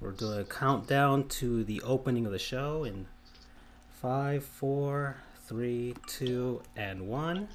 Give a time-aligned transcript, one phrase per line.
[0.00, 3.06] We're doing a countdown to the opening of the show in
[3.90, 7.48] five, four, three, two, and one.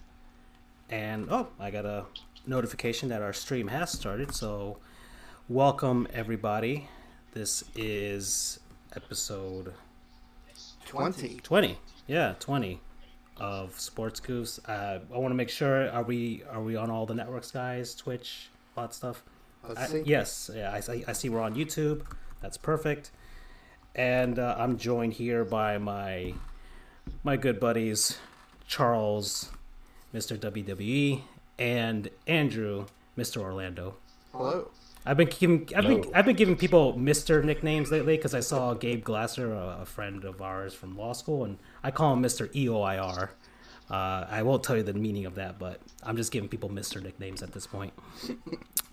[0.90, 2.06] And oh, I got a
[2.46, 4.34] notification that our stream has started.
[4.36, 4.78] So,
[5.48, 6.90] welcome everybody.
[7.34, 8.60] This is
[8.96, 9.74] episode
[10.86, 11.40] 20.
[11.42, 11.80] 20.
[12.08, 12.82] Yeah, 20
[13.38, 14.60] of Sports Goofs.
[14.68, 17.96] Uh, I want to make sure are we are we on all the networks, guys?
[17.96, 19.24] Twitch, that stuff.
[19.68, 20.04] Let's I- see.
[20.06, 22.04] yes, yeah, I- I see we're on YouTube.
[22.44, 23.10] That's perfect.
[23.96, 26.34] And uh, I'm joined here by my
[27.24, 28.20] my good buddies
[28.68, 29.50] Charles,
[30.14, 30.38] Mr.
[30.38, 31.22] WWE,
[31.58, 32.86] and Andrew,
[33.18, 33.38] Mr.
[33.38, 33.96] Orlando.
[34.34, 34.70] Hello.
[35.06, 38.74] I've been giving I've been I've been giving people Mister nicknames lately because I saw
[38.74, 42.48] Gabe Glasser, a, a friend of ours from law school, and I call him Mister
[42.48, 43.30] EOIR.
[43.90, 47.00] Uh, I won't tell you the meaning of that, but I'm just giving people Mister
[47.00, 47.94] nicknames at this point.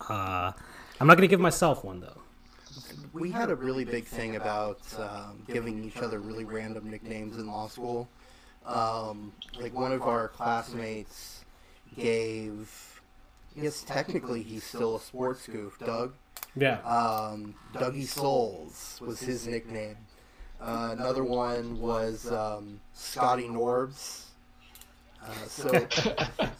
[0.09, 0.51] Uh,
[0.99, 2.21] I'm not gonna give myself one though.
[3.13, 7.47] We had a really big thing about um, giving each other really random nicknames in
[7.47, 8.07] law school.
[8.65, 11.43] Um, like one of our classmates
[11.95, 13.01] gave,
[13.57, 16.13] I guess technically he's still a sports goof, Doug.
[16.55, 16.79] Yeah.
[16.81, 19.97] Um, Dougie Souls was his nickname.
[20.61, 24.25] Uh, another one was um, Scotty Norbs.
[25.23, 25.87] Uh, so,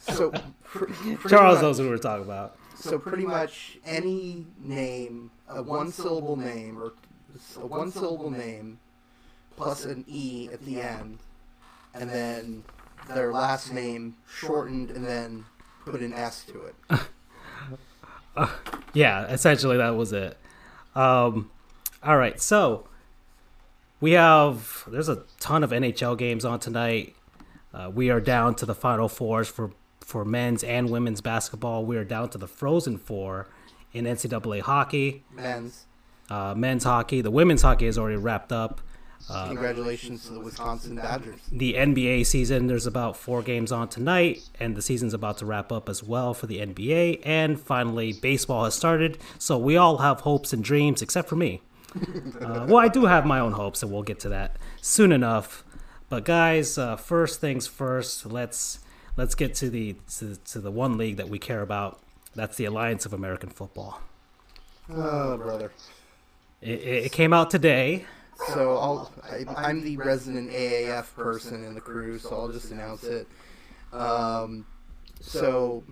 [0.00, 0.30] so
[0.64, 0.86] pr-
[1.28, 2.56] Charles much- knows who we're talking about.
[2.74, 6.92] So pretty much any name, a one syllable name or
[7.56, 8.78] a one syllable name
[9.56, 11.18] plus an E at the end,
[11.94, 12.64] and then
[13.08, 15.44] their last name shortened and then
[15.84, 17.00] put an S to it.
[18.94, 20.36] Yeah, essentially that was it.
[20.94, 21.50] Um,
[22.02, 22.86] all right, so
[24.00, 27.14] we have there's a ton of NHL games on tonight.
[27.72, 29.70] Uh, we are down to the final fours for
[30.12, 31.86] for men's and women's basketball.
[31.86, 33.48] We are down to the Frozen Four
[33.94, 35.86] in NCAA hockey, Men's.
[36.28, 37.22] uh, men's hockey.
[37.22, 38.82] The women's hockey is already wrapped up.
[39.46, 41.40] Congratulations to the Wisconsin Badgers.
[41.50, 42.66] the NBA season.
[42.66, 46.34] There's about four games on tonight, and the season's about to wrap up as well
[46.34, 47.22] for the NBA.
[47.24, 49.16] And finally, baseball has started.
[49.38, 51.62] So we all have hopes and dreams, except for me.
[52.40, 55.64] uh, well, I do have my own hopes, and we'll get to that soon enough.
[56.10, 58.26] But guys, uh, first things first.
[58.26, 58.80] Let's
[59.16, 62.00] let's get to the to, to the one league that we care about.
[62.34, 64.00] That's the Alliance of American Football.
[64.90, 65.70] Oh, brother.
[66.60, 68.06] It, it it came out today.
[68.48, 73.04] So I'll, I, I'm the resident AAF person in the crew, so I'll just announce
[73.04, 73.28] it.
[73.92, 74.66] Um,
[75.20, 75.84] so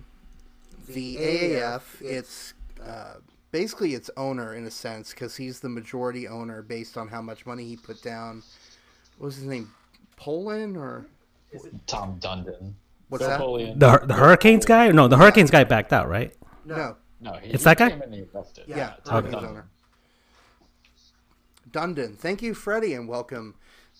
[0.89, 2.53] the AAF, it's
[2.85, 3.15] uh,
[3.51, 7.45] basically its owner in a sense because he's the majority owner based on how much
[7.45, 8.43] money he put down.
[9.17, 9.71] What was his name?
[10.19, 11.05] Polian or
[11.87, 12.73] Tom Dundon.
[13.11, 13.39] What's that?
[13.39, 13.77] Napoleon.
[13.79, 14.89] The the Hurricanes guy?
[14.91, 16.33] No, the Hurricanes guy backed out, right?
[16.65, 17.89] No, No, he, It's he that guy?
[17.89, 18.63] came in and invested.
[18.67, 19.49] yeah, Tom Hurricanes Dundon.
[19.49, 19.67] owner.
[21.69, 22.17] Dundon.
[22.17, 23.55] Thank you, Freddie, and welcome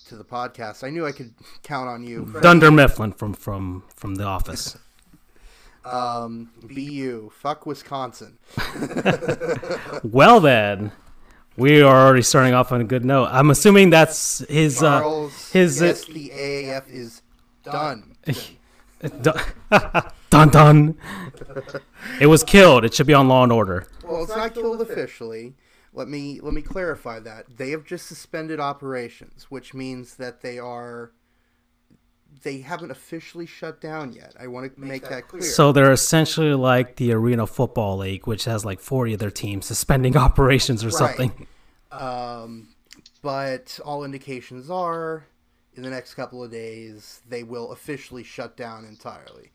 [0.07, 0.83] to the podcast.
[0.85, 1.33] I knew I could
[1.63, 2.25] count on you.
[2.25, 2.43] Freddie.
[2.43, 4.77] Dunder Mifflin from from from The Office.
[5.83, 7.31] Um, BU.
[7.33, 8.37] Fuck Wisconsin.
[10.03, 10.91] Well then,
[11.57, 13.29] we are already starting off on a good note.
[13.31, 17.23] I'm assuming that's his uh, Charles, his uh, yes, the AAF is
[17.63, 18.15] done.
[19.01, 19.39] dun
[20.29, 20.49] dun.
[20.49, 20.97] dun.
[22.19, 22.85] It was killed.
[22.85, 23.87] It should be on Law and Order.
[24.03, 25.55] well, it's not killed officially.
[25.93, 30.57] Let me let me clarify that they have just suspended operations, which means that they
[30.57, 31.11] are
[32.43, 34.33] they haven't officially shut down yet.
[34.39, 35.41] I want to make, that clear.
[35.41, 39.65] So they're essentially like the Arena Football League, which has like 40 of their teams
[39.65, 41.47] suspending operations or something.
[41.91, 42.69] Um,
[43.21, 45.25] but all indications are
[45.75, 49.51] in the next couple of days they will officially shut down entirely.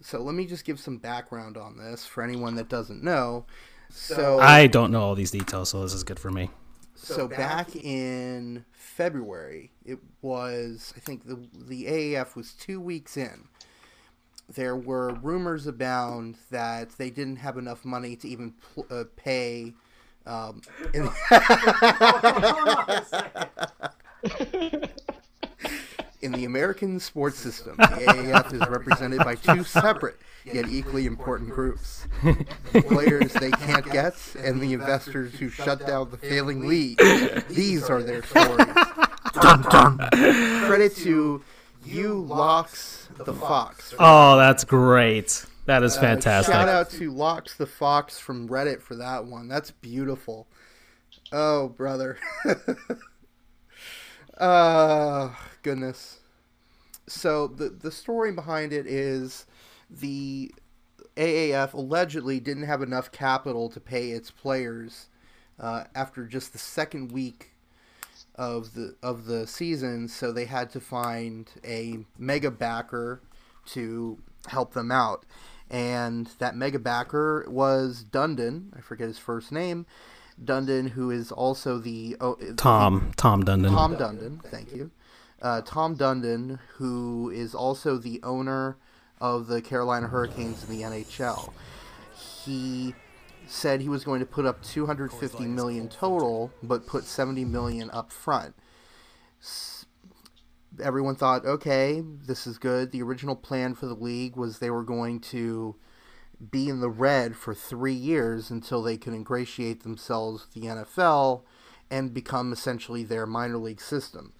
[0.00, 3.46] So let me just give some background on this for anyone that doesn't know.
[3.90, 6.50] So I don't know all these details, so this is good for me.
[6.94, 13.48] So back in February, it was I think the the AAF was two weeks in.
[14.52, 19.74] There were rumors abound that they didn't have enough money to even pl- uh, pay.
[20.26, 20.60] Um,
[20.94, 21.08] in
[26.20, 31.50] In the American sports system, the AAF is represented by two separate yet equally important
[31.50, 32.06] groups.
[32.72, 36.98] The players they can't get and the investors who shut down the failing league.
[37.48, 38.66] These are their stories.
[39.40, 39.98] Dun, dun.
[40.66, 41.42] Credit to
[41.84, 43.94] you, Locks the Fox.
[43.98, 45.46] Oh, that's great.
[45.66, 46.52] That is uh, fantastic.
[46.52, 49.48] Shout out to Locks the Fox from Reddit for that one.
[49.48, 50.46] That's beautiful.
[51.30, 52.18] Oh, brother.
[54.38, 55.30] uh,
[55.62, 56.20] goodness.
[57.06, 59.46] So the the story behind it is
[59.90, 60.52] the
[61.16, 65.08] AAF allegedly didn't have enough capital to pay its players
[65.58, 67.50] uh, after just the second week
[68.36, 73.20] of the of the season, so they had to find a mega backer
[73.66, 75.24] to help them out.
[75.70, 78.70] And that mega backer was Dundon.
[78.76, 79.86] I forget his first name.
[80.44, 83.70] Dundon, who is also the oh, Tom Tom Dundon.
[83.70, 84.90] Tom Dundon, thank you.
[85.40, 88.76] Uh, Tom Dundon, who is also the owner
[89.20, 91.52] of the Carolina Hurricanes in the NHL.
[92.44, 92.94] He
[93.46, 98.12] said he was going to put up 250 million total, but put 70 million up
[98.12, 98.54] front.
[100.80, 102.92] Everyone thought, okay, this is good.
[102.92, 105.76] The original plan for the league was they were going to
[106.50, 111.42] be in the red for three years until they can ingratiate themselves with the NFL
[111.90, 114.32] and become essentially their minor league system.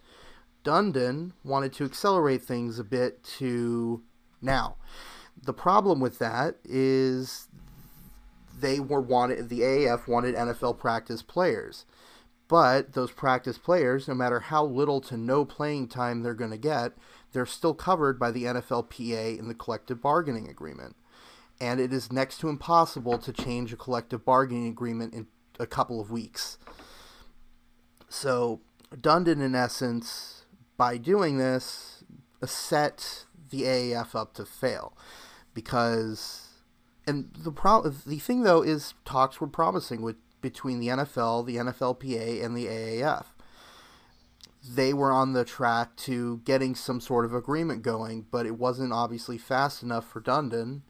[0.65, 4.03] Dundon wanted to accelerate things a bit to
[4.43, 4.77] now.
[5.43, 7.49] The problem with that is
[8.61, 11.85] they were wanted the AAF wanted NFL practice players.
[12.49, 16.57] But those practice players, no matter how little to no playing time they're going to
[16.57, 16.93] get,
[17.33, 20.97] they're still covered by the NFLPA in the collective bargaining agreement.
[21.61, 25.27] And it is next to impossible to change a collective bargaining agreement in
[25.59, 26.59] a couple of weeks.
[28.09, 28.61] So,
[28.95, 30.47] Dundon, in essence,
[30.77, 32.05] by doing this,
[32.45, 34.97] set the AAF up to fail
[35.55, 36.49] because
[37.07, 41.57] and the pro- the thing though is talks were promising with between the NFL, the
[41.57, 43.25] NFLPA, and the AAF.
[44.69, 48.93] They were on the track to getting some sort of agreement going, but it wasn't
[48.93, 50.83] obviously fast enough for Dundon.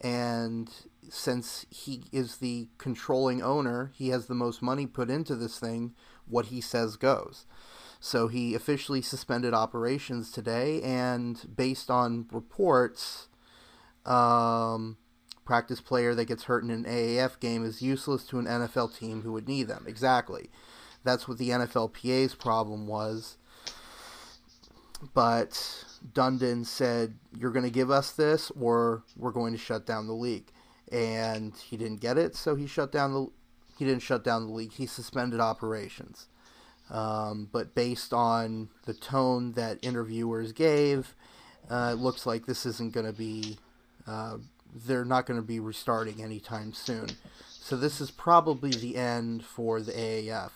[0.00, 0.70] And
[1.08, 5.94] since he is the controlling owner, he has the most money put into this thing.
[6.26, 7.44] What he says goes.
[7.98, 13.28] So he officially suspended operations today, and based on reports,
[14.06, 14.96] um,
[15.44, 19.22] practice player that gets hurt in an AAF game is useless to an NFL team
[19.22, 19.84] who would need them.
[19.86, 20.48] Exactly.
[21.04, 23.36] That's what the NFLPA's problem was.
[25.12, 30.06] But Dundon said, You're going to give us this, or we're going to shut down
[30.06, 30.50] the league.
[30.90, 33.26] And he didn't get it, so he shut down the.
[33.78, 34.72] He didn't shut down the league.
[34.72, 36.26] He suspended operations.
[36.90, 41.14] Um, but based on the tone that interviewers gave,
[41.70, 43.56] uh, it looks like this isn't going to be
[44.06, 44.38] uh,
[44.74, 47.08] they're not going to be restarting anytime soon.
[47.48, 50.50] So this is probably the end for the AAF.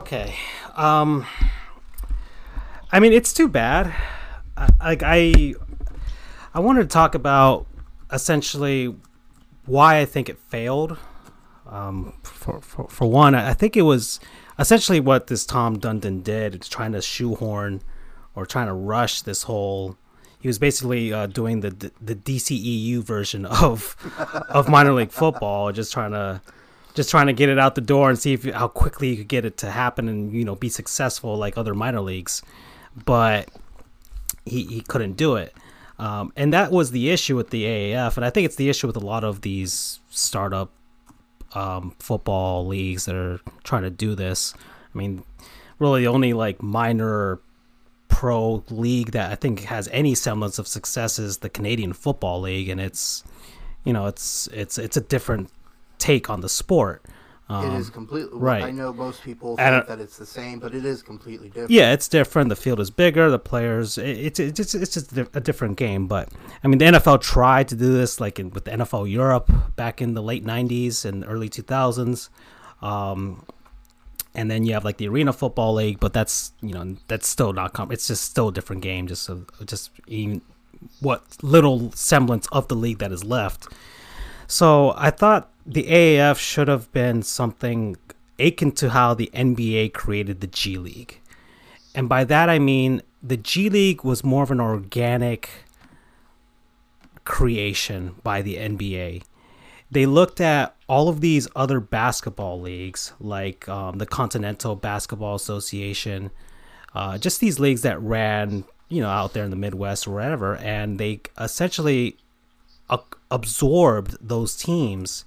[0.00, 0.34] Okay.
[0.74, 1.26] Um
[2.94, 3.92] I mean, it's too bad.
[4.80, 5.54] Like I
[6.54, 7.66] I wanted to talk about
[8.12, 8.94] essentially
[9.66, 10.96] why I think it failed.
[11.66, 14.20] Um, for, for, for one, I think it was
[14.60, 16.54] essentially what this Tom Dundon did.
[16.54, 17.82] It's trying to shoehorn
[18.36, 19.96] or trying to rush this whole
[20.38, 21.70] he was basically uh, doing the,
[22.00, 23.96] the DCEU version of
[24.50, 26.40] of minor league football, just trying to
[26.94, 29.26] just trying to get it out the door and see if how quickly you could
[29.26, 32.40] get it to happen and you know be successful like other minor leagues,
[33.04, 33.48] but
[34.44, 35.54] he he couldn't do it.
[35.98, 38.86] Um, and that was the issue with the AAF, and I think it's the issue
[38.86, 40.72] with a lot of these startup
[41.54, 44.54] um, football leagues that are trying to do this.
[44.92, 45.22] I mean,
[45.78, 47.40] really, the only like minor
[48.08, 52.68] pro league that I think has any semblance of success is the Canadian Football League,
[52.68, 53.22] and it's
[53.84, 55.50] you know it's it's it's a different
[55.98, 57.04] take on the sport.
[57.46, 58.62] Um, it is completely right.
[58.62, 61.70] I know most people think and, that it's the same, but it is completely different.
[61.70, 62.48] Yeah, it's different.
[62.48, 63.30] The field is bigger.
[63.30, 66.06] The players, it, it's it's it's just a different game.
[66.06, 66.30] But
[66.62, 70.00] I mean, the NFL tried to do this, like in, with the NFL Europe back
[70.00, 72.30] in the late '90s and early 2000s.
[72.80, 73.44] Um,
[74.34, 77.52] and then you have like the arena football league but that's you know that's still
[77.52, 80.42] not com- it's just still a different game just so just even
[81.00, 83.68] what little semblance of the league that is left
[84.46, 87.96] so i thought the aaf should have been something
[88.38, 91.20] akin to how the nba created the g league.
[91.94, 95.48] And by that i mean the g league was more of an organic
[97.24, 99.22] creation by the nba
[99.94, 106.32] they looked at all of these other basketball leagues, like um, the Continental Basketball Association,
[106.94, 110.56] uh, just these leagues that ran, you know, out there in the Midwest or wherever,
[110.56, 112.16] and they essentially
[113.30, 115.24] absorbed those teams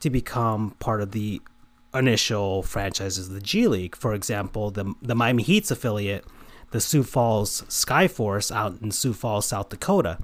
[0.00, 1.40] to become part of the
[1.94, 3.96] initial franchises of the G League.
[3.96, 6.24] For example, the the Miami Heat's affiliate,
[6.70, 10.18] the Sioux Falls Skyforce out in Sioux Falls, South Dakota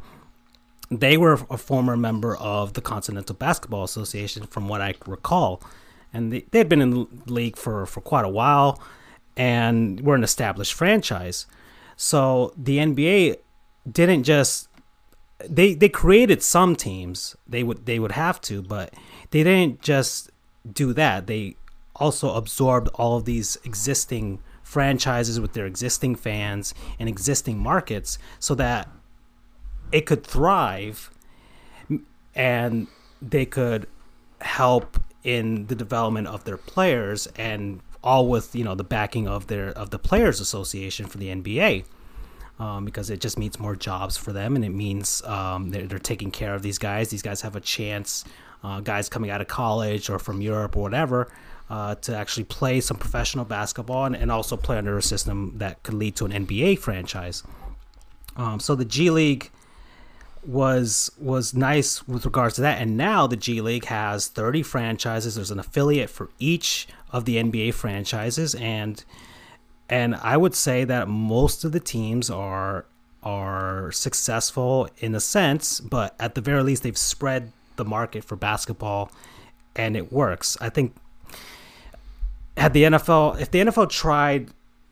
[0.92, 5.62] they were a former member of the Continental Basketball Association, from what I recall,
[6.12, 8.80] and they, they had been in the league for, for quite a while,
[9.36, 11.46] and were an established franchise.
[11.96, 13.38] So the NBA
[13.90, 14.68] didn't just
[15.48, 17.36] they they created some teams.
[17.46, 18.94] They would they would have to, but
[19.30, 20.30] they didn't just
[20.70, 21.26] do that.
[21.26, 21.56] They
[21.96, 28.54] also absorbed all of these existing franchises with their existing fans and existing markets so
[28.54, 28.88] that
[29.90, 31.10] it could thrive
[32.34, 32.86] and
[33.20, 33.86] they could
[34.40, 39.46] help in the development of their players and all with you know the backing of
[39.46, 41.84] their of the players association for the NBA
[42.62, 45.98] um, because it just means more jobs for them and it means um, they're, they're,
[45.98, 48.24] taking care of these guys these guys have a chance
[48.62, 51.32] uh, guys coming out of college or from Europe or whatever
[51.70, 55.82] uh, to actually play some professional basketball and, and, also play under a system that
[55.82, 57.42] could lead to an NBA franchise
[58.36, 59.50] um, so the G League
[60.44, 62.80] was was nice with regards to that.
[62.80, 65.34] And now the G League has 30 franchises.
[65.34, 69.04] There's an affiliate for each of the NBA franchises, and
[69.92, 72.86] and I would say that most of the teams are
[73.22, 78.34] are successful in a sense, but at the very least they've spread the market for
[78.34, 79.12] basketball,
[79.76, 80.56] and it works.
[80.62, 80.94] I think
[82.56, 84.48] had the NFL, if the NFL tried,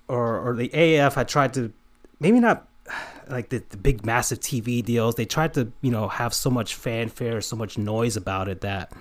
[0.07, 1.73] or or the AAF had tried to,
[2.21, 2.69] maybe not
[3.31, 5.15] like the, the big massive TV deals.
[5.15, 8.93] They tried to, you know, have so much fanfare, so much noise about it that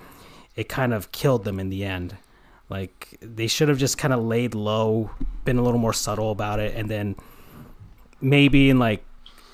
[0.55, 2.15] it kind of killed them in the end.
[2.69, 5.11] Like they should have just kind of laid low,
[5.43, 7.15] been a little more subtle about it, and then
[8.21, 9.03] maybe in like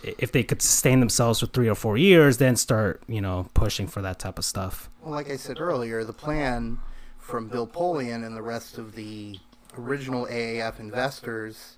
[0.03, 3.87] if they could sustain themselves for three or four years, then start, you know, pushing
[3.87, 4.89] for that type of stuff.
[5.01, 6.77] Well, like I said earlier, the plan
[7.17, 9.39] from Bill Polian and the rest of the
[9.77, 11.77] original AAF investors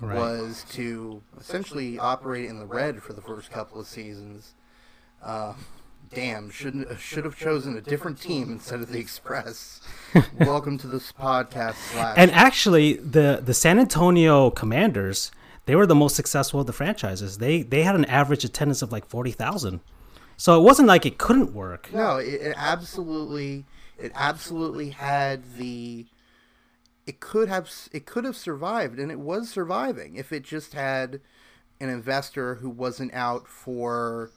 [0.00, 0.16] right.
[0.16, 4.54] was to essentially operate in the red for the first couple of seasons.
[5.22, 5.54] Uh,
[6.10, 9.80] damn, shouldn't should have chosen a different team instead of the Express.
[10.40, 11.74] Welcome to this podcast.
[11.92, 12.14] Slash.
[12.16, 15.30] And actually, the the San Antonio Commanders
[15.68, 17.36] they were the most successful of the franchises.
[17.36, 19.80] They they had an average attendance of like forty thousand.
[20.38, 21.92] So it wasn't like it couldn't work.
[21.92, 23.66] No, it, it absolutely
[23.98, 26.06] it absolutely had the
[27.06, 31.20] it could have it could have survived and it was surviving if it just had
[31.80, 34.30] an investor who wasn't out for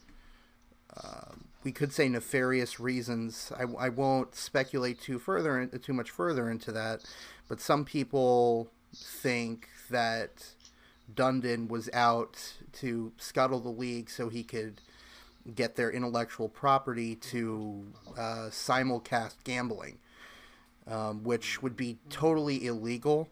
[0.97, 1.31] uh,
[1.63, 6.71] we could say nefarious reasons I, I won't speculate too further too much further into
[6.71, 7.03] that
[7.47, 10.55] but some people think that
[11.13, 14.81] Dundon was out to scuttle the league so he could
[15.55, 17.85] get their intellectual property to
[18.17, 19.97] uh, simulcast gambling
[20.87, 23.29] um, which would be totally illegal.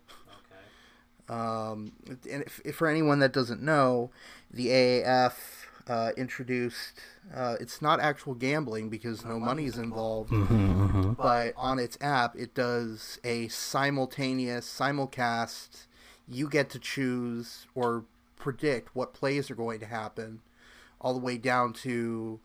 [1.27, 1.91] Um,
[2.29, 4.09] and if, if for anyone that doesn't know,
[4.51, 5.58] the AAF
[5.89, 7.01] uh, introduced
[7.33, 11.13] uh, it's not actual gambling because no money is involved, mm-hmm, mm-hmm.
[11.13, 15.87] but on its app it does a simultaneous simulcast.
[16.27, 18.05] You get to choose or
[18.35, 20.41] predict what plays are going to happen,
[21.01, 22.39] all the way down to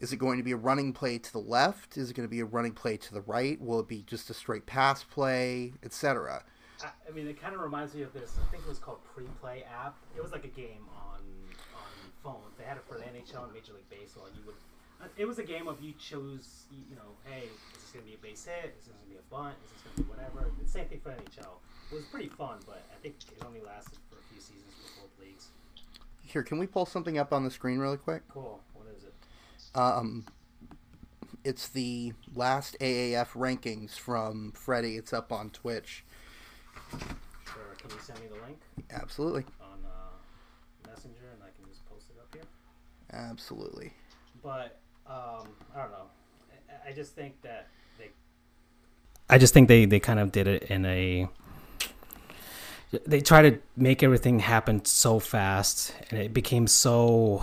[0.00, 1.96] is it going to be a running play to the left?
[1.96, 3.60] Is it going to be a running play to the right?
[3.60, 6.44] Will it be just a straight pass play, etc.?
[6.84, 8.36] I mean, it kind of reminds me of this.
[8.40, 9.96] I think it was called Pre-Play app.
[10.16, 11.07] It was like a game on on
[12.28, 12.56] phones.
[12.58, 14.28] They had it for the NHL and Major League Baseball.
[14.36, 14.56] You would.
[15.16, 16.66] It was a game of you choose.
[16.70, 18.76] You know, hey, is this going to be a base hit?
[18.76, 19.56] Is this going to be a bunt?
[19.64, 20.50] Is this going to be whatever?
[20.60, 21.56] The same thing for NHL.
[21.90, 25.02] It was pretty fun, but I think it only lasted for a few seasons for
[25.06, 25.48] both leagues.
[26.22, 28.22] Here, can we pull something up on the screen really quick?
[28.28, 28.60] Cool.
[28.74, 29.14] What is it?
[29.74, 30.26] Um,
[31.44, 34.96] it's the last AAF rankings from Freddie.
[34.96, 36.04] It's up on Twitch.
[36.90, 37.74] Sure.
[37.78, 38.58] Can you send me the link?
[38.90, 39.44] Absolutely.
[39.62, 42.44] On uh, Messenger, and I can just post it up here.
[43.12, 43.92] Absolutely.
[44.42, 46.08] But um, I don't know.
[46.70, 48.08] I, I just think that they.
[49.28, 51.28] I just think they they kind of did it in a
[53.06, 57.42] they try to make everything happen so fast and it became so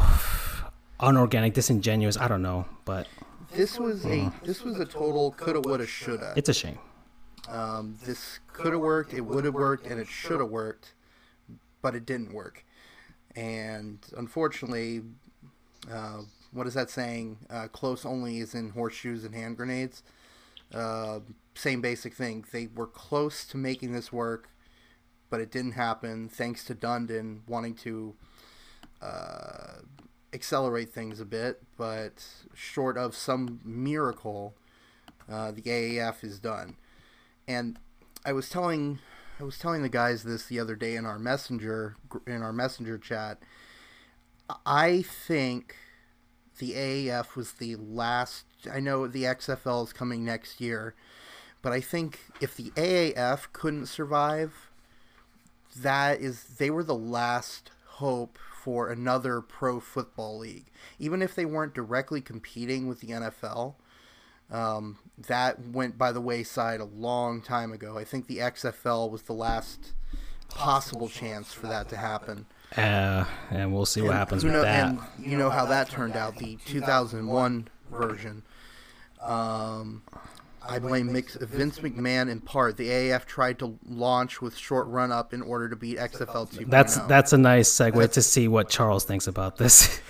[1.00, 2.18] unorganic, disingenuous.
[2.18, 3.08] I don't know, but
[3.54, 6.34] this was a this was a total coulda, woulda, shoulda.
[6.36, 6.80] It's a shame.
[7.48, 10.94] Um, this could have worked, it would have worked, and it should have worked,
[11.84, 12.66] but it didn't work.
[13.36, 15.04] And unfortunately,
[15.92, 17.38] uh, what is that saying?
[17.50, 20.04] Uh, close only is in horseshoes and hand grenades.
[20.74, 21.20] Uh,
[21.54, 22.46] same basic thing.
[22.52, 24.50] They were close to making this work,
[25.30, 26.30] but it didn't happen.
[26.30, 28.16] Thanks to Dundon wanting to
[29.02, 29.80] uh,
[30.34, 34.56] accelerate things a bit, but short of some miracle,
[35.30, 36.76] uh, the AAF is done.
[37.48, 37.78] And
[38.26, 39.00] I was telling
[39.40, 42.98] I was telling the guys this the other day in our messenger in our messenger
[42.98, 43.40] chat.
[44.66, 45.76] I think
[46.60, 48.46] the AAF was the last.
[48.72, 50.96] I know the XFL is coming next year,
[51.62, 54.70] but I think if the AAF couldn't survive,
[55.76, 60.66] that is they were the last hope for another pro football league,
[61.00, 63.76] even if they weren't directly competing with the NFL.
[64.52, 67.98] Um, that went by the wayside a long time ago.
[67.98, 69.94] I think the XFL was the last
[70.50, 72.46] possible chance for that to happen.
[72.78, 74.90] Uh, and we'll see what And happens who with know- that.
[74.90, 78.44] And you know how that turned out, the 2001 version.
[79.22, 80.04] Um,
[80.68, 82.76] I blame Mix, Vince McMahon in part.
[82.76, 86.70] The AAF tried to launch with short run up in order to beat XFL 2.0.
[86.70, 90.02] That's that's a nice segue to see what Charles thinks about this.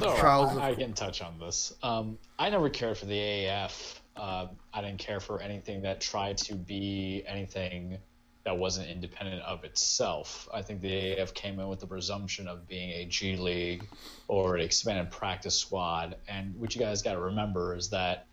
[0.00, 1.74] No, Charles, I, I can touch on this.
[1.82, 4.00] Um, I never cared for the AAF.
[4.16, 7.98] Uh, I didn't care for anything that tried to be anything
[8.44, 10.48] that wasn't independent of itself.
[10.52, 13.86] I think the AAF came in with the presumption of being a G League
[14.28, 16.16] or an expanded practice squad.
[16.28, 18.26] And what you guys got to remember is that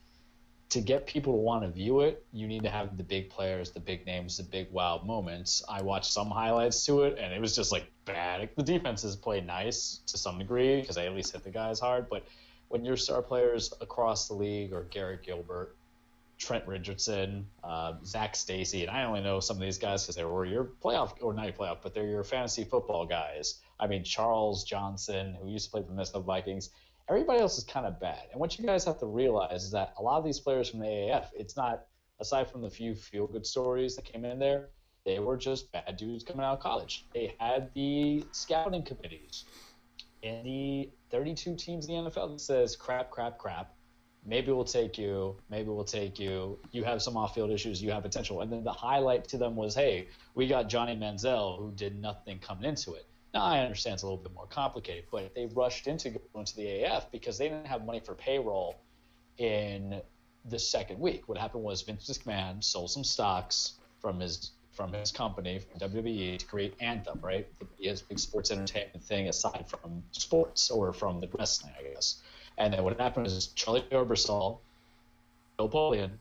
[0.69, 3.71] to get people to want to view it, you need to have the big players,
[3.71, 5.63] the big names, the big wow moments.
[5.67, 8.49] I watched some highlights to it, and it was just like bad.
[8.55, 12.07] The defenses played nice to some degree because they at least hit the guys hard.
[12.09, 12.25] But
[12.67, 15.75] when your star players across the league or Garrett Gilbert,
[16.39, 20.23] Trent Richardson, uh, Zach Stacy, and I only know some of these guys because they
[20.23, 23.59] were your playoff or not your playoff, but they're your fantasy football guys.
[23.79, 26.69] I mean Charles Johnson, who used to play for the Minnesota Vikings.
[27.09, 28.23] Everybody else is kind of bad.
[28.31, 30.79] And what you guys have to realize is that a lot of these players from
[30.79, 31.85] the AAF, it's not
[32.19, 34.69] aside from the few feel good stories that came in there,
[35.05, 37.05] they were just bad dudes coming out of college.
[37.13, 39.45] They had the scouting committees
[40.21, 43.73] in the 32 teams in the NFL that says crap, crap, crap.
[44.25, 45.35] Maybe we'll take you.
[45.49, 46.59] Maybe we'll take you.
[46.71, 47.81] You have some off-field issues.
[47.81, 48.41] You have potential.
[48.41, 52.39] And then the highlight to them was, hey, we got Johnny Manziel who did nothing
[52.39, 53.05] coming into it.
[53.33, 56.55] Now I understand it's a little bit more complicated, but they rushed into going to
[56.55, 58.75] the AF because they didn't have money for payroll
[59.37, 60.01] in
[60.45, 61.27] the second week.
[61.27, 66.39] What happened was Vince McMahon sold some stocks from his from his company from WWE
[66.39, 67.45] to create Anthem, right?
[67.77, 72.21] His big sports entertainment thing aside from sports or from the wrestling, I guess.
[72.59, 74.59] And then what happened is Charlie Ebersol,
[75.57, 76.11] Bill Polian,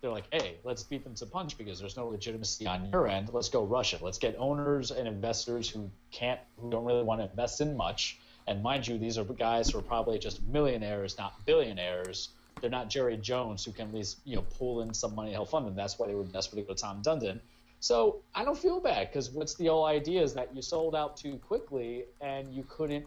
[0.00, 3.30] they're like, hey, let's beat them to punch because there's no legitimacy on your end.
[3.32, 4.02] Let's go rush it.
[4.02, 8.18] Let's get owners and investors who can't, who don't really want to invest in much.
[8.46, 12.30] And mind you, these are guys who are probably just millionaires, not billionaires.
[12.60, 15.34] They're not Jerry Jones who can at least, you know, pull in some money to
[15.34, 15.74] help fund them.
[15.74, 17.40] That's why they were desperate to go to Tom Dundon.
[17.80, 21.16] So I don't feel bad because what's the whole idea is that you sold out
[21.16, 23.06] too quickly and you couldn't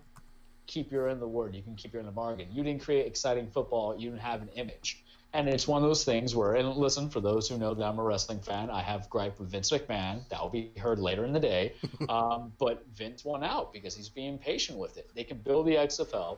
[0.67, 1.55] keep your end of the word.
[1.55, 2.47] You can keep your end of the bargain.
[2.51, 3.97] You didn't create exciting football.
[3.97, 5.03] You didn't have an image.
[5.35, 7.97] And it's one of those things where, and listen, for those who know that I'm
[7.97, 10.27] a wrestling fan, I have gripe with Vince McMahon.
[10.29, 11.73] That will be heard later in the day.
[12.09, 15.09] um, but Vince won out because he's being patient with it.
[15.15, 16.37] They can build the XFL,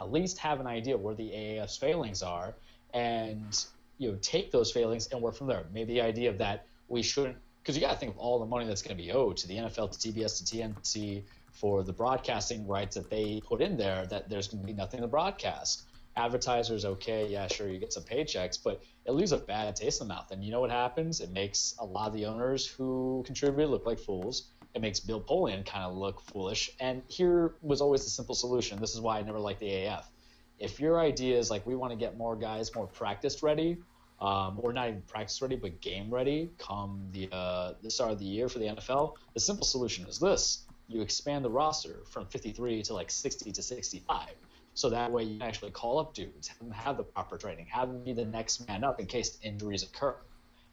[0.00, 2.54] at least have an idea where the AAF's failings are,
[2.94, 3.66] and
[3.98, 5.64] you know take those failings and work from there.
[5.72, 8.46] Maybe the idea of that we shouldn't, because you got to think of all the
[8.46, 11.22] money that's going to be owed to the NFL, to TBS, to TNT
[11.62, 14.04] for the broadcasting rights that they put in there.
[14.06, 15.84] That there's going to be nothing to broadcast.
[16.16, 20.08] Advertisers okay yeah sure you get some paychecks but it leaves a bad taste in
[20.08, 20.32] the mouth.
[20.32, 21.20] And you know what happens?
[21.20, 24.48] It makes a lot of the owners who contribute look like fools.
[24.74, 26.72] It makes bill polian kind of look foolish.
[26.80, 28.80] And here was always the simple solution.
[28.80, 30.10] This is why i never liked the af
[30.58, 33.78] if your idea is like we want to get more guys more practice ready
[34.20, 38.18] um, or not even practice ready but game ready come the uh, the start of
[38.18, 42.26] the year for the nfl the simple solution is this you expand the roster from
[42.26, 44.28] 53 to like 60 to 65
[44.74, 47.66] so that way you can actually call up dudes, have them have the proper training,
[47.66, 50.16] have them be the next man up in case injuries occur.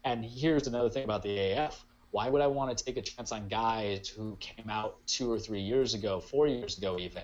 [0.05, 1.85] And here's another thing about the AF.
[2.11, 5.37] Why would I want to take a chance on guys who came out two or
[5.37, 7.23] three years ago, four years ago even,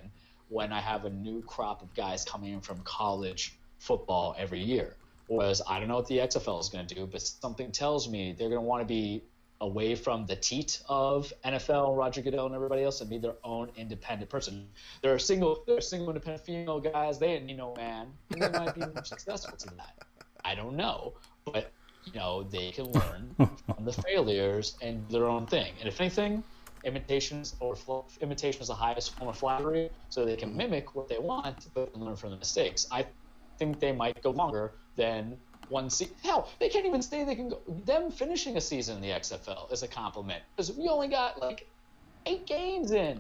[0.50, 4.98] when I have a new crop of guys coming in from college football every year?
[5.28, 8.36] Whereas I don't know what the XFL is going to do, but something tells me
[8.38, 9.24] they're going to want to be
[9.62, 13.72] away from the teat of NFL, Roger Goodell, and everybody else, and be their own
[13.78, 14.68] independent person.
[15.02, 17.20] There are single, there are single independent female guys.
[17.20, 20.04] They didn't need no man, and they might be more successful to that.
[20.44, 21.14] I don't know,
[21.46, 21.72] but
[22.06, 25.74] you know they can learn from the failures and their own thing.
[25.80, 26.44] And if anything,
[26.84, 27.76] imitations or
[28.22, 31.96] imitation is the highest form of flattery, so they can mimic what they want, but
[31.96, 32.88] learn from the mistakes.
[32.92, 33.06] I
[33.58, 35.38] think they might go longer than
[35.70, 36.16] one season.
[36.24, 37.62] Hell, they can't even say they can go.
[37.86, 41.68] Them finishing a season in the XFL is a compliment because we only got like
[42.26, 43.20] eight games in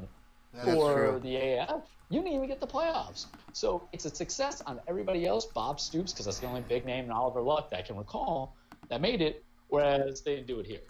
[0.54, 1.20] That's for true.
[1.24, 1.82] the AF.
[2.10, 3.26] You didn't even get the playoffs.
[3.54, 5.46] So it's a success on everybody else.
[5.46, 8.56] Bob Stoops, because that's the only big name, and Oliver Luck that I can recall
[8.90, 10.82] that made it, whereas they didn't do it here.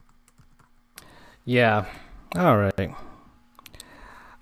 [1.45, 1.85] Yeah.
[2.35, 2.93] All right.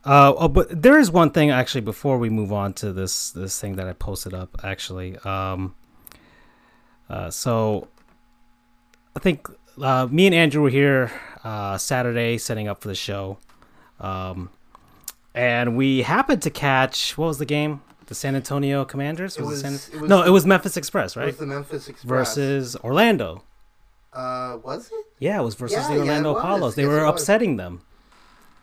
[0.06, 3.60] Uh, oh, but there is one thing actually before we move on to this this
[3.60, 5.18] thing that I posted up actually.
[5.20, 5.76] Um,
[7.10, 7.88] uh, so
[9.16, 9.48] I think
[9.82, 11.12] uh, me and Andrew were here
[11.44, 13.38] uh, Saturday setting up for the show,
[14.00, 14.50] um,
[15.36, 17.82] and we happened to catch what was the game?
[18.08, 19.38] The San Antonio Commanders?
[19.38, 19.74] It it was- San...
[19.74, 21.24] it was no, it was Memphis Express, right?
[21.24, 23.44] It was the Memphis Express Versus Orlando.
[24.12, 25.06] Uh, was it?
[25.20, 26.40] Yeah, it was versus Yeah, the Orlando was.
[26.44, 26.76] Apollos.
[26.76, 27.82] They Yes, were upsetting them.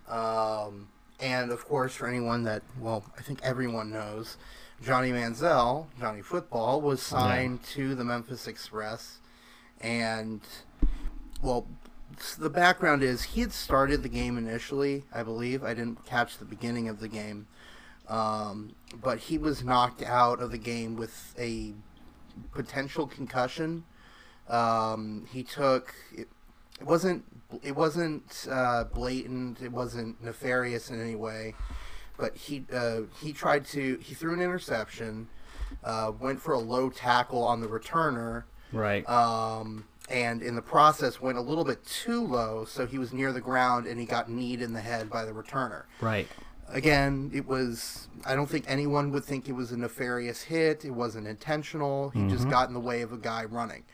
[0.09, 0.89] Um,
[1.21, 4.37] and of course, for anyone that, well, I think everyone knows,
[4.83, 9.19] Johnny Manziel, Johnny Football, was signed to the Memphis Express.
[9.81, 10.41] And,
[11.43, 11.67] well,
[12.39, 15.63] the background is he had started the game initially, I believe.
[15.63, 17.47] I didn't catch the beginning of the game.
[18.09, 21.75] Um, but he was knocked out of the game with a
[22.53, 23.85] potential concussion.
[24.49, 26.29] Um, he took it,
[26.81, 27.25] it wasn't
[27.63, 29.63] it wasn't uh, blatant.
[29.63, 31.55] It wasn't nefarious in any way.
[32.21, 35.29] But he uh, he tried to he threw an interception,
[35.83, 39.09] uh, went for a low tackle on the returner, Right.
[39.09, 43.33] um, and in the process went a little bit too low, so he was near
[43.33, 46.29] the ground and he got kneed in the head by the returner right.
[46.69, 48.09] again, it was.
[48.27, 50.85] I don't think anyone would think it was a nefarious hit.
[50.85, 52.11] It wasn't intentional.
[52.11, 53.85] He just got in the way of a guy running.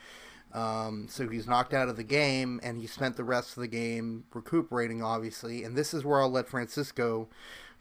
[0.52, 3.68] Um, so he's knocked out of the game, and he spent the rest of the
[3.68, 5.64] game recuperating, obviously.
[5.64, 7.28] And this is where I'll let Francisco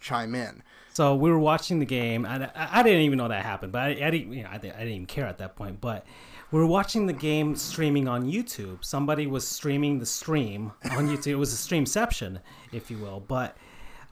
[0.05, 0.63] chime in.
[0.93, 3.81] So we were watching the game, and I, I didn't even know that happened, but
[3.81, 5.81] I, I didn't, you know, I, didn't, I didn't even care at that point.
[5.81, 6.05] But
[6.51, 8.85] we were watching the game streaming on YouTube.
[8.85, 11.27] Somebody was streaming the stream on YouTube.
[11.27, 12.39] It was a streamception,
[12.71, 13.19] if you will.
[13.19, 13.57] But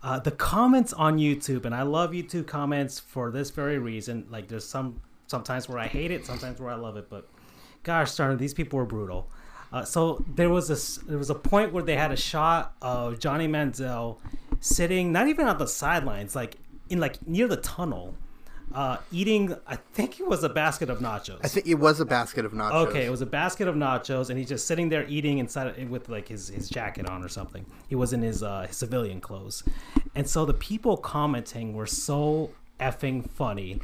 [0.02, 4.26] uh, the comments on YouTube, and I love YouTube comments for this very reason.
[4.30, 7.10] Like, there's some sometimes where I hate it, sometimes where I love it.
[7.10, 7.30] But
[7.84, 9.30] gosh darn, these people were brutal.
[9.72, 13.20] Uh, so there was a there was a point where they had a shot of
[13.20, 14.18] Johnny Manziel
[14.64, 16.56] sitting not even on the sidelines, like
[16.90, 18.16] in like near the tunnel,
[18.74, 19.56] uh, eating.
[19.68, 21.40] I think it was a basket of nachos.
[21.44, 22.88] I think it was a basket of nachos.
[22.88, 25.90] Okay, it was a basket of nachos, and he's just sitting there eating inside of,
[25.90, 27.66] with like his, his jacket on or something.
[27.90, 29.64] He was in his uh, his civilian clothes,
[30.16, 33.82] and so the people commenting were so effing funny.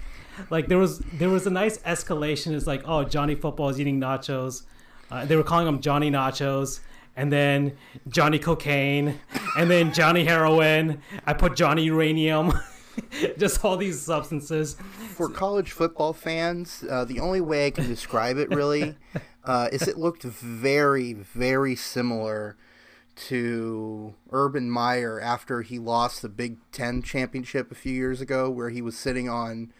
[0.50, 2.54] Like there was there was a nice escalation.
[2.54, 4.63] It's like, oh, Johnny Football is eating nachos.
[5.12, 6.80] Uh, they were calling him Johnny Nachos.
[7.19, 7.73] And then
[8.08, 9.19] Johnny Cocaine,
[9.58, 11.01] and then Johnny Heroin.
[11.27, 12.53] I put Johnny Uranium,
[13.38, 14.77] just all these substances.
[15.15, 18.95] For college football fans, uh, the only way I can describe it really
[19.43, 22.55] uh, is it looked very, very similar
[23.27, 28.69] to Urban Meyer after he lost the Big Ten championship a few years ago, where
[28.69, 29.73] he was sitting on,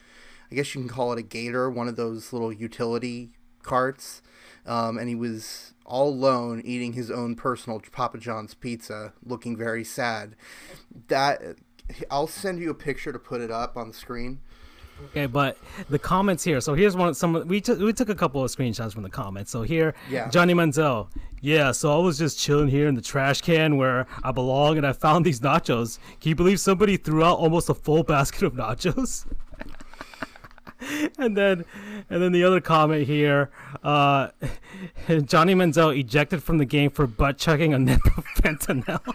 [0.52, 3.30] I guess you can call it a gator, one of those little utility
[3.64, 4.22] carts,
[4.66, 9.84] um, and he was all alone eating his own personal Papa John's pizza, looking very
[9.84, 10.36] sad.
[11.08, 11.42] That
[12.10, 14.40] I'll send you a picture to put it up on the screen.
[15.12, 15.58] Okay, but
[15.90, 16.60] the comments here.
[16.60, 17.10] So here's one.
[17.10, 19.50] Of some we took we took a couple of screenshots from the comments.
[19.50, 20.30] So here, Yeah.
[20.30, 21.08] Johnny Manziel.
[21.42, 24.86] Yeah, so I was just chilling here in the trash can where I belong, and
[24.86, 26.00] I found these nachos.
[26.20, 29.26] Can you believe somebody threw out almost a full basket of nachos?
[31.18, 31.66] and then,
[32.10, 33.50] and then the other comment here.
[33.84, 34.30] Uh,
[35.08, 39.14] Johnny Manziel ejected from the game for butt chugging a nip of fentanyl.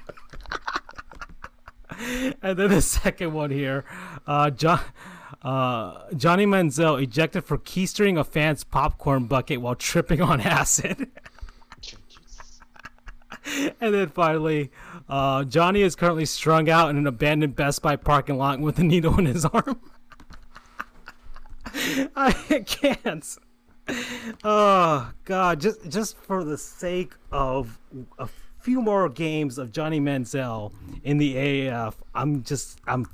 [2.42, 3.84] and then the second one here,
[4.26, 4.80] uh, John,
[5.42, 11.10] uh, Johnny Manziel ejected for keystering a fan's popcorn bucket while tripping on acid.
[13.80, 14.70] and then finally,
[15.08, 18.84] uh, Johnny is currently strung out in an abandoned Best Buy parking lot with a
[18.84, 19.80] needle in his arm.
[22.16, 23.38] I can't.
[24.42, 25.60] Oh God!
[25.60, 27.78] Just just for the sake of
[28.18, 28.28] a
[28.58, 33.06] few more games of Johnny Manziel in the AAF, I'm just I'm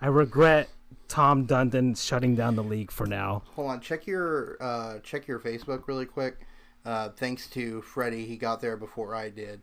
[0.00, 0.68] I regret
[1.08, 3.42] Tom Dundon shutting down the league for now.
[3.54, 6.46] Hold on, check your uh, check your Facebook really quick.
[6.84, 9.60] Uh, thanks to Freddie, he got there before I did.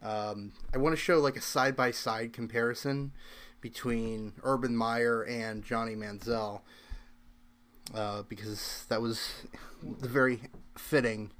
[0.00, 3.12] Um, I want to show like a side by side comparison
[3.60, 6.62] between Urban Meyer and Johnny Manziel
[7.94, 9.30] uh, because that was
[10.00, 10.40] the very
[10.76, 11.30] fitting.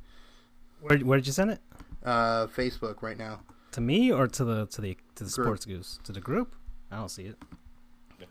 [0.81, 1.61] Where where did you send it?
[2.05, 3.41] Uh, Facebook right now.
[3.73, 5.47] To me or to the to the to the Group.
[5.47, 6.55] Sports Goofs to the group?
[6.91, 7.37] I don't see it.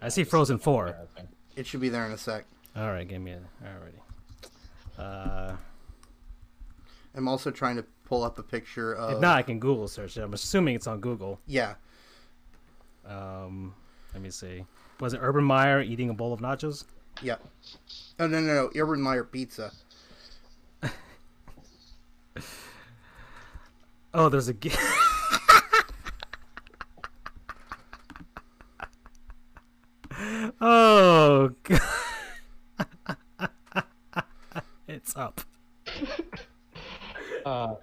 [0.01, 0.95] I see Frozen Four.
[1.55, 2.45] It should be there in a sec.
[2.75, 3.41] All right, give me it.
[3.63, 3.99] Alrighty.
[4.97, 5.55] Uh,
[7.15, 9.13] I'm also trying to pull up a picture of.
[9.15, 10.21] if not, I can Google search it.
[10.21, 11.39] I'm assuming it's on Google.
[11.47, 11.75] Yeah,
[13.07, 13.73] Um,
[14.13, 14.65] let me see.
[14.99, 16.85] Was it Urban Meyer eating a bowl of nachos?
[17.21, 17.35] yeah.
[18.19, 18.69] Oh no no no!
[18.75, 19.71] Urban Meyer pizza.
[24.13, 24.53] Oh, there's a.
[24.53, 24.71] gi-
[30.61, 31.81] oh, God.
[34.87, 35.41] it's up.
[37.45, 37.75] Uh,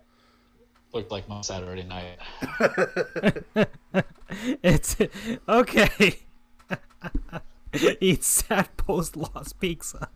[0.93, 2.19] looked like my Saturday night.
[4.63, 4.97] It's
[5.49, 6.21] okay.
[8.01, 10.11] Eat sad post loss pizza.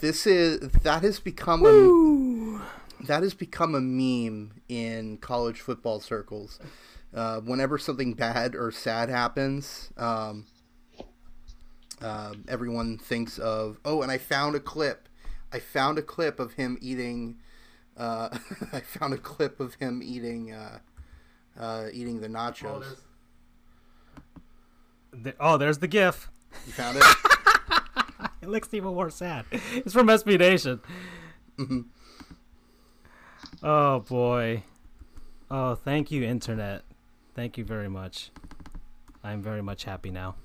[0.00, 6.58] This is that has become a that has become a meme in college football circles.
[7.14, 10.44] Uh, whenever something bad or sad happens, um,
[12.02, 15.08] uh, everyone thinks of oh, and I found a clip.
[15.50, 17.38] I found a clip of him eating.
[17.96, 18.36] Uh,
[18.72, 20.78] I found a clip of him eating uh,
[21.58, 22.84] uh, eating the nachos.
[25.12, 26.28] The- oh, there's the GIF.
[26.66, 27.04] You found it?
[28.46, 29.44] It looks even more sad.
[29.74, 30.80] It's from SB Nation.
[33.62, 34.62] oh boy.
[35.50, 36.82] Oh, thank you, internet.
[37.34, 38.30] Thank you very much.
[39.24, 40.36] I'm very much happy now.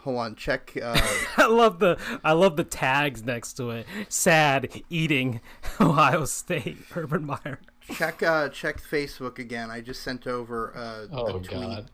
[0.00, 0.72] Hold on, check.
[0.82, 0.98] Uh,
[1.36, 3.86] I love the I love the tags next to it.
[4.08, 5.40] Sad eating
[5.80, 7.60] Ohio State Urban Meyer.
[7.92, 9.70] check uh, check Facebook again.
[9.70, 11.50] I just sent over uh, Oh a tweet.
[11.50, 11.90] god.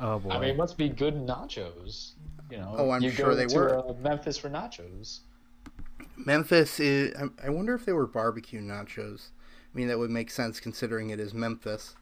[0.00, 0.30] Oh boy.
[0.30, 2.12] I mean, it must be good nachos.
[2.52, 2.74] You know.
[2.76, 3.78] Oh, I'm you sure go they to, were.
[3.78, 5.20] Uh, Memphis for nachos.
[6.18, 7.14] Memphis is.
[7.16, 9.30] I- I wonder if they were barbecue nachos.
[9.74, 11.96] I mean, that would make sense considering it is Memphis.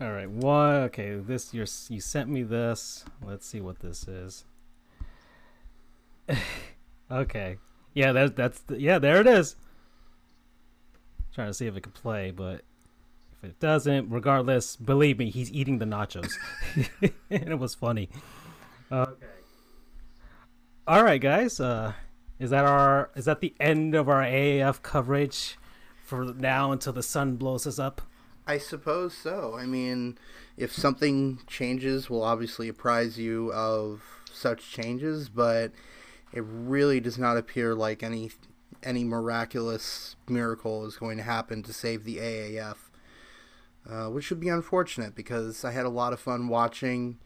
[0.00, 0.30] All right.
[0.30, 0.76] Why?
[0.82, 1.16] Okay.
[1.16, 3.04] This you you sent me this.
[3.20, 4.44] Let's see what this is.
[7.10, 7.58] okay.
[7.94, 8.12] Yeah.
[8.12, 9.00] That, that's the, yeah.
[9.00, 9.56] There it is.
[11.34, 12.60] Trying to see if it can play, but
[13.32, 16.34] if it doesn't, regardless, believe me, he's eating the nachos,
[17.30, 18.10] and it was funny.
[18.92, 19.26] Okay.
[20.86, 21.58] All right, guys.
[21.58, 21.94] Uh,
[22.38, 23.10] is that our?
[23.16, 25.56] Is that the end of our AAF coverage
[26.04, 28.02] for now until the sun blows us up?
[28.46, 29.56] I suppose so.
[29.58, 30.18] I mean,
[30.58, 35.72] if something changes, we'll obviously apprise you of such changes, but
[36.32, 38.30] it really does not appear like any
[38.82, 42.76] any miraculous miracle is going to happen to save the AAF,
[43.88, 47.18] uh, which would be unfortunate because I had a lot of fun watching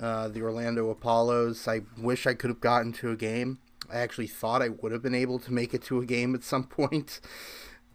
[0.00, 1.68] uh, the Orlando Apollos.
[1.68, 3.58] I wish I could have gotten to a game.
[3.92, 6.42] I actually thought I would have been able to make it to a game at
[6.44, 7.20] some point.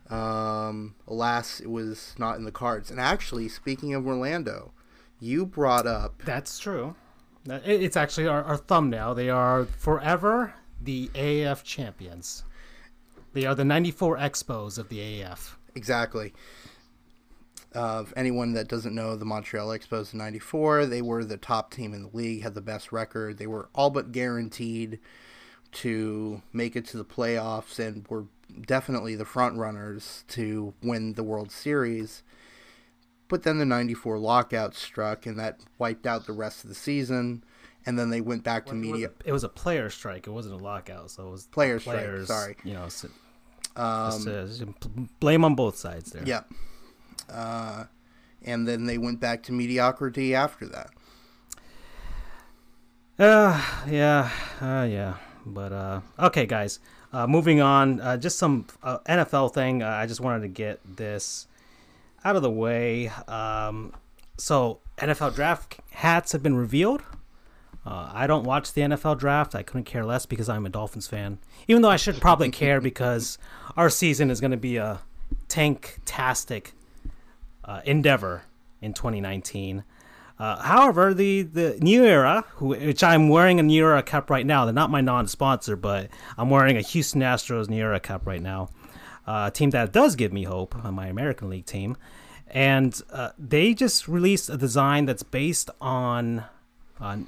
[0.10, 2.92] Um, alas, it was not in the cards.
[2.92, 4.72] And actually, speaking of Orlando,
[5.20, 6.96] you brought up That's true.
[7.48, 9.16] It's actually our, our thumbnail.
[9.16, 12.44] They are forever the AAF champions.
[13.34, 15.56] They are the 94 Expos of the AAF.
[15.76, 16.34] exactly.
[17.76, 21.94] If anyone that doesn't know the Montreal Expos in '94, they were the top team
[21.94, 23.38] in the league, had the best record.
[23.38, 25.00] They were all but guaranteed
[25.74, 28.26] to make it to the playoffs, and were
[28.66, 32.24] definitely the front runners to win the World Series.
[33.28, 37.44] But then the '94 lockout struck, and that wiped out the rest of the season.
[37.88, 39.12] And then they went back to media.
[39.26, 40.26] it was a player strike.
[40.26, 41.12] It wasn't a lockout.
[41.12, 42.58] So it was Player strike, sorry.
[42.64, 43.10] You know, so,
[43.76, 44.46] Um, uh,
[45.20, 46.24] blame on both sides there.
[46.26, 46.42] Yeah.
[47.30, 47.86] Uh,
[48.44, 50.92] and then they went back to mediocrity after that.
[53.18, 54.30] Uh, yeah,
[54.62, 55.16] uh, yeah.
[55.46, 56.80] But uh, okay, guys.
[57.14, 58.02] Uh, moving on.
[58.02, 59.82] Uh, just some uh, NFL thing.
[59.82, 61.48] Uh, I just wanted to get this
[62.26, 63.08] out of the way.
[63.28, 63.94] Um,
[64.38, 67.04] so NFL draft hats have been revealed.
[67.86, 69.54] Uh, I don't watch the NFL draft.
[69.54, 71.38] I couldn't care less because I'm a Dolphins fan.
[71.68, 73.38] Even though I should probably care because
[73.78, 75.00] our season is going to be a
[75.48, 76.74] tank-tastic
[77.66, 78.44] uh, endeavor
[78.82, 79.84] in 2019.
[80.38, 84.46] Uh, however, the, the New Era, who, which I'm wearing a New Era cap right
[84.46, 88.42] now, they're not my non-sponsor, but I'm wearing a Houston Astros New Era cap right
[88.42, 88.70] now,
[89.26, 91.96] uh, a team that does give me hope, uh, my American League team,
[92.48, 96.44] and uh, they just released a design that's based on
[97.00, 97.28] on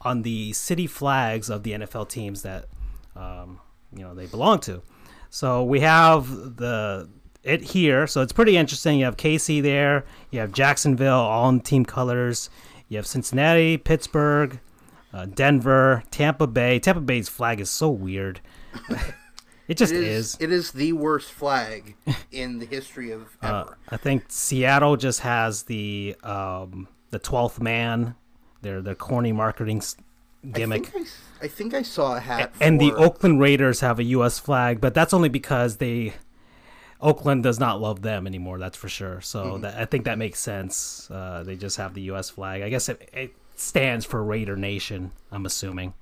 [0.00, 2.66] on the city flags of the NFL teams that
[3.14, 3.60] um,
[3.94, 4.82] you know they belong to.
[5.30, 7.08] So we have the
[7.46, 8.06] it here.
[8.06, 8.98] So it's pretty interesting.
[8.98, 10.04] You have KC there.
[10.30, 12.50] You have Jacksonville, all in team colors.
[12.88, 14.60] You have Cincinnati, Pittsburgh,
[15.12, 16.78] uh, Denver, Tampa Bay.
[16.78, 18.40] Tampa Bay's flag is so weird.
[19.68, 20.34] it just It is.
[20.34, 21.96] is, it is the worst flag
[22.32, 23.78] in the history of Uh, ever.
[23.88, 28.14] I think Seattle just has the um, the twelfth man.
[28.62, 29.82] Their their corny marketing
[30.52, 30.86] gimmick.
[30.88, 31.06] I think
[31.40, 32.52] I, I think I saw a hat.
[32.60, 34.38] and the Oakland Raiders have a U.S.
[34.38, 36.14] flag, but that's only because they
[37.06, 38.58] Oakland does not love them anymore.
[38.58, 39.20] That's for sure.
[39.20, 39.62] So Mm-hmm.
[39.62, 41.08] that, I think that makes sense.
[41.10, 42.30] Uh, they just have the U.S.
[42.30, 42.62] flag.
[42.62, 45.12] I guess it, it stands for Raider Nation.
[45.30, 45.94] I'm assuming.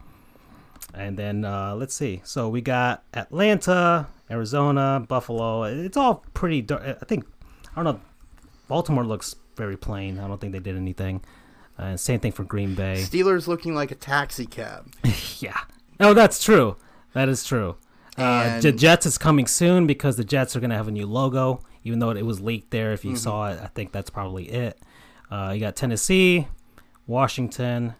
[0.94, 2.20] And then uh, let's see.
[2.24, 5.64] So we got Atlanta, Arizona, Buffalo.
[5.64, 6.62] It's all pretty.
[6.62, 7.24] dar- I think
[7.76, 8.00] I don't know.
[8.68, 10.18] Baltimore looks very plain.
[10.18, 11.20] I don't think they did anything.
[11.78, 12.96] Uh, same thing for Green Bay.
[12.98, 14.86] Steelers looking like a taxi cab.
[15.40, 15.58] Yeah.
[16.00, 16.76] Oh, that's true.
[17.12, 17.76] That is true.
[18.16, 21.06] Uh, the Jets is coming soon because the Jets are going to have a new
[21.06, 21.60] logo.
[21.82, 24.78] Even though it was leaked there, if you saw it, I think that's probably it.
[25.30, 26.46] Uh, you got Tennessee,
[27.06, 27.94] Washington,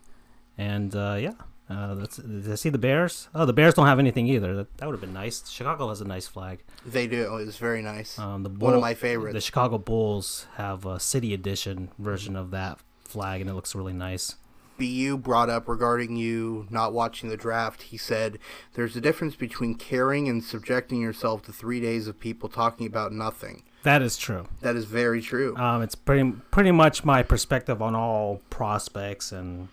[0.57, 1.33] and uh, yeah.
[1.69, 3.29] Uh, that's, did I see the Bears?
[3.35, 4.55] Oh, the Bears don't have anything either.
[4.55, 5.49] That, that would have been nice.
[5.49, 6.63] Chicago has a nice flag.
[6.85, 7.37] They do.
[7.37, 8.19] It's very nice.
[8.19, 9.35] Um, the One of my favorites.
[9.35, 13.95] The Chicago Bulls have a city edition version of that flag, and it looks really
[13.95, 14.37] nice.
[14.79, 17.83] BU brought up regarding you not watching the draft.
[17.83, 18.39] He said,
[18.75, 23.13] There's a difference between caring and subjecting yourself to three days of people talking about
[23.13, 23.63] nothing.
[23.85, 24.49] That is true.
[24.63, 25.57] That is very true.
[25.57, 29.69] Um, it's pretty pretty much my perspective on all prospects and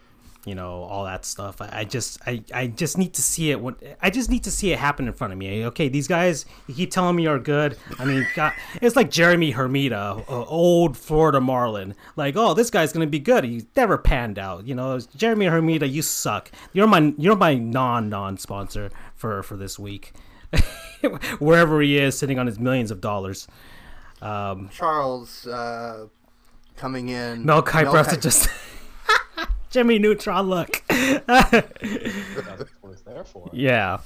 [0.46, 1.62] you know all that stuff.
[1.62, 4.52] I, I just I, I just need to see it when I just need to
[4.52, 5.66] see it happen in front of me.
[5.66, 7.78] Okay, these guys you keep telling me are good.
[8.00, 11.96] I mean, God, it's like Jeremy Hermida, uh, old Florida Marlin.
[12.16, 13.44] Like, oh, this guy's gonna be good.
[13.44, 14.66] He never panned out.
[14.66, 16.52] You know, Jeremy Hermida, you suck.
[16.74, 20.14] You're my you're my non non sponsor for for this week.
[21.40, 23.48] Wherever he is, sitting on his millions of dollars.
[24.22, 26.08] Um, Charles uh,
[26.76, 27.46] coming in.
[27.46, 28.50] Mel Kiper to Kiper- just
[29.72, 30.84] Jimmy Neutron look.
[30.88, 31.52] That's
[32.82, 33.50] what it's there for.
[33.54, 34.00] yeah,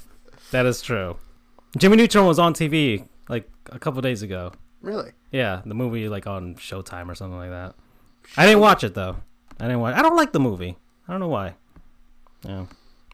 [0.52, 1.16] that is true.
[1.76, 4.52] Jimmy Neutron was on TV like a couple days ago.
[4.80, 5.10] Really?
[5.32, 7.74] Yeah, the movie like on Showtime or something like that.
[8.36, 9.16] I didn't watch it though.
[9.58, 9.94] I didn't watch.
[9.96, 10.76] I don't like the movie.
[11.08, 11.54] I don't know why.
[12.44, 12.66] Yeah.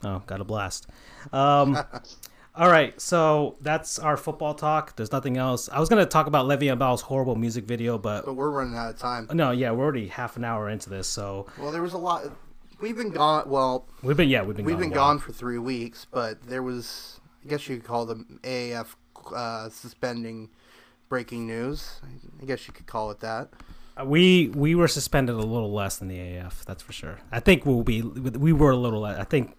[0.04, 0.86] Oh, got a blast.
[1.32, 1.78] Um,
[2.54, 4.96] all right, so that's our football talk.
[4.96, 5.68] There's nothing else.
[5.70, 8.90] I was gonna talk about Le'Veon Bell's horrible music video, but But we're running out
[8.90, 9.28] of time.
[9.32, 12.24] no, yeah, we're already half an hour into this, so Well, there was a lot.
[12.80, 13.48] We've been gone.
[13.48, 16.62] Well, we've been yeah, we've been we've gone been gone for three weeks, but there
[16.62, 18.96] was, I guess you could call them AAF
[19.34, 20.50] uh, suspending
[21.08, 22.00] breaking news.
[22.40, 23.50] I guess you could call it that.
[24.00, 26.64] Uh, We we were suspended a little less than the AF.
[26.64, 27.18] That's for sure.
[27.30, 28.02] I think we'll be.
[28.02, 29.00] We were a little.
[29.00, 29.18] less.
[29.18, 29.54] I think.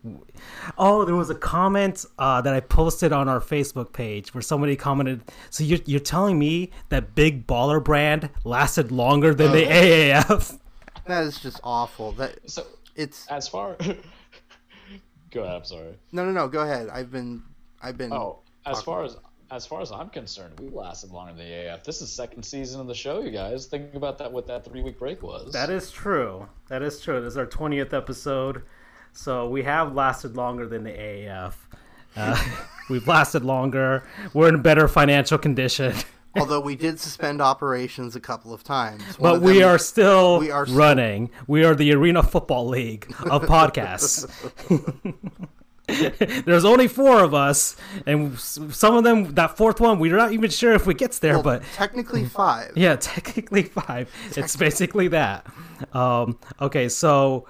[0.78, 4.76] Oh, there was a comment uh, that I posted on our Facebook page where somebody
[4.76, 5.22] commented.
[5.50, 10.60] So you're you're telling me that Big Baller Brand lasted longer than the AAF?
[11.06, 12.14] That is just awful.
[12.14, 12.66] That So
[12.96, 13.76] it's as far
[15.32, 15.98] go ahead, I'm sorry.
[16.12, 16.48] no, no, no.
[16.48, 16.90] Go ahead.
[16.90, 17.44] I've been,
[17.82, 18.14] I've been.
[18.14, 19.18] Oh, as Talk far as
[19.54, 21.84] as far as I'm concerned, we lasted longer than the AF.
[21.84, 23.68] This is second season of the show, you guys.
[23.68, 24.32] Think about that.
[24.32, 25.54] What that three week break was.
[25.54, 26.48] That is true.
[26.70, 27.22] That is true.
[27.22, 28.64] This is our twentieth episode,
[29.12, 31.68] so we have lasted longer than the AF.
[32.16, 32.44] Uh,
[32.90, 34.04] we've lasted longer.
[34.34, 35.94] We're in better financial condition.
[36.36, 39.04] Although we did suspend operations a couple of times.
[39.20, 41.30] One But of we are still we are still- running.
[41.46, 44.28] We are the Arena Football League of podcasts.
[46.46, 50.50] There's only four of us, and some of them, that fourth one, we're not even
[50.50, 51.34] sure if we gets there.
[51.34, 52.72] well, but technically five.
[52.76, 54.10] yeah, technically five.
[54.36, 55.46] It's basically that.
[55.92, 57.48] Um, okay, so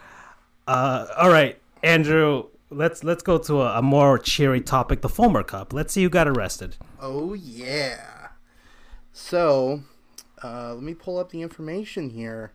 [0.67, 5.43] uh, all right, Andrew, let's let's go to a, a more cheery topic, the Fulmer
[5.43, 5.73] Cup.
[5.73, 6.77] Let's see who got arrested.
[6.99, 8.29] Oh yeah.
[9.11, 9.83] So,
[10.43, 12.51] uh, let me pull up the information here.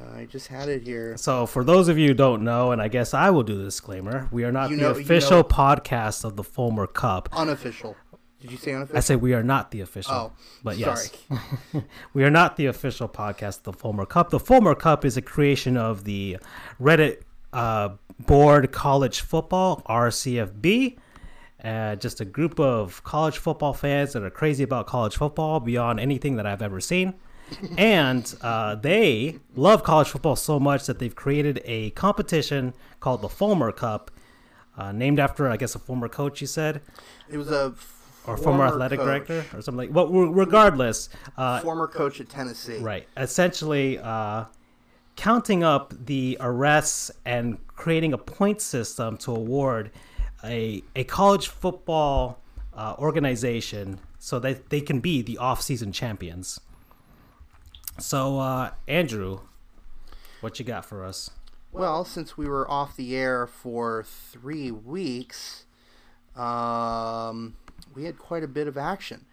[0.00, 1.16] Uh, I just had it here.
[1.16, 3.64] So, for those of you who don't know, and I guess I will do the
[3.64, 7.28] disclaimer, we are not You the know- you official know- podcast of the Fulmer Cup.
[7.32, 7.96] Unofficial.
[8.40, 8.96] Did you say unofficial?
[8.96, 10.14] I say we are not the official.
[10.14, 10.32] Oh,
[10.64, 11.06] but sorry.
[11.30, 14.30] yes, we are not the official podcast of the Fulmer Cup.
[14.30, 16.38] The Fulmer Cup is a creation of the
[16.80, 17.18] Reddit
[17.52, 20.96] uh, board college football RCFB.
[21.62, 26.00] Uh, just a group of college football fans that are crazy about college football beyond
[26.00, 27.14] anything that I've ever seen.
[27.78, 33.28] And uh, they love college football so much that they've created a competition called the
[33.28, 34.10] Fulmer Cup,
[34.76, 36.80] uh, named after, I guess, a former coach, you said,
[37.30, 37.74] It was a
[38.26, 39.06] or former, athletic coach.
[39.06, 42.78] director, or something like Well, regardless, uh, former coach at Tennessee.
[42.78, 43.06] Right.
[43.16, 44.44] Essentially, uh,
[45.16, 49.90] counting up the arrests and creating a point system to award
[50.44, 52.40] a, a college football
[52.74, 56.60] uh, organization so that they can be the off-season champions.
[57.98, 59.40] So, uh, Andrew,
[60.40, 61.30] what you got for us?
[61.70, 65.64] Well, since we were off the air for three weeks,
[66.36, 67.56] um,
[67.94, 69.26] we had quite a bit of action.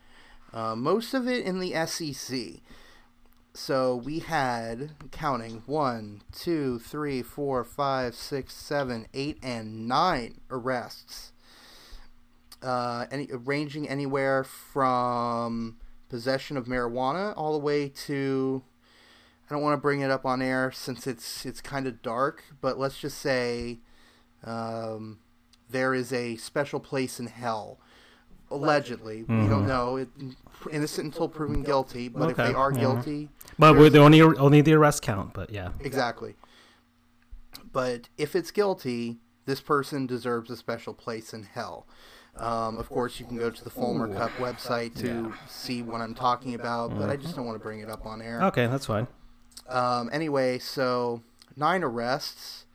[0.53, 2.61] Uh, most of it in the SEC.
[3.53, 11.33] So we had counting one, two, three, four, five, six, seven, eight, and nine arrests.
[12.61, 15.77] Uh, any ranging anywhere from
[16.09, 18.63] possession of marijuana all the way to
[19.49, 22.43] I don't want to bring it up on air since it's it's kind of dark,
[22.61, 23.79] but let's just say
[24.43, 25.19] um,
[25.69, 27.79] there is a special place in hell.
[28.51, 29.97] Allegedly, we don't know.
[29.97, 30.09] It,
[30.71, 32.79] innocent until proven guilty, but if they are yeah.
[32.79, 33.29] guilty,
[33.59, 35.33] But we're the only only the arrest count.
[35.33, 36.35] But yeah, exactly.
[37.71, 39.19] But if it's guilty,
[39.49, 41.87] this person deserves a special place in hell.
[42.37, 46.13] Um, of course, you can go to the Fulmer Cup website to see what I'm
[46.13, 48.43] talking about, but I just don't want to bring it up on air.
[48.43, 49.07] okay, that's fine.
[49.67, 51.23] Um, anyway, so
[51.57, 52.65] nine arrests.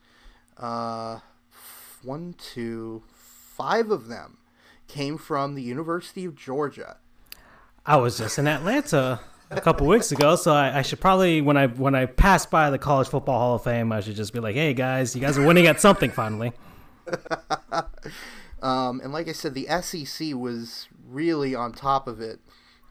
[0.57, 1.19] Uh,
[2.03, 4.37] one, two, five of them
[4.89, 6.97] came from the University of Georgia.
[7.85, 9.21] I was just in Atlanta
[9.51, 12.69] a couple weeks ago, so I, I, should probably when I when I pass by
[12.69, 15.37] the College Football Hall of Fame, I should just be like, "Hey guys, you guys
[15.37, 16.53] are winning at something finally."
[18.61, 22.39] um, and like I said, the SEC was really on top of it.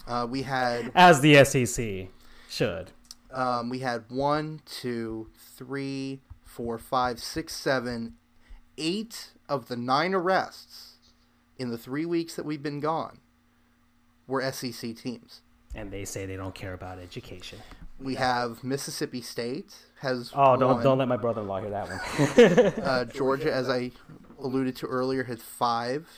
[0.07, 2.09] Uh, we had as the SEC
[2.48, 2.92] should.
[3.32, 8.14] Um, we had one, two, three, four, five, six, seven,
[8.78, 10.98] eight of the nine arrests
[11.59, 13.18] in the three weeks that we've been gone
[14.26, 15.42] were SEC teams.
[15.75, 17.59] And they say they don't care about education.
[17.99, 20.31] We have Mississippi State has.
[20.35, 22.85] Oh, don't don't let my brother-in-law hear that one.
[22.85, 23.91] uh, Georgia, as I
[24.39, 26.09] alluded to earlier, had five.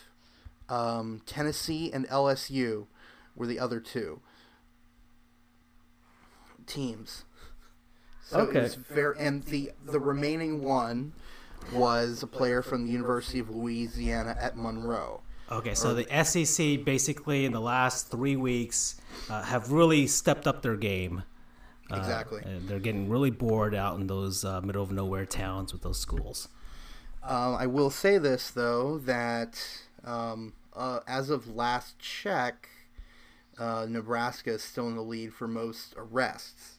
[0.68, 2.86] Um, Tennessee and LSU
[3.36, 4.20] were the other two
[6.66, 7.24] teams.
[8.22, 8.68] So okay.
[8.88, 11.12] Very, and the the remaining one
[11.72, 15.22] was a player from the University of Louisiana at Monroe.
[15.50, 20.62] Okay, so the SEC basically in the last three weeks uh, have really stepped up
[20.62, 21.22] their game.
[21.90, 22.42] Uh, exactly.
[22.62, 26.48] they're getting really bored out in those uh, middle of nowhere towns with those schools.
[27.22, 29.56] Um, I will say this though that
[30.04, 32.68] um, uh, as of last check,
[33.56, 36.78] uh, Nebraska is still in the lead for most arrests.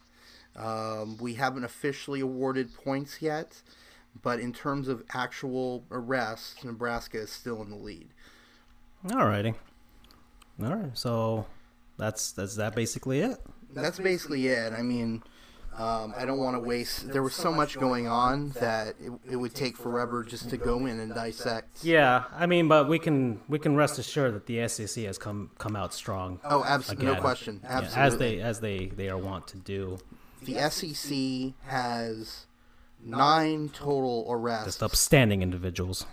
[0.58, 3.62] Um, we haven't officially awarded points yet,
[4.22, 8.10] but in terms of actual arrests, Nebraska is still in the lead.
[9.06, 9.56] Alrighty.
[10.64, 10.98] All right.
[10.98, 11.46] So
[11.98, 13.38] that's that's that basically it.
[13.74, 14.74] That's basically it.
[14.74, 15.24] I mean,
[15.78, 17.10] um, I don't want to waste.
[17.10, 20.86] There was so much going on that it, it would take forever just to go
[20.88, 21.84] in and dissect.
[21.84, 25.52] Yeah, I mean, but we can we can rest assured that the SEC has come
[25.60, 26.40] come out strong.
[26.44, 27.98] Oh, absolutely, no question, absolutely.
[27.98, 30.00] Yeah, as they as they they are wont to do.
[30.44, 32.48] The SEC has
[33.04, 34.66] nine total arrests.
[34.66, 36.06] Just upstanding individuals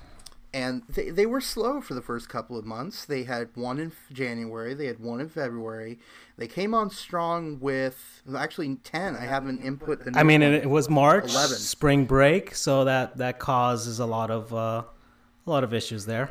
[0.55, 3.05] and they, they were slow for the first couple of months.
[3.05, 5.99] They had one in January, they had one in February.
[6.39, 9.17] They came on strong with actually ten.
[9.17, 10.13] I haven't input the.
[10.15, 11.57] I mean, it, was March, 11.
[11.57, 14.85] spring break, so that that causes a lot of uh,
[15.47, 16.31] a lot of issues there.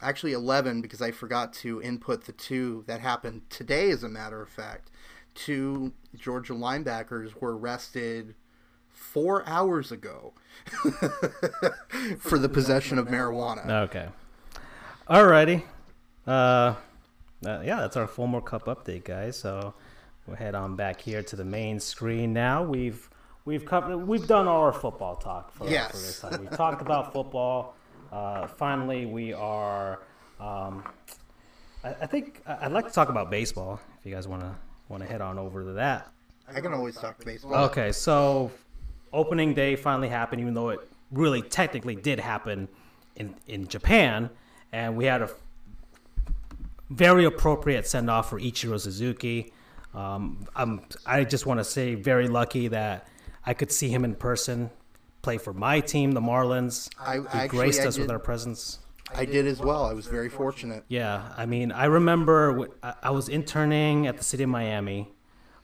[0.00, 3.90] Actually, eleven because I forgot to input the two that happened today.
[3.90, 4.90] As a matter of fact,
[5.34, 8.34] two Georgia linebackers were arrested
[9.00, 10.32] four hours ago
[12.18, 13.68] for the possession of marijuana.
[13.84, 14.08] Okay.
[15.08, 15.62] Alrighty.
[16.26, 16.74] Uh, uh,
[17.64, 19.36] yeah, that's our Fulmer Cup update, guys.
[19.38, 19.74] So
[20.26, 22.62] we'll head on back here to the main screen now.
[22.62, 23.08] We've
[23.46, 25.90] we've covered we've done all our football talk for, yes.
[25.90, 26.40] for this time.
[26.40, 27.74] We've talked about football.
[28.12, 30.02] Uh, finally, we are.
[30.38, 30.84] Um,
[31.82, 33.80] I, I think I'd like to talk about baseball.
[33.98, 34.54] If you guys want to
[34.88, 36.12] want to head on over to that.
[36.54, 37.54] I can always talk baseball.
[37.64, 38.50] Okay, so
[39.12, 40.80] opening day finally happened, even though it
[41.10, 42.68] really technically did happen
[43.16, 44.30] in in Japan,
[44.72, 45.30] and we had a
[46.88, 49.52] very appropriate send off for Ichiro Suzuki.
[49.94, 53.06] Um, I'm I just want to say very lucky that
[53.44, 54.70] I could see him in person
[55.22, 56.88] play for my team, the Marlins.
[56.98, 58.78] I he actually, graced I us did, with our presence.
[59.14, 59.84] I did as well.
[59.84, 60.84] I was very fortunate.
[60.88, 62.68] Yeah, I mean, I remember
[63.02, 65.12] I was interning at the city of Miami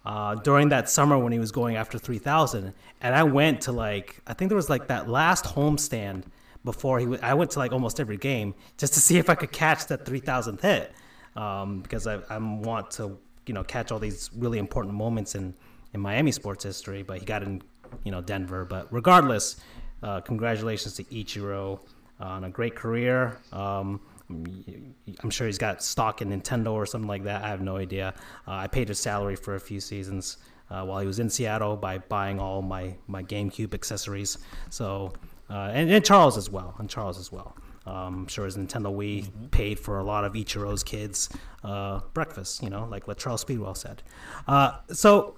[0.06, 4.20] uh, during that summer when he was going after 3000 and i went to like
[4.26, 6.22] i think there was like that last homestand
[6.64, 9.34] before he w- I went to like almost every game just to see if i
[9.34, 10.92] could catch that 3000th hit
[11.36, 15.54] um, because I, I want to you know catch all these really important moments in
[15.94, 17.02] in miami sports history.
[17.02, 17.62] But he got in
[18.04, 18.64] you know denver.
[18.64, 19.56] But regardless
[20.02, 21.80] uh, congratulations to ichiro
[22.20, 23.38] on a great career.
[23.52, 27.44] Um, I'm sure he's got stock in Nintendo or something like that.
[27.44, 28.14] I have no idea.
[28.46, 30.38] Uh, I paid his salary for a few seasons
[30.70, 34.38] uh, while he was in Seattle by buying all my, my GameCube accessories.
[34.70, 35.12] So,
[35.48, 36.74] uh, and, and, Charles as well.
[36.78, 37.56] And Charles as well.
[37.86, 39.46] Um, I'm sure his Nintendo Wii mm-hmm.
[39.46, 41.28] paid for a lot of Ichiro's kids'
[41.62, 44.02] uh, breakfast, you know, like what Charles Speedwell said.
[44.48, 45.36] Uh, so,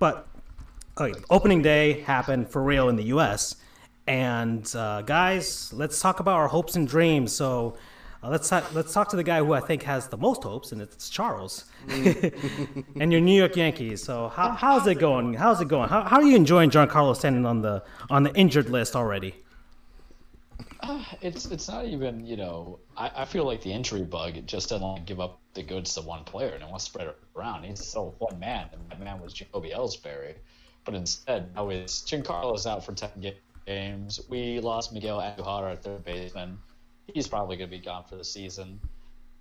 [0.00, 0.26] but
[0.98, 3.54] okay, opening day happened for real in the U.S.
[4.08, 7.32] And uh, guys, let's talk about our hopes and dreams.
[7.32, 7.76] So,
[8.24, 10.72] uh, let's talk, let's talk to the guy who I think has the most hopes,
[10.72, 14.02] and it's Charles, and your New York Yankees.
[14.02, 15.34] So how, how's it going?
[15.34, 15.88] How's it going?
[15.88, 19.34] How, how are you enjoying Giancarlo Stanton on the on the injured list already?
[20.80, 24.46] Uh, it's it's not even you know I, I feel like the injury bug it
[24.46, 27.18] just doesn't give up the goods to one player and it wants to spread it
[27.36, 27.64] around.
[27.64, 30.34] He's still one man, and that man was Jacoby Ellsbury,
[30.84, 33.10] but instead now it's Giancarlo's out for ten
[33.66, 34.20] games.
[34.30, 36.58] We lost Miguel Andujar, our third baseman
[37.12, 38.80] he's probably going to be gone for the season.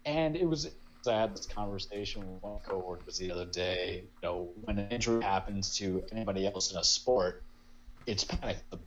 [0.05, 0.69] And it was
[1.07, 4.03] I had this conversation with one coworkers the other day.
[4.21, 7.43] You know, when an injury happens to anybody else in a sport,
[8.05, 8.79] it's panic the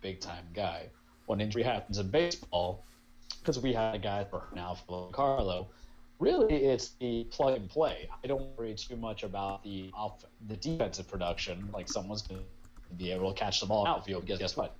[0.00, 0.88] big time guy.
[1.26, 2.84] When injury happens in baseball,
[3.40, 5.68] because we had a guy for now for Carlo,
[6.18, 8.08] really it's the plug and play.
[8.22, 11.68] I don't worry too much about the off the defensive production.
[11.72, 14.26] Like someone's going to be able to catch the ball outfield.
[14.26, 14.76] Guess, guess what?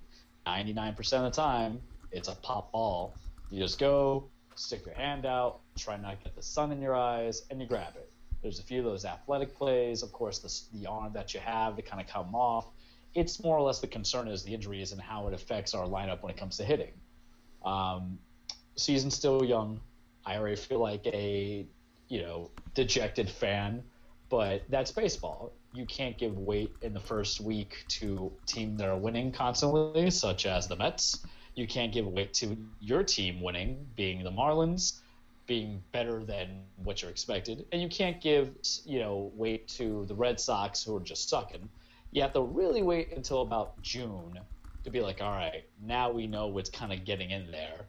[0.47, 1.81] 99% of the time,
[2.11, 3.13] it's a pop ball.
[3.49, 6.95] You just go, stick your hand out, try not to get the sun in your
[6.95, 8.11] eyes, and you grab it.
[8.41, 11.75] There's a few of those athletic plays, of course, the, the arm that you have
[11.75, 12.67] to kind of come off.
[13.13, 16.21] It's more or less the concern is the injuries and how it affects our lineup
[16.21, 16.93] when it comes to hitting.
[17.63, 18.19] Um,
[18.75, 19.79] season's still young.
[20.25, 21.65] I already feel like a
[22.07, 23.83] you know dejected fan,
[24.29, 25.53] but that's baseball.
[25.73, 30.45] You can't give weight in the first week to team that are winning constantly, such
[30.45, 31.25] as the Mets.
[31.55, 34.99] You can't give weight to your team winning, being the Marlins,
[35.47, 38.51] being better than what you're expected, and you can't give
[38.85, 41.69] you know weight to the Red Sox who are just sucking.
[42.11, 44.39] You have to really wait until about June
[44.83, 47.87] to be like, all right, now we know what's kind of getting in there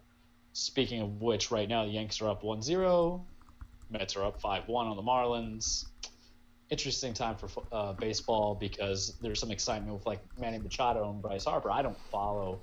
[0.56, 3.22] Speaking of which, right now the Yanks are up 1-0.
[3.90, 5.84] Mets are up 5-1 on the Marlins.
[6.70, 11.44] Interesting time for uh, baseball because there's some excitement with like Manny Machado and Bryce
[11.44, 11.70] Harper.
[11.70, 12.62] I don't follow,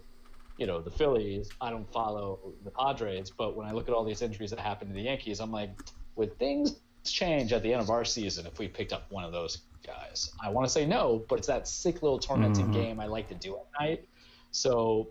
[0.57, 1.49] you know, the Phillies.
[1.61, 3.31] I don't follow the Padres.
[3.31, 5.71] But when I look at all these injuries that happened to the Yankees, I'm like,
[6.15, 9.31] would things change at the end of our season if we picked up one of
[9.31, 10.31] those guys?
[10.41, 12.73] I want to say no, but it's that sick little tormenting mm-hmm.
[12.73, 14.07] game I like to do at night.
[14.51, 15.09] So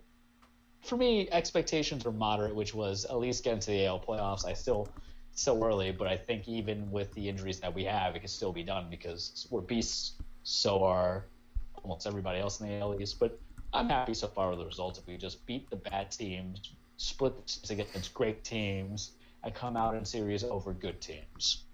[0.82, 4.46] for me, expectations were moderate, which was at least get into the AL playoffs.
[4.46, 4.88] I still
[5.34, 8.52] still early, but I think even with the injuries that we have, it can still
[8.52, 10.12] be done because we're beasts.
[10.44, 11.24] So are
[11.82, 13.18] almost everybody else in the AL East.
[13.18, 13.38] But
[13.72, 14.98] I'm happy so far with the results.
[14.98, 19.12] If we just beat the bad teams, split the teams against great teams,
[19.44, 21.64] and come out in series over good teams.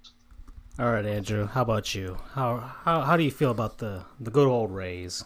[0.79, 1.47] All right, Andrew.
[1.47, 2.19] How about you?
[2.35, 5.25] How how how do you feel about the the good old Rays?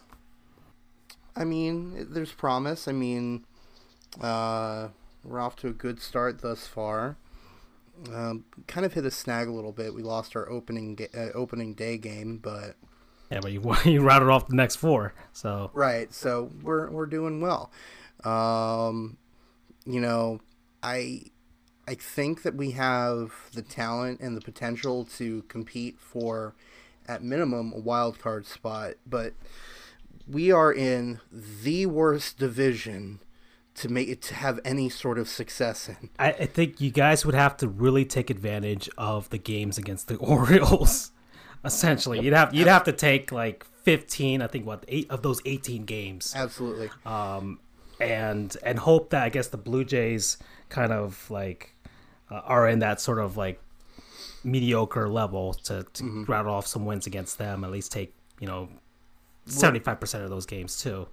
[1.36, 2.88] I mean, there's promise.
[2.88, 3.44] I mean,
[4.20, 4.88] uh,
[5.24, 7.16] we're off to a good start thus far.
[8.12, 9.94] Um, kind of hit a snag a little bit.
[9.94, 12.76] We lost our opening ga- uh, opening day game, but
[13.32, 16.12] yeah, but you you routed off the next four, so right.
[16.12, 17.70] So we're we're doing well.
[18.24, 19.16] Um,
[19.86, 20.40] you know,
[20.82, 21.22] I
[21.88, 26.54] I think that we have the talent and the potential to compete for,
[27.08, 28.94] at minimum, a wild card spot.
[29.06, 29.32] But
[30.28, 33.20] we are in the worst division
[33.74, 36.10] to make it to have any sort of success in.
[36.18, 40.08] I, I, think you guys would have to really take advantage of the games against
[40.08, 41.10] the Orioles.
[41.64, 44.42] Essentially, you'd have you'd have to take like fifteen.
[44.42, 46.32] I think what eight of those eighteen games.
[46.36, 46.90] Absolutely.
[47.06, 47.60] Um,
[48.00, 50.38] and and hope that I guess the Blue Jays
[50.68, 51.74] kind of like
[52.30, 53.60] uh, are in that sort of like
[54.44, 56.24] mediocre level to, to mm-hmm.
[56.24, 57.64] rattle off some wins against them.
[57.64, 58.68] At least take you know
[59.46, 61.06] seventy five percent of those games too.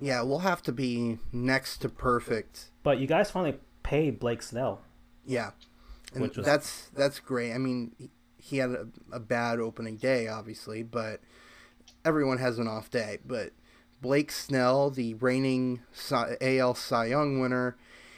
[0.00, 2.70] Yeah, we'll have to be next to perfect.
[2.82, 4.82] But you guys finally paid Blake Snell.
[5.26, 5.50] Yeah,
[6.14, 7.52] and that's that's great.
[7.52, 7.92] I mean,
[8.40, 11.20] he had a, a bad opening day, obviously, but
[12.04, 13.18] everyone has an off day.
[13.24, 13.52] But
[14.00, 15.80] Blake Snell, the reigning
[16.40, 17.76] AL Cy Young winner,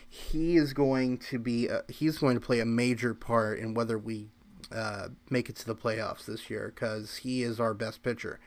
[0.09, 3.99] he is going to be a, he's going to play a major part in whether
[3.99, 4.29] we
[4.71, 8.39] uh, make it to the playoffs this year because he is our best pitcher.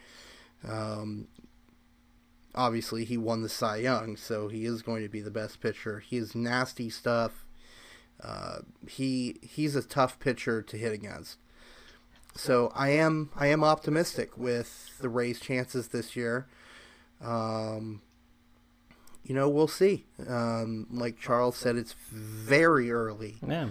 [0.68, 1.28] Um,
[2.56, 6.00] obviously he won the Cy Young, so he is going to be the best pitcher.
[6.00, 7.46] He is nasty stuff.
[8.22, 11.38] Uh, he he's a tough pitcher to hit against.
[12.36, 16.48] So I am I am optimistic with the Rays' chances this year.
[17.22, 18.02] Um,
[19.24, 20.06] you know, we'll see.
[20.28, 23.70] Um, like Charles said, it's very early yeah.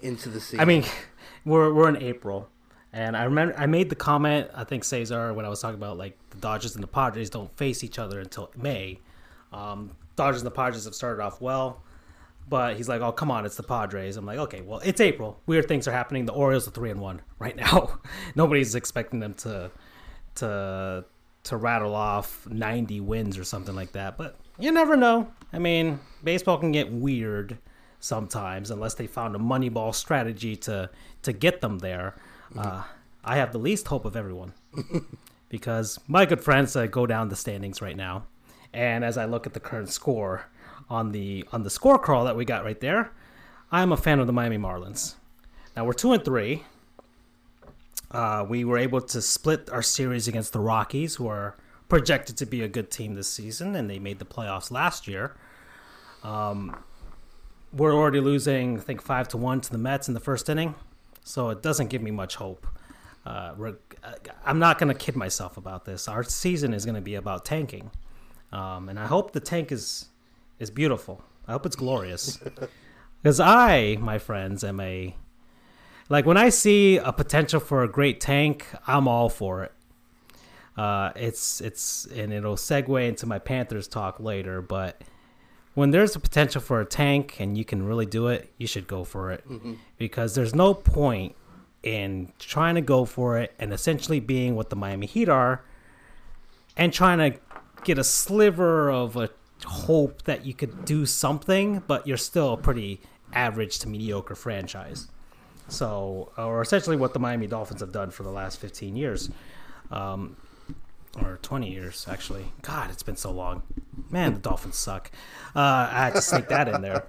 [0.00, 0.60] into the season.
[0.60, 0.84] I mean,
[1.44, 2.48] we're we're in April.
[2.92, 5.98] And I remember I made the comment, I think Cesar, when I was talking about
[5.98, 9.00] like the Dodgers and the Padres don't face each other until May.
[9.52, 11.82] Um, Dodgers and the Padres have started off well,
[12.48, 15.40] but he's like, "Oh, come on, it's the Padres." I'm like, "Okay, well, it's April.
[15.46, 16.26] Weird things are happening.
[16.26, 18.00] The Orioles are three and one right now.
[18.34, 19.70] Nobody's expecting them to
[20.36, 21.04] to
[21.44, 24.16] to rattle off 90 wins or something like that.
[24.16, 25.30] But you never know.
[25.52, 27.58] I mean, baseball can get weird
[28.00, 30.90] sometimes unless they found a moneyball strategy to
[31.22, 32.14] to get them there.
[32.56, 32.82] Uh,
[33.24, 34.52] I have the least hope of everyone
[35.48, 38.26] because my good friends uh, go down the standings right now,
[38.72, 40.46] and as I look at the current score
[40.88, 43.12] on the on the score crawl that we got right there,
[43.70, 45.14] I'm a fan of the Miami Marlins.
[45.76, 46.64] Now we're two and three.
[48.10, 51.56] Uh, we were able to split our series against the Rockies, who are
[51.88, 55.34] projected to be a good team this season, and they made the playoffs last year.
[56.22, 56.76] Um,
[57.72, 60.76] we're already losing, I think, five to one to the Mets in the first inning
[61.24, 62.66] so it doesn't give me much hope.
[63.26, 63.54] Uh,
[64.44, 66.06] I'm not going to kid myself about this.
[66.06, 67.90] Our season is going to be about tanking,
[68.52, 70.06] um, and I hope the tank is
[70.58, 71.22] is beautiful.
[71.46, 72.38] I hope it's glorious,
[73.22, 75.14] because I, my friends, am a
[76.08, 79.72] like when I see a potential for a great tank, I'm all for it.
[80.76, 85.02] Uh, it's it's and it'll segue into my Panthers talk later, but
[85.74, 88.86] when there's a potential for a tank and you can really do it, you should
[88.86, 89.74] go for it mm-hmm.
[89.98, 91.34] because there's no point
[91.82, 95.64] in trying to go for it and essentially being what the Miami Heat are
[96.76, 97.38] and trying to
[97.84, 99.28] get a sliver of a
[99.64, 103.00] hope that you could do something, but you're still a pretty
[103.32, 105.08] average to mediocre franchise.
[105.68, 109.30] So, or essentially what the Miami Dolphins have done for the last 15 years.
[109.90, 110.36] Um,
[111.22, 112.44] or 20 years actually.
[112.62, 113.62] God, it's been so long.
[114.10, 115.10] Man, the Dolphins suck.
[115.54, 117.06] Uh, I had to sneak that in there.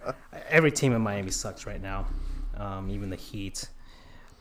[0.49, 2.07] Every team in Miami sucks right now,
[2.55, 3.69] um, even the Heat.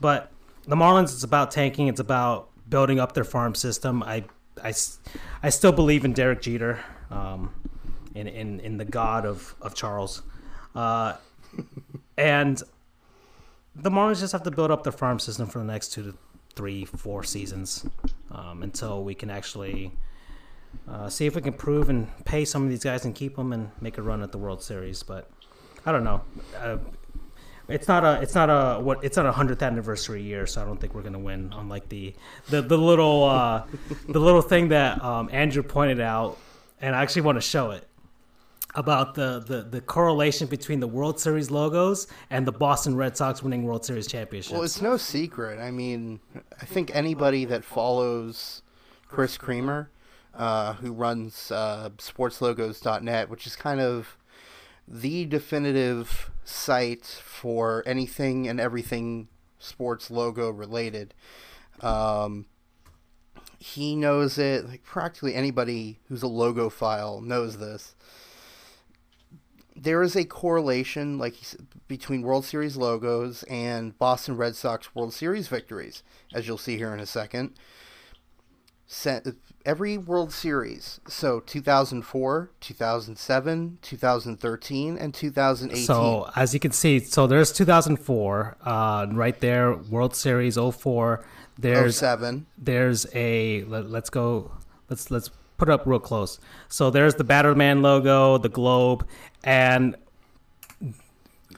[0.01, 0.31] But
[0.67, 1.89] the Marlins, it's about tanking.
[1.89, 4.03] It's about building up their farm system.
[4.03, 4.25] I,
[4.63, 4.75] I,
[5.43, 7.53] I still believe in Derek Jeter, um,
[8.15, 10.23] in, in in the god of of Charles,
[10.75, 11.15] uh,
[12.17, 12.63] and
[13.77, 16.15] the Marlins just have to build up their farm system for the next two to
[16.55, 17.87] three, four seasons
[18.31, 19.91] um, until we can actually
[20.89, 23.53] uh, see if we can prove and pay some of these guys and keep them
[23.53, 25.03] and make a run at the World Series.
[25.03, 25.29] But
[25.85, 26.23] I don't know.
[26.57, 26.79] Uh,
[27.67, 30.65] it's not a it's not a what it's not a hundredth anniversary year, so I
[30.67, 31.53] don't think we're gonna win.
[31.57, 32.15] Unlike the
[32.51, 33.65] the, the little uh,
[34.09, 36.39] the little thing that um, Andrew pointed out,
[36.81, 37.89] and I actually want to show it
[38.75, 43.43] about the, the, the correlation between the World Series logos and the Boston Red Sox
[43.43, 44.53] winning World Series championships.
[44.53, 45.61] Well, it's no secret.
[45.61, 46.21] I mean,
[46.61, 48.63] I think anybody that follows
[49.09, 49.91] Chris Creamer,
[50.35, 54.19] uh, who runs uh, sportslogos.net, which is kind of
[54.89, 61.15] the definitive site for anything and everything sports logo related.
[61.81, 62.47] Um,
[63.59, 64.67] he knows it.
[64.67, 67.95] Like practically anybody who's a logo file knows this
[69.77, 71.35] there is a correlation, like
[71.89, 76.03] between World Series logos and Boston Red Sox World Series victories,
[76.33, 77.55] as you'll see here in a second.
[79.67, 85.87] Every World Series, so 2004, 2007, 2013, and 2018.
[85.87, 91.25] So as you can see, so there's 2004, uh, right there, World Series 04.
[91.59, 92.47] There's 07.
[92.59, 94.53] There's a let, let's go.
[94.91, 96.39] Let's let's put it up real close.
[96.69, 99.07] So there's the Batterman logo, the globe,
[99.45, 99.97] and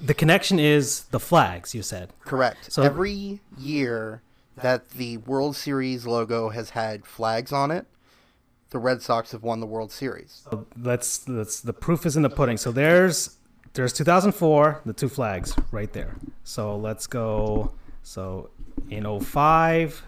[0.00, 1.74] the connection is the flags.
[1.74, 2.72] You said correct.
[2.72, 4.22] So every year
[4.56, 7.86] that the World Series logo has had flags on it,
[8.70, 10.42] the Red Sox have won the World Series.
[10.50, 12.56] So let's let's the proof is in the pudding.
[12.56, 13.36] So there's
[13.74, 16.16] there's 2004, the two flags right there.
[16.44, 17.72] So let's go.
[18.02, 18.48] So
[18.88, 20.02] in 05,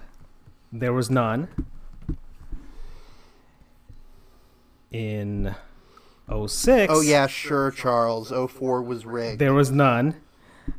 [0.73, 1.49] there was none.
[4.91, 5.55] In
[6.31, 6.93] 06.
[6.93, 8.31] Oh yeah, sure, Charles.
[8.31, 9.39] 04 was rigged.
[9.39, 10.15] There was none.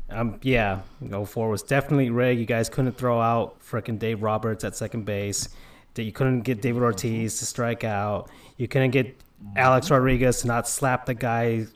[0.09, 2.39] Um, yeah, 04 was definitely rigged.
[2.39, 5.49] You guys couldn't throw out fricking Dave Roberts at second base.
[5.95, 8.29] That you couldn't get David Ortiz to strike out.
[8.57, 9.19] You couldn't get
[9.55, 11.69] Alex Rodriguez to not slap the guy's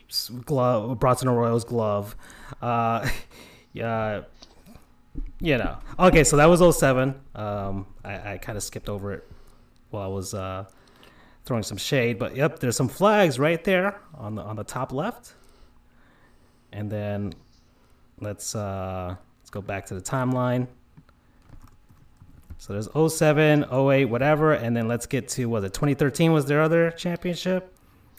[0.44, 2.16] glove, Bronson Arroyo's glove.
[2.62, 3.08] Uh,
[3.72, 4.22] yeah,
[5.40, 5.78] you know.
[5.98, 7.14] Okay, so that was 07.
[7.34, 9.28] Um, I, I kind of skipped over it
[9.90, 10.64] while I was uh,
[11.44, 14.92] throwing some shade, but yep, there's some flags right there on the on the top
[14.92, 15.34] left.
[16.72, 17.34] And then
[18.20, 20.66] let's uh let's go back to the timeline.
[22.58, 26.62] So there's 07, 08, whatever, and then let's get to was it 2013 was their
[26.62, 27.76] other championship?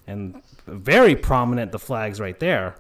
[0.08, 2.76] And very prominent the flags right there.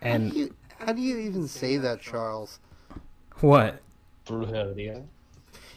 [0.00, 2.60] And how do you, how do you even say that, Charles?
[3.40, 3.82] What?
[4.24, 5.04] Brujeria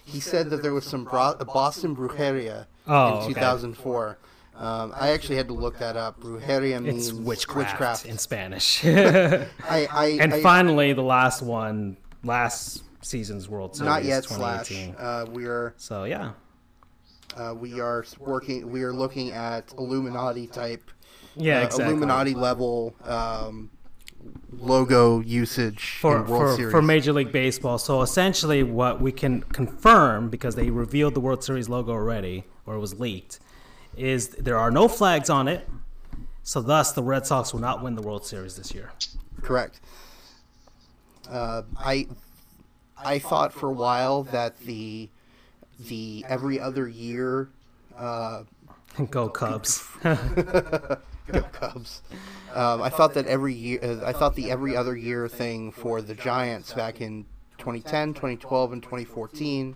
[0.09, 4.07] he said that there was some bro- Boston brujeria oh, in 2004.
[4.07, 4.17] Okay.
[4.55, 6.19] Um, I actually had to look that up.
[6.19, 8.05] Brujeria means witchcraft, witchcraft.
[8.05, 8.83] in Spanish.
[8.85, 14.25] I, I, and I, finally, the last one, last season's World Series, not yet.
[14.25, 16.31] Slash, uh, we are so yeah.
[17.37, 18.69] Uh, we are working.
[18.69, 20.91] We are looking at Illuminati type.
[21.37, 21.85] Yeah, uh, exactly.
[21.85, 23.71] Illuminati level um,
[24.51, 27.77] logo usage for, for, for, Major League Baseball.
[27.77, 32.75] So essentially, what we can confirm because they revealed the World Series logo already, or
[32.75, 33.39] it was leaked,
[33.95, 35.67] is there are no flags on it.
[36.43, 38.91] So thus, the Red Sox will not win the World Series this year.
[39.41, 39.79] Correct.
[41.29, 42.07] Uh, I
[42.97, 45.09] I thought for a while that the
[45.79, 47.49] the every other year.
[47.97, 48.43] Uh,
[49.09, 49.85] Go Cubs.
[50.03, 52.01] Go Cubs.
[52.53, 56.01] Um, I thought that every year, uh, I thought the every other year thing for
[56.01, 57.25] the Giants back in
[57.57, 59.75] 2010, 2012, and 2014.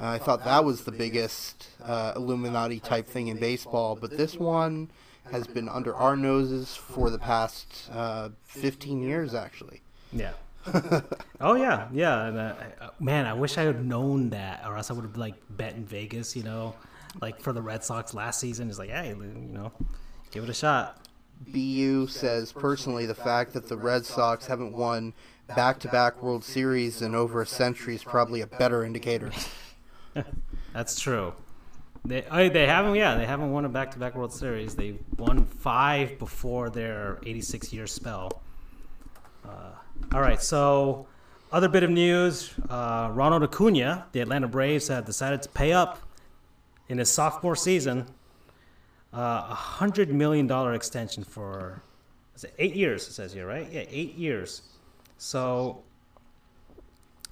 [0.00, 4.36] Uh, I thought that was the biggest uh, Illuminati type thing in baseball, but this
[4.36, 4.90] one
[5.30, 9.82] has been under our noses for the past uh, 15 years, actually.
[10.12, 10.32] Yeah.
[11.40, 12.26] oh yeah, yeah.
[12.26, 12.54] And, uh,
[13.00, 15.84] man, I wish I had known that, or else I would have like bet in
[15.84, 16.36] Vegas.
[16.36, 16.74] You know,
[17.20, 18.68] like for the Red Sox last season.
[18.68, 19.72] It's like, hey, you know,
[20.30, 21.01] give it a shot.
[21.52, 25.12] BU says personally, the fact that the Red Sox haven't won
[25.54, 29.30] back-to-back World Series in over a century is probably a better indicator.
[30.72, 31.34] That's true.
[32.04, 34.74] They oh, they haven't yeah they haven't won a back to back World Series.
[34.74, 38.42] They won five before their 86 year spell.
[39.44, 39.70] Uh,
[40.12, 41.06] all right, so
[41.52, 46.00] other bit of news: uh, Ronald Acuna, the Atlanta Braves, have decided to pay up
[46.88, 48.06] in his sophomore season
[49.12, 51.82] a hundred million dollar extension for
[52.58, 53.06] eight years.
[53.08, 53.68] It says here, right?
[53.70, 54.62] Yeah, eight years.
[55.18, 55.82] So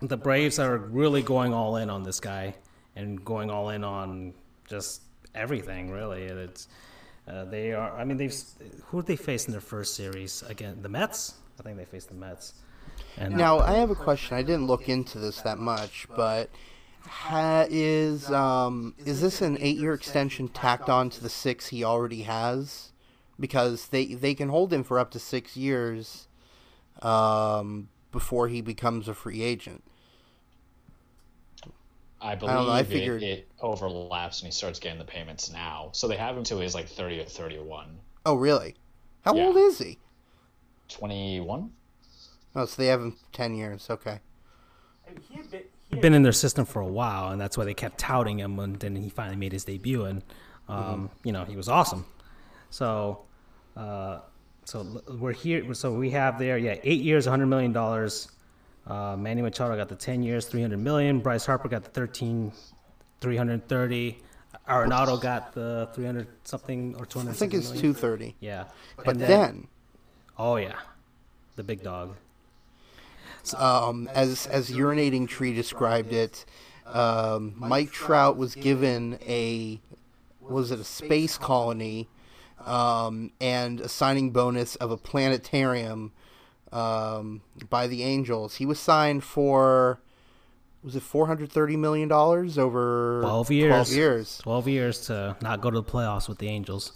[0.00, 2.54] the Braves are really going all in on this guy
[2.96, 4.34] and going all in on
[4.68, 5.02] just
[5.34, 6.22] everything really.
[6.22, 6.68] It's
[7.28, 7.96] uh, they are.
[7.96, 8.34] I mean, they've
[8.86, 10.78] who they face in their first series again?
[10.82, 11.34] The Mets.
[11.58, 12.54] I think they faced the Mets.
[13.16, 14.36] And now I have a question.
[14.36, 16.50] I didn't look into this that much, but
[17.06, 22.22] ha, is um, is this an eight-year extension tacked on to the six he already
[22.22, 22.92] has?
[23.38, 26.28] Because they they can hold him for up to six years
[27.02, 29.82] um, before he becomes a free agent.
[32.20, 33.22] I believe I know, I figured...
[33.22, 35.88] it, it, overlaps and he starts getting the payments now.
[35.92, 37.98] So they have him till he's like 30 or 31.
[38.26, 38.76] Oh, really?
[39.24, 39.44] How yeah.
[39.44, 39.98] old is he?
[40.88, 41.70] 21.
[42.54, 43.88] Oh, so they have him 10 years.
[43.88, 44.20] Okay.
[45.90, 47.64] He had been, he had been in their system for a while, and that's why
[47.64, 48.58] they kept touting him.
[48.58, 50.22] And then he finally made his debut, and
[50.68, 51.06] um, mm-hmm.
[51.26, 52.06] you know he was awesome.
[52.70, 53.22] So,
[53.76, 54.20] uh,
[54.64, 55.74] so we're here.
[55.74, 58.30] So we have there, yeah, eight years, 100 million dollars.
[58.86, 61.20] Uh, Manny Machado got the 10 years, 300 million.
[61.20, 62.52] Bryce Harper got the 13,
[63.20, 64.18] 330.
[64.68, 67.30] Arenado got the 300 something or 200.
[67.30, 67.94] I think it's million.
[67.94, 68.36] 230.
[68.40, 68.64] Yeah.
[68.96, 69.68] But then, then,
[70.38, 70.78] oh yeah,
[71.56, 72.14] the big dog.
[73.56, 76.44] Um, as as urinating tree described it,
[76.86, 79.80] um, Mike Trout was given a
[80.40, 82.08] was it a space colony
[82.64, 86.12] um, and a signing bonus of a planetarium
[86.72, 88.56] um, by the Angels.
[88.56, 90.00] He was signed for
[90.82, 93.70] was it four hundred thirty million dollars over twelve years?
[93.70, 94.38] Twelve years.
[94.38, 96.92] Twelve years to not go to the playoffs with the Angels.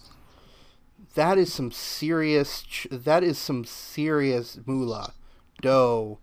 [1.15, 2.65] That is some serious.
[2.91, 5.13] That is some serious moolah,
[5.61, 6.19] dough.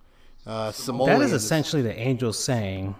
[0.45, 2.95] Uh, that is essentially the Angels saying,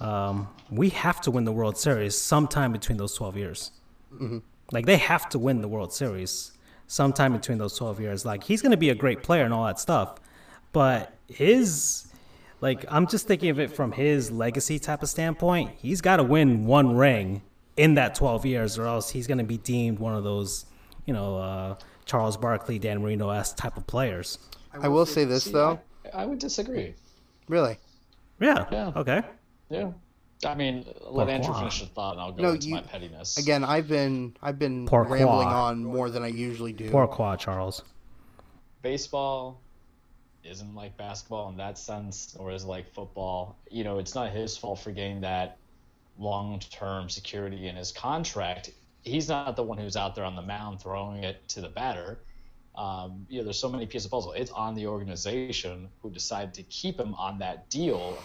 [0.00, 3.72] um, "We have to win the World Series sometime between those twelve years.
[4.14, 4.38] Mm-hmm.
[4.72, 6.52] Like they have to win the World Series."
[6.92, 8.24] sometime between those 12 years.
[8.26, 10.16] Like he's going to be a great player and all that stuff,
[10.72, 12.06] but his
[12.60, 15.72] like I'm just thinking of it from his legacy type of standpoint.
[15.78, 17.42] He's got to win one ring
[17.76, 20.66] in that 12 years, or else he's going to be deemed one of those,
[21.06, 24.38] you know, uh, Charles Barkley, Dan Marino s type of players.
[24.78, 25.80] I will say this though.
[26.12, 26.94] I, I would disagree.
[27.48, 27.78] Really?
[28.40, 28.66] Yeah.
[28.70, 28.92] Yeah.
[28.96, 29.22] Okay.
[29.70, 29.92] Yeah.
[30.44, 33.36] I mean, let Andrew finish his thought, and I'll go no, into you, my pettiness.
[33.36, 35.18] Again, I've been I've been Pourquoi?
[35.18, 36.90] rambling on more than I usually do.
[36.90, 37.82] Pourquoi, Charles?
[38.82, 39.60] Baseball
[40.42, 43.56] isn't like basketball in that sense, or is like football.
[43.70, 45.58] You know, it's not his fault for getting that
[46.18, 48.72] long-term security in his contract.
[49.02, 52.18] He's not the one who's out there on the mound throwing it to the batter.
[52.74, 54.32] Um, you know, there's so many pieces of puzzle.
[54.32, 58.16] It's on the organization who decided to keep him on that deal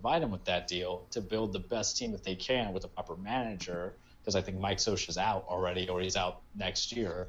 [0.00, 2.88] provide him with that deal to build the best team that they can with a
[2.88, 3.94] proper manager.
[4.20, 7.28] Because I think Mike Scioscia's out already, or he's out next year.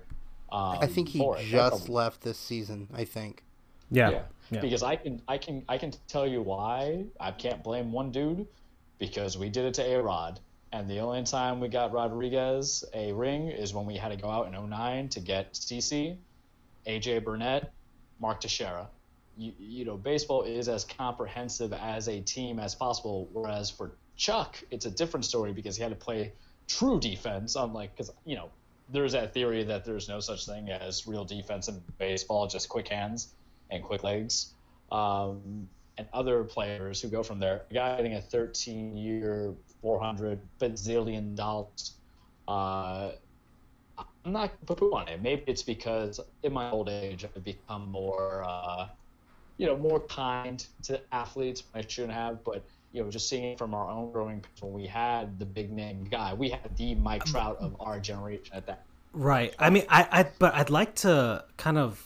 [0.51, 2.87] Um, I think he just a, left this season.
[2.93, 3.43] I think.
[3.89, 4.09] Yeah.
[4.09, 4.21] yeah.
[4.51, 4.61] yeah.
[4.61, 7.05] Because I can, I can, I can tell you why.
[7.19, 8.47] I can't blame one dude,
[8.99, 10.39] because we did it to A Rod.
[10.73, 14.29] And the only time we got Rodriguez a ring is when we had to go
[14.29, 16.17] out in 09 to get CC,
[16.87, 17.71] AJ Burnett,
[18.19, 18.89] Mark Teixeira
[19.37, 23.29] you, you know, baseball is as comprehensive as a team as possible.
[23.31, 26.33] Whereas for Chuck, it's a different story because he had to play
[26.67, 28.49] true defense, unlike because you know
[28.89, 32.87] there's that theory that there's no such thing as real defense in baseball, just quick
[32.87, 33.33] hands
[33.69, 34.53] and quick legs.
[34.91, 37.63] Um, and other players who go from there.
[37.69, 41.93] A guy getting a 13 year, 400 bazillion dollars.
[42.47, 43.11] Uh,
[44.25, 45.21] I'm not poo on it.
[45.21, 48.87] Maybe it's because in my old age I've become more uh,
[49.57, 53.57] you know, more kind to athletes I shouldn't have, but you know, just seeing it
[53.57, 57.23] from our own growing when we had the big name guy, we had the Mike
[57.25, 58.83] Trout of our generation at that
[59.13, 59.53] Right.
[59.59, 62.05] I mean, I, I, but I'd like to kind of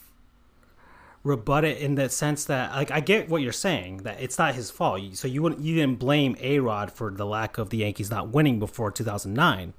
[1.23, 4.55] rebut it in the sense that, like, I get what you're saying that it's not
[4.55, 5.01] his fault.
[5.13, 8.29] So you wouldn't, you didn't blame A Rod for the lack of the Yankees not
[8.29, 9.73] winning before 2009.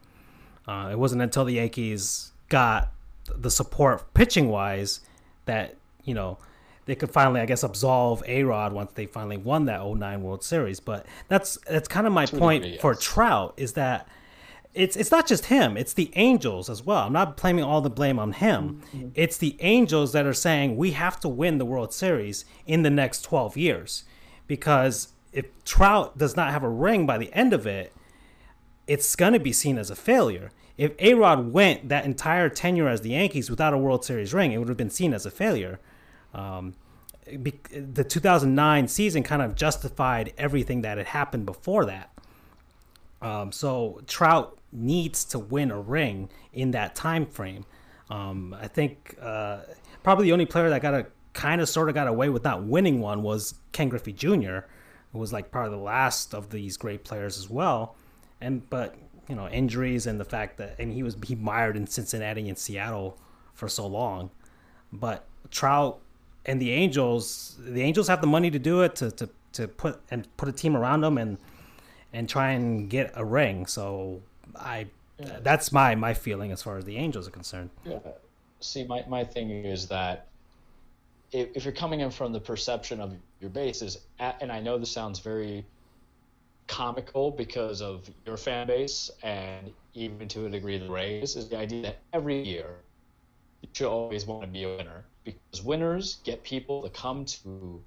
[0.67, 2.93] Uh, it wasn't until the Yankees got
[3.25, 5.01] the support pitching wise
[5.47, 6.39] that you know
[6.87, 10.45] they could finally, I guess, absolve A Rod once they finally won that 09 World
[10.45, 10.81] Series.
[10.81, 12.81] But that's that's kind of my point yes.
[12.81, 14.09] for Trout is that
[14.73, 17.07] it's it's not just him; it's the Angels as well.
[17.07, 18.83] I'm not blaming all the blame on him.
[18.95, 19.09] Mm-hmm.
[19.14, 22.91] It's the Angels that are saying we have to win the World Series in the
[22.91, 24.05] next 12 years,
[24.47, 27.93] because if Trout does not have a ring by the end of it,
[28.87, 30.51] it's going to be seen as a failure.
[30.76, 34.53] If A Rod went that entire tenure as the Yankees without a World Series ring,
[34.53, 35.80] it would have been seen as a failure.
[36.34, 36.74] Um,
[37.26, 42.11] the 2009 season kind of justified everything that had happened before that.
[43.22, 47.64] Um, so Trout needs to win a ring in that time frame.
[48.11, 49.61] Um, I think uh,
[50.03, 52.62] probably the only player that got a kind of sort of got away with not
[52.62, 54.61] winning one was Ken Griffey Jr.,
[55.12, 57.97] who was like part of the last of these great players as well.
[58.41, 58.95] And but
[59.28, 62.59] you know injuries and the fact that and he was he mired in Cincinnati and
[62.59, 63.18] Seattle
[63.55, 64.30] for so long,
[64.93, 66.01] but Trout
[66.45, 70.01] and the Angels, the Angels have the money to do it to, to, to put
[70.11, 71.39] and put a team around them and
[72.12, 73.66] and try and get a ring.
[73.66, 74.22] So
[74.55, 74.87] I
[75.18, 75.39] yeah.
[75.43, 77.70] that's my my feeling as far as the Angels are concerned.
[77.84, 77.99] Yeah.
[78.61, 80.26] See, my my thing is that
[81.32, 84.91] if, if you're coming in from the perception of your bases, and I know this
[84.91, 85.64] sounds very
[86.67, 91.59] comical because of your fan base and even to a degree the Rays, is the
[91.59, 92.85] idea that every year
[93.62, 97.83] you should always want to be a winner because winners get people to come to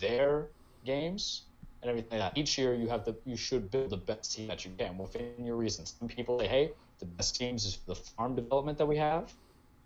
[0.00, 0.48] their
[0.84, 1.46] games
[1.82, 2.38] and everything like that.
[2.38, 5.44] Each year you have the you should build the best team that you can within
[5.44, 5.94] your reasons.
[5.98, 9.34] Some people say, hey, the best teams is the farm development that we have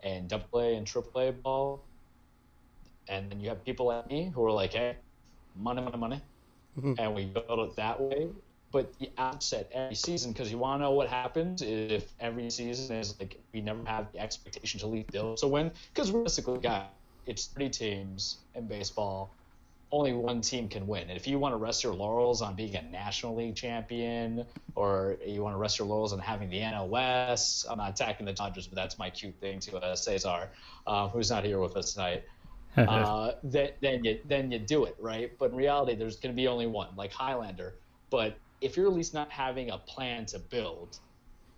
[0.02, 1.86] and double A and triple A ball.
[3.08, 4.96] And then you have people like me who are like, hey,
[5.54, 6.22] money, money, money.
[6.78, 6.94] Mm-hmm.
[6.98, 8.28] And we build it that way
[8.72, 12.96] but the outset every season because you want to know what happens if every season
[12.96, 16.84] is like we never have the expectation to lead Bills to win because realistically, guys,
[17.26, 19.30] it's 30 teams in baseball.
[19.92, 21.02] Only one team can win.
[21.02, 25.16] And if you want to rest your laurels on being a National League champion, or
[25.24, 28.32] you want to rest your laurels on having the NL West, I'm not attacking the
[28.32, 30.50] Dodgers, but that's my cute thing to uh, Cesar,
[30.88, 32.24] uh, who's not here with us tonight.
[32.88, 35.32] uh, then, then you then you do it right.
[35.38, 37.74] But in reality, there's going to be only one, like Highlander.
[38.10, 40.98] But if you're at least not having a plan to build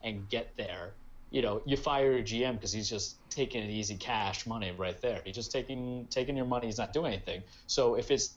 [0.03, 0.95] and get there,
[1.31, 5.01] you know, you fire your GM because he's just taking an easy cash money right
[5.01, 5.21] there.
[5.25, 6.67] He's just taking taking your money.
[6.67, 7.43] He's not doing anything.
[7.67, 8.37] So if it's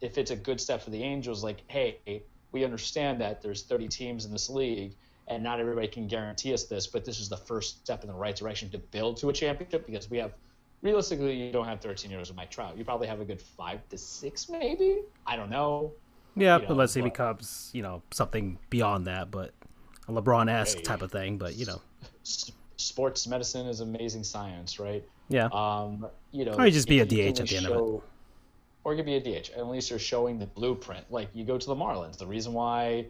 [0.00, 2.22] if it's a good step for the Angels, like, hey,
[2.52, 4.92] we understand that there's 30 teams in this league,
[5.28, 8.14] and not everybody can guarantee us this, but this is the first step in the
[8.14, 10.32] right direction to build to a championship because we have
[10.82, 12.76] realistically you don't have 13 years of Mike Trout.
[12.76, 15.00] You probably have a good five to six, maybe.
[15.26, 15.92] I don't know.
[16.36, 19.52] Yeah, you know, unless he becomes, you know, something beyond that, but
[20.08, 21.38] a LeBron esque hey, type of thing.
[21.38, 21.80] But you know,
[22.76, 25.04] sports medicine is amazing science, right?
[25.28, 25.48] Yeah.
[25.52, 28.02] Um, you know, or you just be a DH at the end show, of it.
[28.82, 29.50] Or you could be a DH.
[29.56, 31.04] At least you're showing the blueprint.
[31.10, 32.16] Like you go to the Marlins.
[32.16, 33.06] The reason why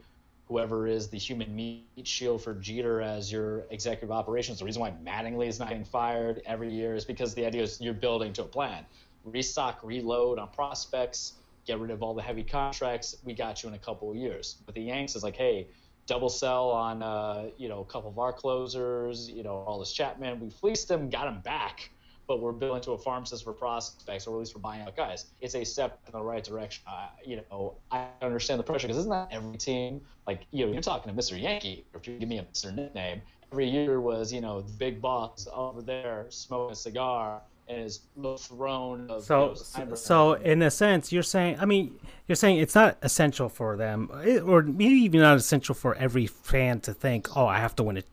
[0.50, 4.92] whoever is the human meat shield for Jeter as your executive operations, the reason why
[5.02, 8.42] Mattingly is not getting fired every year is because the idea is you're building to
[8.42, 8.84] a plan.
[9.24, 11.34] Restock, reload on prospects
[11.66, 13.16] get rid of all the heavy contracts.
[13.24, 14.56] We got you in a couple of years.
[14.66, 15.68] But the Yanks is like, hey,
[16.06, 19.30] double sell on uh, you know a couple of our closers.
[19.30, 20.40] You know, all this Chapman.
[20.40, 21.90] We fleeced them, got them back,
[22.30, 24.94] but we're building to a farm system for prospects, or at least we're buying out
[24.94, 25.24] guys.
[25.40, 26.84] It's a step in the right direction.
[26.86, 30.00] Uh, you know, I understand the pressure because isn't that every team?
[30.28, 31.40] Like, you know, you're talking to Mr.
[31.40, 32.72] Yankee, or if you give me a Mr.
[32.72, 33.20] nickname,
[33.50, 37.98] every year was you know the big boss over there smoking a cigar and his
[38.38, 39.52] throne of so
[39.96, 44.08] so in a sense you're saying i mean you're saying it's not essential for them
[44.44, 47.96] or maybe even not essential for every fan to think oh i have to win
[47.96, 48.06] it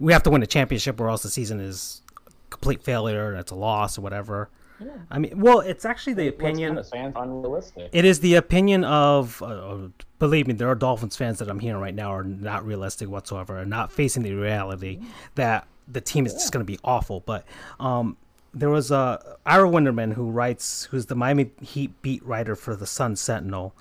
[0.00, 2.02] we have to win a championship or else the season is
[2.50, 4.48] complete failure and it's a loss or whatever
[4.80, 4.90] yeah.
[5.10, 6.78] I mean, well, it's actually the opinion.
[6.92, 7.90] unrealistic.
[7.92, 9.42] It is the opinion of.
[9.42, 9.88] Uh,
[10.18, 13.58] believe me, there are Dolphins fans that I'm hearing right now are not realistic whatsoever,
[13.58, 15.00] and not facing the reality
[15.34, 16.38] that the team is yeah.
[16.38, 17.20] just going to be awful.
[17.20, 17.44] But
[17.80, 18.16] um,
[18.54, 22.86] there was a Ira Winderman who writes, who's the Miami Heat beat writer for the
[22.86, 23.74] Sun Sentinel.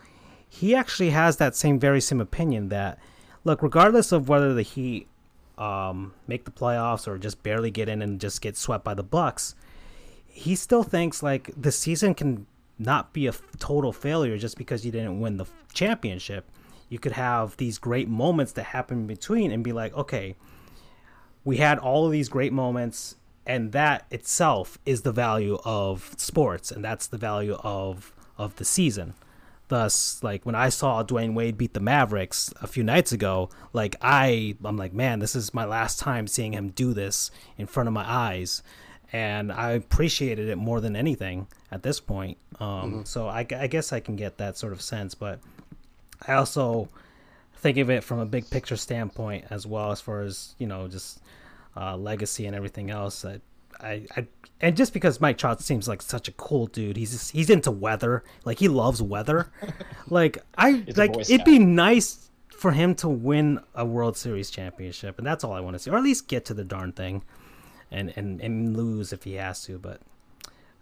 [0.49, 2.97] He actually has that same very same opinion that,
[3.43, 5.07] look, regardless of whether the Heat
[5.58, 9.03] um, make the playoffs or just barely get in and just get swept by the
[9.03, 9.55] Bucks,
[10.28, 12.45] he still thinks like the season can
[12.80, 16.45] not be a total failure just because you didn't win the championship.
[16.89, 20.36] You could have these great moments that happen in between and be like, okay,
[21.43, 26.72] we had all of these great moments, and that itself is the value of sports,
[26.72, 29.16] and that's the value of of the season.
[29.70, 33.95] Thus, like when I saw Dwyane Wade beat the Mavericks a few nights ago, like
[34.01, 37.88] I, I'm like, man, this is my last time seeing him do this in front
[37.88, 38.63] of my eyes,
[39.11, 42.38] and I appreciated it more than anything at this point.
[42.59, 43.03] Um, mm-hmm.
[43.03, 45.39] So I, I guess I can get that sort of sense, but
[46.26, 46.88] I also
[47.57, 50.88] think of it from a big picture standpoint as well, as far as you know,
[50.88, 51.20] just
[51.76, 53.26] uh, legacy and everything else.
[53.26, 53.41] I,
[53.80, 54.28] I, I
[54.59, 57.69] and just because Mike Trout seems like such a cool dude, he's just, he's into
[57.69, 58.23] weather.
[58.43, 59.51] Like he loves weather.
[60.07, 65.28] like I like it'd be nice for him to win a World Series championship, and
[65.28, 67.23] that's all I want to see, or at least get to the darn thing,
[67.91, 69.78] and and and lose if he has to.
[69.78, 70.01] But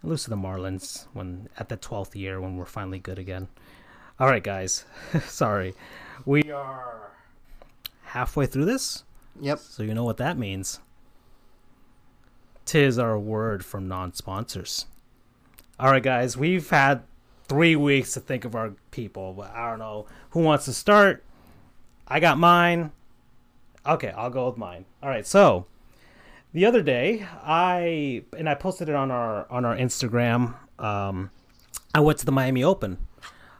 [0.03, 3.49] lose to the Marlins when at the twelfth year when we're finally good again.
[4.19, 4.85] All right, guys.
[5.27, 5.73] Sorry,
[6.25, 7.11] we are
[8.03, 9.03] halfway through this.
[9.41, 9.59] Yep.
[9.59, 10.79] So you know what that means.
[12.66, 14.88] Tis our word from non sponsors.
[15.80, 17.03] All right, guys, we've had
[17.47, 21.24] three weeks to think of our people, but I don't know who wants to start.
[22.07, 22.91] I got mine.
[23.86, 24.86] Okay, I'll go with mine.
[25.03, 25.68] All right, so
[26.53, 30.55] the other day I and I posted it on our on our Instagram.
[30.80, 31.30] Um,
[31.93, 32.97] I went to the Miami Open.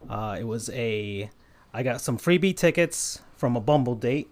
[0.10, 1.30] Uh, it was a
[1.74, 4.30] I got some freebie tickets from a Bumble date.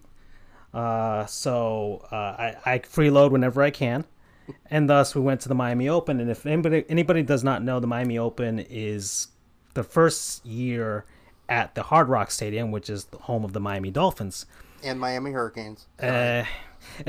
[0.73, 4.05] Uh, so uh, I, I freeload whenever I can
[4.69, 6.19] and thus we went to the Miami Open.
[6.19, 9.27] And if anybody anybody does not know, the Miami Open is
[9.73, 11.05] the first year
[11.49, 14.45] at the Hard Rock Stadium, which is the home of the Miami Dolphins
[14.83, 15.87] and Miami Hurricanes.
[15.99, 16.43] Uh,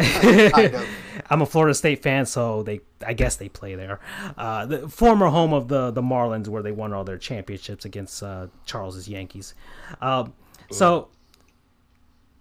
[1.30, 4.01] I'm a Florida State fan, so they I guess they play there.
[4.36, 8.22] Uh, the former home of the the Marlins, where they won all their championships against
[8.22, 9.55] uh, Charles's Yankees.
[10.01, 10.26] Uh,
[10.70, 11.09] so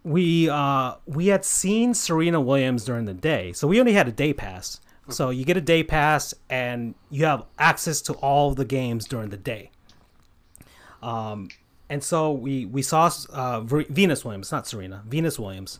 [0.04, 4.12] we uh, we had seen Serena Williams during the day, so we only had a
[4.12, 4.80] day pass.
[5.10, 9.30] So you get a day pass and you have access to all the games during
[9.30, 9.70] the day.
[11.02, 11.50] Um,
[11.90, 15.80] and so we we saw uh, Venus Williams, not Serena, Venus Williams.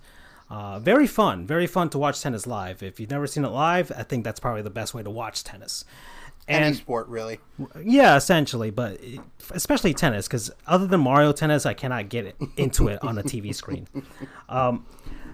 [0.50, 2.84] Uh, very fun, very fun to watch tennis live.
[2.84, 5.44] If you've never seen it live, I think that's probably the best way to watch
[5.44, 5.86] tennis.
[6.48, 7.40] And, Any sport, really.
[7.82, 9.00] Yeah, essentially, but
[9.52, 13.56] especially tennis, because other than Mario Tennis, I cannot get into it on a TV
[13.56, 13.88] screen.
[14.50, 14.86] Um,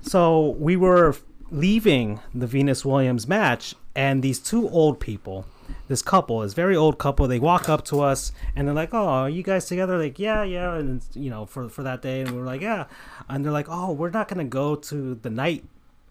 [0.01, 1.13] so we were
[1.51, 5.45] leaving the Venus Williams match, and these two old people,
[5.87, 9.07] this couple, this very old couple, they walk up to us and they're like, "Oh,
[9.07, 12.31] are you guys together?" Like, "Yeah, yeah," and you know, for for that day, and
[12.31, 12.85] we are like, "Yeah,"
[13.27, 15.65] and they're like, "Oh, we're not gonna go to the night,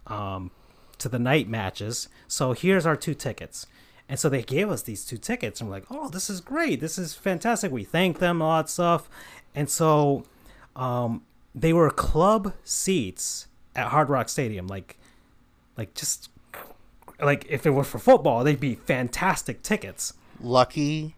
[0.06, 0.50] um,
[0.98, 3.66] to the night matches, so here's our two tickets."
[4.10, 6.80] And so they gave us these two tickets, and we're like, "Oh, this is great!
[6.80, 9.08] This is fantastic!" We thank them a lot of stuff,
[9.54, 10.24] and so
[10.76, 11.22] um,
[11.54, 14.97] they were club seats at Hard Rock Stadium, like
[15.78, 16.28] like just
[17.20, 20.12] like if it were for football, they'd be fantastic tickets.
[20.40, 21.14] Lucky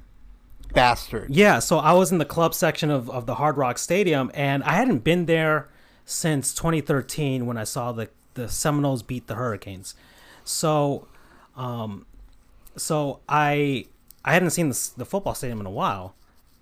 [0.72, 1.34] bastard.
[1.34, 4.62] Yeah, so I was in the club section of, of the Hard Rock Stadium and
[4.62, 5.68] I hadn't been there
[6.04, 9.94] since 2013 when I saw the the Seminoles beat the Hurricanes.
[10.44, 11.08] So
[11.56, 12.06] um
[12.76, 13.86] so I
[14.24, 16.14] I hadn't seen the, the football stadium in a while.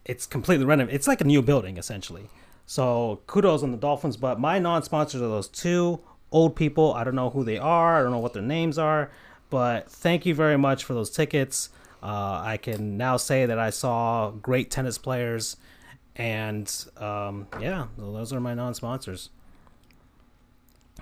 [0.05, 0.95] It's completely renovated.
[0.95, 2.31] It's like a new building essentially.
[2.65, 6.01] So kudos on the Dolphins, but my non-sponsors are those two
[6.31, 6.93] old people.
[6.95, 7.99] I don't know who they are.
[7.99, 9.11] I don't know what their names are.
[9.51, 11.71] But thank you very much for those tickets.
[12.03, 15.57] Uh, I can now say that I saw great tennis players,
[16.15, 19.31] and um, yeah, those are my non-sponsors.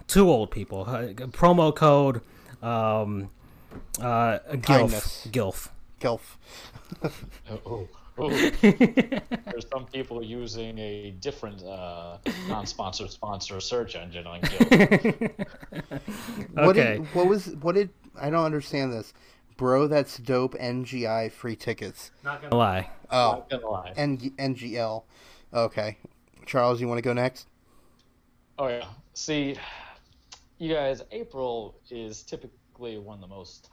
[0.07, 0.85] Two old people.
[0.89, 2.22] Uh, promo code
[2.62, 3.29] um,
[4.01, 5.29] uh, Gilf.
[5.31, 5.68] Gilf.
[6.01, 6.37] Gilf.
[7.66, 7.89] oh.
[8.62, 12.17] There's some people using a different uh,
[12.49, 14.71] non-sponsor sponsor search engine on Guild.
[16.55, 16.97] what okay.
[16.97, 19.12] Did, what was what did I don't understand this,
[19.59, 19.87] bro?
[19.87, 20.55] That's dope.
[20.55, 22.11] NGI free tickets.
[22.25, 22.89] Not gonna lie.
[23.11, 23.93] Oh, Not gonna lie.
[23.97, 25.03] N- NGL.
[25.53, 25.99] Okay,
[26.47, 27.49] Charles, you want to go next?
[28.59, 28.87] Oh yeah.
[29.12, 29.57] See,
[30.57, 33.69] you guys, April is typically one of the most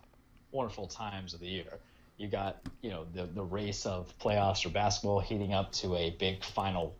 [0.51, 1.79] wonderful times of the year
[2.17, 6.09] you got you know the the race of playoffs or basketball heating up to a
[6.11, 6.95] big final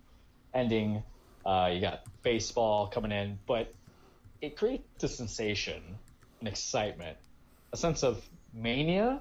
[0.53, 1.01] ending.
[1.45, 3.73] Uh, you got baseball coming in, but
[4.41, 5.81] it creates a sensation,
[6.41, 7.17] an excitement,
[7.73, 9.19] a sense of mania,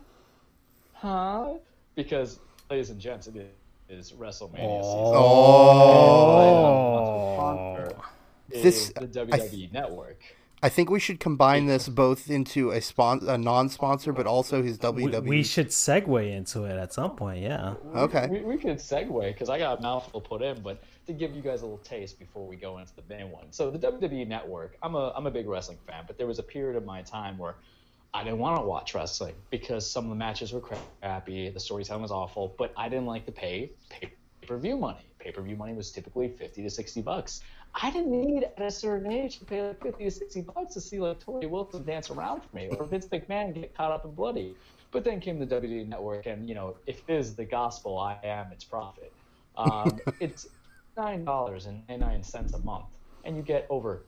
[0.93, 1.55] huh?
[1.95, 2.39] Because,
[2.71, 3.55] ladies and gents, it
[3.89, 4.83] is WrestleMania oh.
[4.83, 5.15] season.
[7.59, 8.63] Oh.
[8.63, 10.23] This the WWE I, Network.
[10.65, 14.79] I think we should combine this both into a spon- a non-sponsor, but also his
[14.79, 15.23] WWE.
[15.23, 17.43] We, we should segue into it at some point.
[17.43, 17.75] Yeah.
[17.97, 18.29] Okay.
[18.31, 21.43] We, we could segue because I got a mouthful put in, but to give you
[21.43, 23.47] guys a little taste before we go into the main one.
[23.51, 26.45] So the WWE Network, I'm a I'm a big wrestling fan, but there was a
[26.45, 27.57] period of my time where
[28.15, 32.03] I didn't want to watch wrestling because some of the matches were crappy, the storytelling
[32.03, 34.13] was awful, but I didn't like to pay pay
[34.47, 35.07] per view money.
[35.19, 37.41] Pay per view money was typically fifty to sixty bucks.
[37.75, 40.81] I didn't need at a certain age to pay like 50 to 60 bucks to
[40.81, 44.13] see like Torrie Wilson dance around for me or Vince McMahon get caught up in
[44.13, 44.55] bloody.
[44.91, 48.19] But then came the WWE Network, and you know, if it is the gospel, I
[48.23, 49.11] am its prophet.
[49.57, 50.47] Um, it's
[50.99, 52.85] nine dollars and ninety nine cents a month,
[53.25, 54.05] and you get over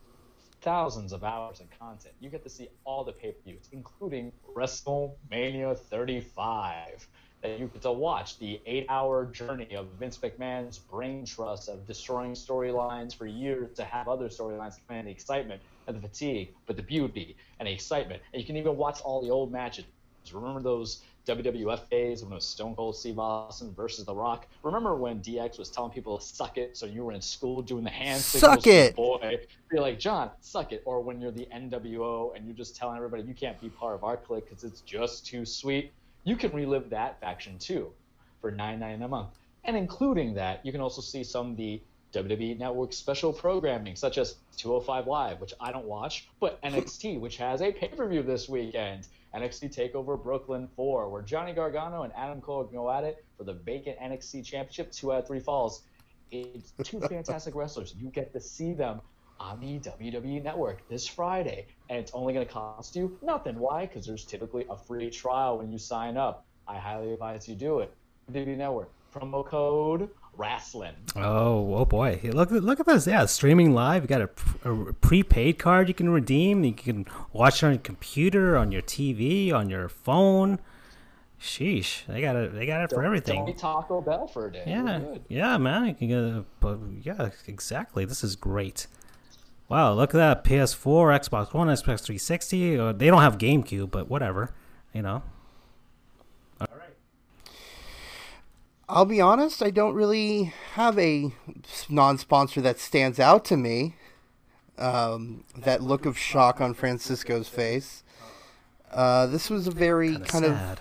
[0.60, 2.14] thousands of hours of content.
[2.20, 7.08] You get to see all the pay per views, including WrestleMania 35
[7.44, 11.86] that you get to watch the eight hour journey of Vince McMahon's brain trust of
[11.86, 16.76] destroying storylines for years to have other storylines command the excitement and the fatigue, but
[16.76, 18.22] the beauty and the excitement.
[18.32, 19.84] And you can even watch all the old matches.
[20.32, 24.46] Remember those WWF days when it was Stone Cold Steve Austin versus The Rock?
[24.62, 27.84] Remember when DX was telling people to suck it so you were in school doing
[27.84, 28.96] the hand Suck it!
[28.96, 29.38] boy?
[29.70, 30.82] You're like, John, suck it.
[30.86, 34.02] Or when you're the NWO and you're just telling everybody you can't be part of
[34.02, 35.92] our clique because it's just too sweet
[36.24, 37.92] you can relive that faction too
[38.40, 39.28] for $9.99 a month.
[39.64, 41.80] And including that, you can also see some of the
[42.12, 47.36] WWE Network special programming, such as 205 Live, which I don't watch, but NXT, which
[47.38, 49.06] has a pay per view this weekend.
[49.34, 53.54] NXT TakeOver Brooklyn 4, where Johnny Gargano and Adam Cole go at it for the
[53.54, 55.82] vacant NXT Championship, two out of three falls.
[56.30, 57.94] It's two fantastic wrestlers.
[57.98, 59.00] You get to see them
[59.40, 63.58] on the WWE Network this Friday, and it's only going to cost you nothing.
[63.58, 63.86] Why?
[63.86, 66.46] Because there's typically a free trial when you sign up.
[66.66, 67.92] I highly advise you do it.
[68.32, 70.94] WWE Network promo code wrestling.
[71.14, 72.18] Oh, oh boy!
[72.20, 73.06] Hey, Look, look at this.
[73.06, 74.02] Yeah, streaming live.
[74.02, 76.64] You got a, a prepaid card you can redeem.
[76.64, 80.58] You can watch it on your computer, on your TV, on your phone.
[81.40, 82.54] Sheesh, they got it.
[82.54, 83.44] They got it for Don't everything.
[83.44, 84.64] be Taco Bell for a day.
[84.66, 85.86] Yeah, yeah, man.
[85.86, 88.06] You can get, a, but yeah, exactly.
[88.06, 88.86] This is great.
[89.68, 90.44] Wow, look at that.
[90.44, 92.78] PS4, Xbox One, Xbox 360.
[92.78, 94.50] Uh, they don't have GameCube, but whatever.
[94.92, 95.22] You know.
[96.60, 96.94] All right.
[98.88, 101.32] I'll be honest, I don't really have a
[101.88, 103.96] non-sponsor that stands out to me.
[104.76, 108.02] Um, that look of shock on Francisco's face.
[108.92, 110.80] Uh, this was a very Kinda kind of sad.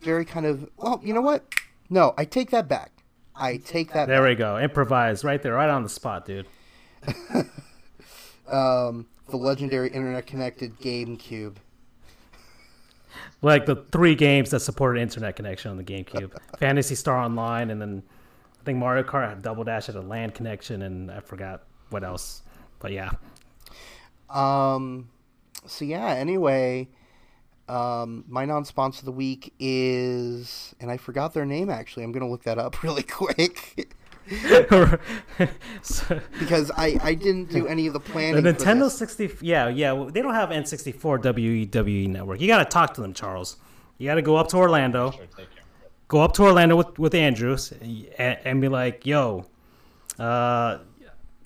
[0.00, 1.44] very kind of well, you know what?
[1.90, 2.90] No, I take that back.
[3.36, 4.58] I take that There we go.
[4.58, 6.46] Improvise right there, right on the spot, dude.
[8.48, 11.56] um, the legendary internet connected GameCube.
[13.42, 17.80] Like the three games that supported internet connection on the GameCube: Phantasy Star Online, and
[17.80, 18.02] then
[18.60, 22.04] I think Mario Kart had Double Dash had a LAN connection, and I forgot what
[22.04, 22.42] else.
[22.80, 23.10] But yeah,
[24.30, 25.08] Um,
[25.66, 26.08] so yeah.
[26.08, 26.88] Anyway,
[27.68, 31.70] um, my non-sponsor of the week is, and I forgot their name.
[31.70, 33.96] Actually, I'm gonna look that up really quick
[35.82, 38.42] So- because I I didn't do any of the the planning.
[38.42, 38.98] for Nintendo this.
[38.98, 39.30] 60.
[39.40, 39.92] Yeah, yeah.
[39.92, 42.40] well, They don't have N64 WWE Network.
[42.40, 43.56] You got to talk to them, Charles.
[43.98, 45.10] You got to go up to Orlando.
[45.12, 45.26] Sure,
[46.08, 47.72] go up to Orlando with, with Andrews
[48.18, 49.46] and, and be like, yo,
[50.18, 50.78] uh,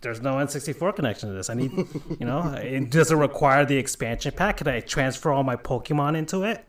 [0.01, 1.51] there's no N64 connection to this.
[1.51, 4.59] I need, you know, it does it require the expansion pack?
[4.59, 6.65] Can I transfer all my Pokemon into it?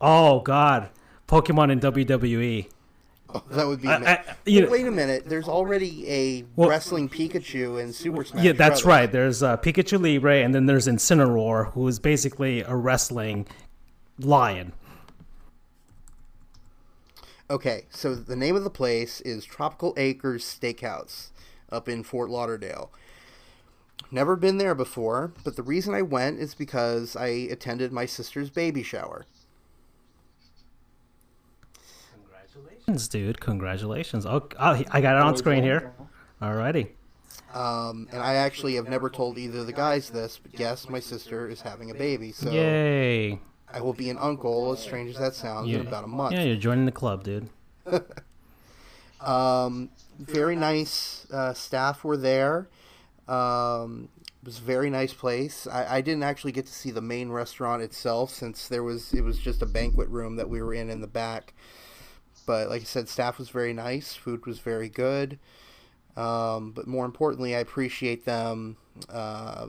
[0.00, 0.88] Oh, God.
[1.28, 2.68] Pokemon in WWE.
[3.50, 3.88] That would be.
[3.88, 5.24] I- I- you know- wait a minute.
[5.28, 8.44] There's already a Well- wrestling Pikachu in Super Smash.
[8.44, 8.84] Yeah, that's Brothers.
[8.86, 9.12] right.
[9.12, 13.46] There's uh, Pikachu Libre, and then there's Incineroar, who is basically a wrestling
[14.18, 14.72] lion.
[17.50, 21.28] Okay, so the name of the place is Tropical Acres Steakhouse
[21.70, 22.90] up in Fort Lauderdale.
[24.10, 28.50] Never been there before, but the reason I went is because I attended my sister's
[28.50, 29.24] baby shower.
[32.92, 33.40] Congratulations, dude.
[33.40, 34.26] Congratulations.
[34.26, 35.92] Oh, oh, I got it on screen here.
[36.42, 36.88] Alrighty.
[37.54, 41.00] Um, and I actually have never told either of the guys this, but yes, my
[41.00, 43.38] sister is having a baby, so Yay.
[43.72, 46.34] I will be an uncle, as strange as that sounds, in about a month.
[46.34, 47.48] Yeah, you're joining the club, dude.
[49.20, 52.68] Um, very nice uh, staff were there.
[53.28, 54.08] Um,
[54.42, 55.68] it was a very nice place.
[55.68, 59.22] I, I didn't actually get to see the main restaurant itself since there was it
[59.22, 61.54] was just a banquet room that we were in in the back.
[62.44, 64.14] But like I said, staff was very nice.
[64.14, 65.38] Food was very good.
[66.16, 68.76] Um, but more importantly, I appreciate them.
[69.08, 69.68] Uh,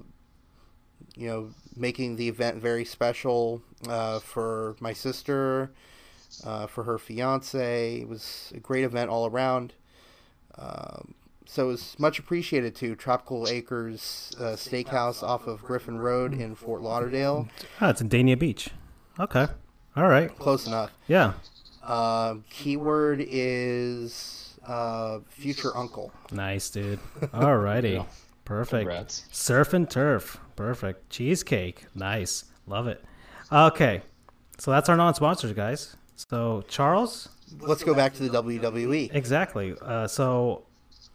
[1.15, 5.71] you know, making the event very special uh, for my sister,
[6.43, 8.01] uh, for her fiance.
[8.01, 9.73] It was a great event all around.
[10.57, 11.13] Um,
[11.45, 16.81] so was much appreciated to Tropical Acres uh, Steakhouse off of Griffin Road in Fort
[16.81, 17.47] Lauderdale.
[17.81, 18.69] Ah, it's in Dania Beach.
[19.19, 19.47] Okay.
[19.95, 20.35] All right.
[20.39, 20.91] Close enough.
[21.07, 21.33] Yeah.
[21.83, 26.11] Uh, keyword is uh, future uncle.
[26.31, 26.99] Nice, dude.
[27.33, 27.91] All righty.
[27.91, 28.05] Yeah.
[28.45, 28.87] Perfect.
[28.87, 29.25] Congrats.
[29.31, 30.37] Surf and turf.
[30.55, 31.09] Perfect.
[31.09, 31.85] Cheesecake.
[31.95, 32.45] Nice.
[32.67, 33.03] Love it.
[33.51, 34.01] Okay.
[34.57, 35.95] So that's our non-sponsors, guys.
[36.15, 37.29] So Charles,
[37.59, 39.13] Let's go back to the WWE.
[39.13, 39.75] exactly.
[39.81, 40.63] Uh, so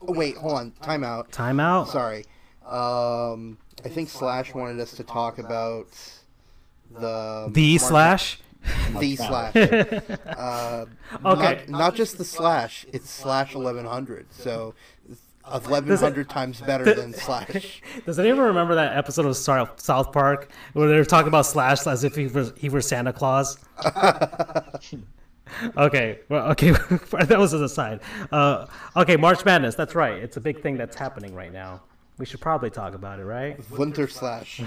[0.01, 0.73] Oh, wait, hold on.
[0.83, 1.31] Timeout.
[1.31, 1.89] timeout.
[1.89, 2.25] Sorry.
[2.65, 5.87] Um, I think Slash wanted us to talk about
[6.91, 8.39] the The Mark- slash.
[8.99, 9.57] the slash.
[10.27, 10.87] uh,
[11.25, 11.65] Okay.
[11.69, 12.87] Not, not just the slash.
[12.93, 14.27] It's slash eleven hundred.
[14.33, 14.75] So
[15.53, 17.83] eleven hundred times better than slash.
[18.05, 22.05] Does anyone remember that episode of South Park where they were talking about Slash as
[22.05, 23.59] if he was he were Santa Claus?
[25.77, 28.01] okay, well, okay, that was an aside.
[28.31, 28.67] Uh,
[28.97, 29.75] okay, March Madness.
[29.75, 30.15] That's right.
[30.23, 31.83] It's a big thing that's happening right now.
[32.19, 33.59] We should probably talk about it, right?
[33.71, 34.61] Winter slash.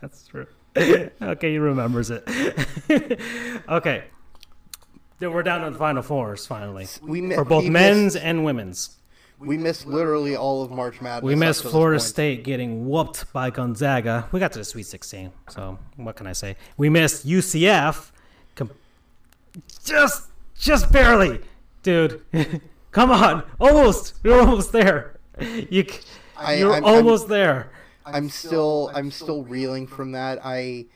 [0.00, 0.46] That's true.
[1.22, 2.22] okay, he remembers it.
[3.68, 4.04] okay.
[5.20, 8.24] Then we're down to the final fours finally We mi- for both we men's Missed,
[8.26, 8.96] and women's.
[9.38, 11.26] we missed literally all of March Madness.
[11.26, 12.00] We missed Florida.
[12.00, 14.28] State getting whooped by Gonzaga.
[14.32, 16.56] We got to the Sweet 16, so what can I say?
[16.76, 18.10] We missed UCF,
[18.56, 18.70] com-
[19.84, 20.28] just
[20.58, 21.40] just barely,
[21.82, 22.22] dude.
[22.90, 24.14] Come on, almost.
[24.24, 25.18] You're almost there.
[25.40, 27.70] You, you're I'm- I'm- almost there.
[28.06, 30.38] I'm still I'm still reeling from that.
[30.44, 30.86] I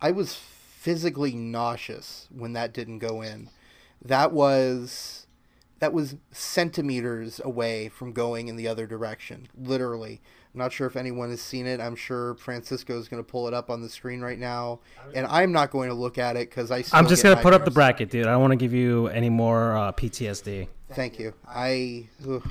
[0.00, 3.50] I was physically nauseous when that didn't go in.
[4.02, 5.26] That was
[5.78, 9.48] that was centimeters away from going in the other direction.
[9.58, 10.20] Literally.
[10.52, 11.80] I'm not sure if anyone has seen it.
[11.80, 14.80] I'm sure Francisco is going to pull it up on the screen right now,
[15.14, 16.82] and I'm not going to look at it because I.
[16.92, 18.26] I'm just gonna put up the bracket, dude.
[18.26, 20.66] I don't want to give you any more uh, PTSD.
[20.92, 21.34] Thank you.
[21.46, 22.50] I, ugh,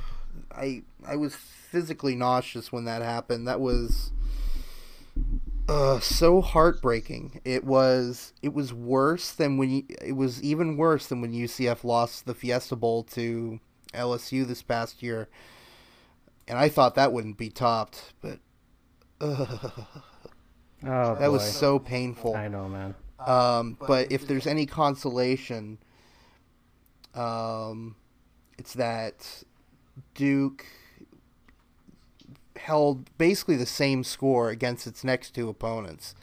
[0.50, 1.36] I, I was
[1.70, 3.46] physically nauseous when that happened.
[3.46, 4.10] That was
[5.68, 7.40] uh, so heartbreaking.
[7.44, 8.32] It was.
[8.42, 9.70] It was worse than when.
[9.70, 13.60] You, it was even worse than when UCF lost the Fiesta Bowl to
[13.94, 15.28] LSU this past year.
[16.48, 18.40] And I thought that wouldn't be topped, but
[19.20, 19.70] ugh,
[20.86, 22.34] Oh, that was so painful.
[22.34, 22.94] I know, man.
[23.18, 25.78] Um, but if there's any consolation,
[27.14, 27.96] um,
[28.56, 29.44] it's that
[30.14, 30.64] Duke
[32.64, 36.14] held basically the same score against its next two opponents.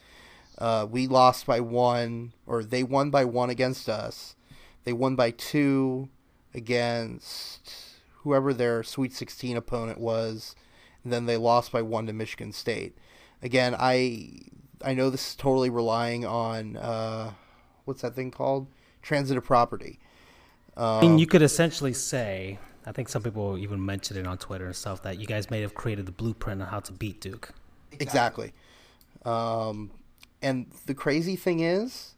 [0.58, 4.36] Uh, we lost by one, or they won by one against us.
[4.84, 6.10] They won by two
[6.54, 7.72] against
[8.22, 10.56] whoever their Sweet 16 opponent was,
[11.04, 12.98] and then they lost by one to Michigan State.
[13.42, 14.32] Again, I
[14.84, 17.32] I know this is totally relying on uh,
[17.86, 18.68] what's that thing called?
[19.02, 20.00] Transitive property.
[20.76, 24.66] I mean, you could essentially say, I think some people even mentioned it on Twitter
[24.66, 27.54] and stuff, that you guys may have created the blueprint on how to beat Duke.
[28.00, 28.54] Exactly.
[29.26, 29.92] Um,
[30.42, 32.16] and the crazy thing is,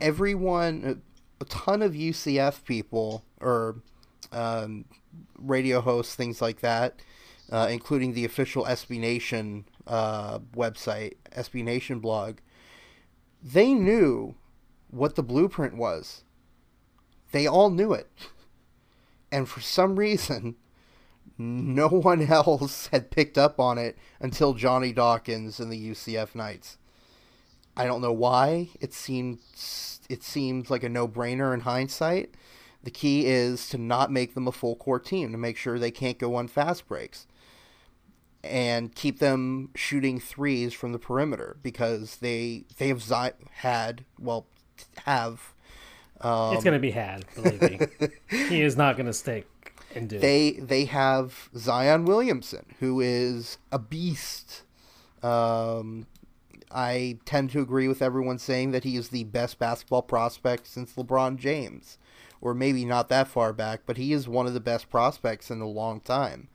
[0.00, 1.02] everyone,
[1.40, 3.76] a ton of UCF people or
[4.32, 4.84] um,
[5.38, 6.96] radio hosts, things like that,
[7.52, 12.38] uh, including the official SB Nation uh, website, SB Nation blog,
[13.40, 14.34] they knew
[14.90, 16.24] what the blueprint was.
[17.30, 18.10] They all knew it.
[19.32, 20.56] And for some reason,
[21.38, 26.78] no one else had picked up on it until Johnny Dawkins and the UCF Knights.
[27.76, 28.70] I don't know why.
[28.80, 29.38] It seemed
[30.08, 32.34] it seems like a no-brainer in hindsight.
[32.82, 35.90] The key is to not make them a full court team to make sure they
[35.90, 37.26] can't go on fast breaks
[38.42, 44.46] and keep them shooting threes from the perimeter because they they have zi- had well
[45.04, 45.52] have
[46.20, 48.08] um, it's going to be had, believe me.
[48.48, 49.46] he is not going to stick
[49.94, 50.18] and do.
[50.18, 54.62] they they have Zion Williamson, who is a beast.
[55.22, 56.06] Um,
[56.70, 60.94] I tend to agree with everyone saying that he is the best basketball prospect since
[60.94, 61.98] LeBron James,
[62.40, 65.60] or maybe not that far back, but he is one of the best prospects in
[65.60, 66.48] a long time.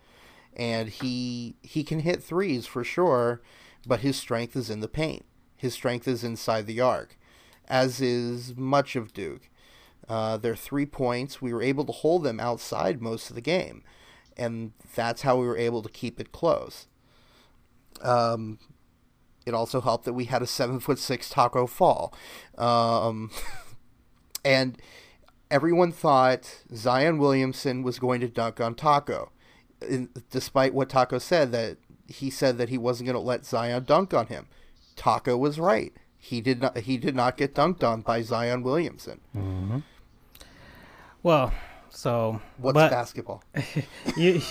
[0.55, 3.41] And he he can hit threes for sure,
[3.85, 5.25] but his strength is in the paint.
[5.57, 7.17] His strength is inside the arc,
[7.67, 9.49] as is much of Duke.
[10.07, 13.84] Uh, their three points, we were able to hold them outside most of the game,
[14.38, 16.88] and that's how we were able to keep it close.
[18.02, 18.60] Um,
[19.45, 22.14] it also helped that we had a seven foot six Taco Fall,
[22.57, 23.32] um,
[24.45, 24.77] and
[25.49, 29.32] everyone thought Zion Williamson was going to dunk on Taco,
[29.88, 31.77] in, despite what Taco said that
[32.07, 34.48] he said that he wasn't going to let Zion dunk on him.
[34.95, 35.94] Taco was right.
[36.18, 36.77] He did not.
[36.77, 39.22] He did not get dunked on by Zion Williamson.
[41.26, 41.52] Well,
[41.89, 43.43] So What's but basketball?
[44.15, 44.41] you,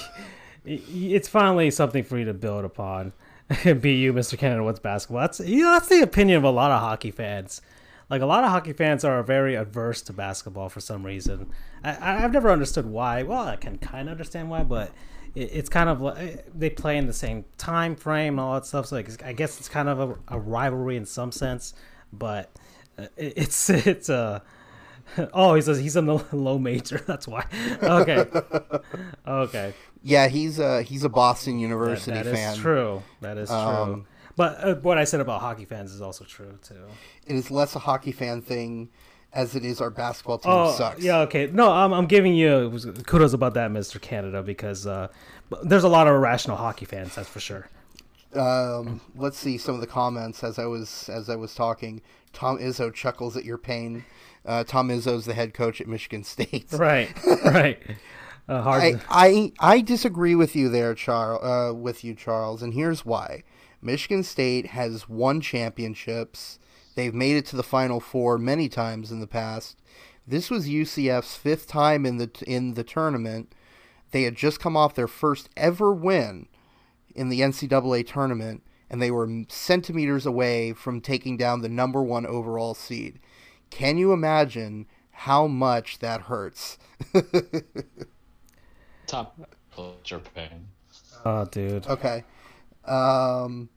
[0.64, 3.12] it's finally something for you to build upon.
[3.80, 4.36] Be you, Mr.
[4.36, 4.64] Canada.
[4.64, 5.20] What's basketball?
[5.20, 7.62] That's you know that's the opinion of a lot of hockey fans.
[8.10, 11.52] Like a lot of hockey fans are very adverse to basketball for some reason.
[11.84, 13.22] I, I've never understood why.
[13.22, 14.90] Well, I can kind of understand why, but
[15.36, 18.66] it, it's kind of like they play in the same time frame and all that
[18.66, 18.86] stuff.
[18.86, 21.72] So like, I guess it's kind of a, a rivalry in some sense,
[22.12, 22.50] but
[22.98, 24.42] uh, it, it's it's a.
[25.32, 26.98] Oh, he says he's in the low major.
[27.06, 27.46] That's why.
[27.82, 28.26] Okay,
[29.26, 29.74] okay.
[30.02, 32.56] Yeah, he's a he's a Boston That, University that is fan.
[32.56, 33.02] true.
[33.20, 33.56] That is true.
[33.58, 34.06] Um,
[34.36, 36.84] but uh, what I said about hockey fans is also true too.
[37.26, 38.88] It is less a hockey fan thing
[39.32, 41.02] as it is our basketball team Oh, sucks.
[41.02, 41.48] yeah, okay.
[41.52, 42.70] No, I'm, I'm giving you
[43.06, 44.00] kudos about that, Mr.
[44.00, 45.08] Canada, because uh,
[45.64, 47.14] there's a lot of irrational hockey fans.
[47.16, 47.68] That's for sure.
[48.34, 52.00] Um, let's see some of the comments as I was as I was talking.
[52.32, 54.04] Tom Izzo chuckles at your pain.
[54.44, 56.66] Uh, Tom Izzo's the head coach at Michigan State.
[56.72, 57.10] Right,
[57.44, 57.78] right.
[58.46, 59.00] Uh, hard.
[59.08, 61.42] I, I I disagree with you there, Charles.
[61.42, 63.42] Uh, with you, Charles, and here's why.
[63.80, 66.58] Michigan State has won championships.
[66.94, 69.78] They've made it to the Final Four many times in the past.
[70.26, 73.52] This was UCF's fifth time in the in the tournament.
[74.10, 76.48] They had just come off their first ever win
[77.14, 82.26] in the NCAA tournament, and they were centimeters away from taking down the number one
[82.26, 83.18] overall seed.
[83.70, 86.78] Can you imagine how much that hurts?
[89.06, 89.38] Top
[89.74, 90.68] culture pain.
[91.24, 91.86] oh, dude.
[91.86, 92.24] Okay.
[92.84, 93.68] Um,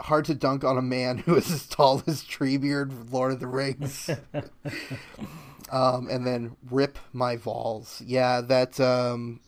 [0.00, 3.40] hard to dunk on a man who is as tall as Treebeard from Lord of
[3.40, 4.10] the Rings.
[5.70, 8.02] um, and then rip my Vols.
[8.04, 9.40] Yeah, that um,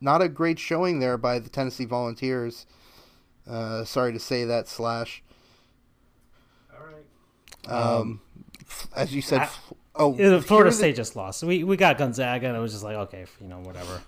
[0.00, 2.66] not a great showing there by the Tennessee Volunteers.
[3.48, 4.68] Uh, sorry to say that.
[4.68, 5.22] Slash.
[6.72, 7.72] All right.
[7.72, 8.31] Um, f-
[8.96, 9.40] as you said.
[9.42, 9.48] I-
[9.96, 11.42] oh, Florida the- State just lost.
[11.42, 14.00] We we got Gonzaga, and it was just like, okay, you know, whatever.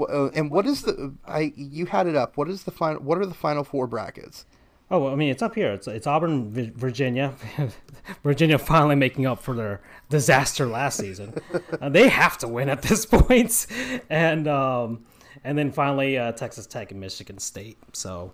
[0.00, 1.14] uh, and what is the?
[1.26, 2.36] I you had it up.
[2.36, 3.00] What is the final?
[3.02, 4.44] What are the final four brackets?
[4.90, 5.72] Oh, well, I mean, it's up here.
[5.72, 7.34] It's it's Auburn, Virginia,
[8.24, 11.34] Virginia finally making up for their disaster last season.
[11.80, 13.66] uh, they have to win at this point,
[14.08, 15.04] and um,
[15.44, 17.78] and then finally uh, Texas Tech and Michigan State.
[17.92, 18.32] So.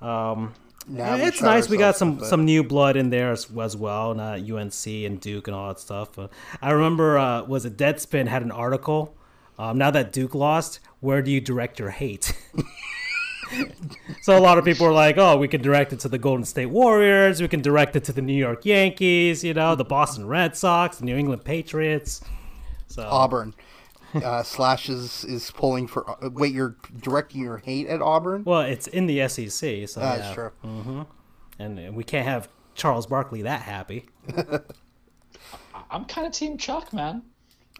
[0.00, 0.52] Um,
[0.86, 1.68] Now it's nice.
[1.68, 4.14] We got some some new blood in there as, as well.
[4.14, 6.18] Not UNC and Duke and all that stuff.
[6.18, 6.28] Uh,
[6.60, 9.16] I remember uh, was it Deadspin had an article.
[9.58, 12.36] Um, now that Duke lost, where do you direct your hate?
[14.22, 16.44] so a lot of people are like, "Oh, we can direct it to the Golden
[16.44, 17.40] State Warriors.
[17.40, 19.44] We can direct it to the New York Yankees.
[19.44, 22.20] You know, the Boston Red Sox, the New England Patriots."
[22.88, 23.54] So Auburn.
[24.14, 26.08] Uh, Slash is, is pulling for.
[26.08, 28.44] Uh, wait, you're directing your hate at Auburn?
[28.44, 30.34] well, it's in the SEC, so That's yeah.
[30.34, 31.06] true.
[31.58, 34.06] and and we can't have Charles Barkley that happy.
[34.36, 34.60] I-
[35.90, 37.22] I'm kind of Team Chuck, man.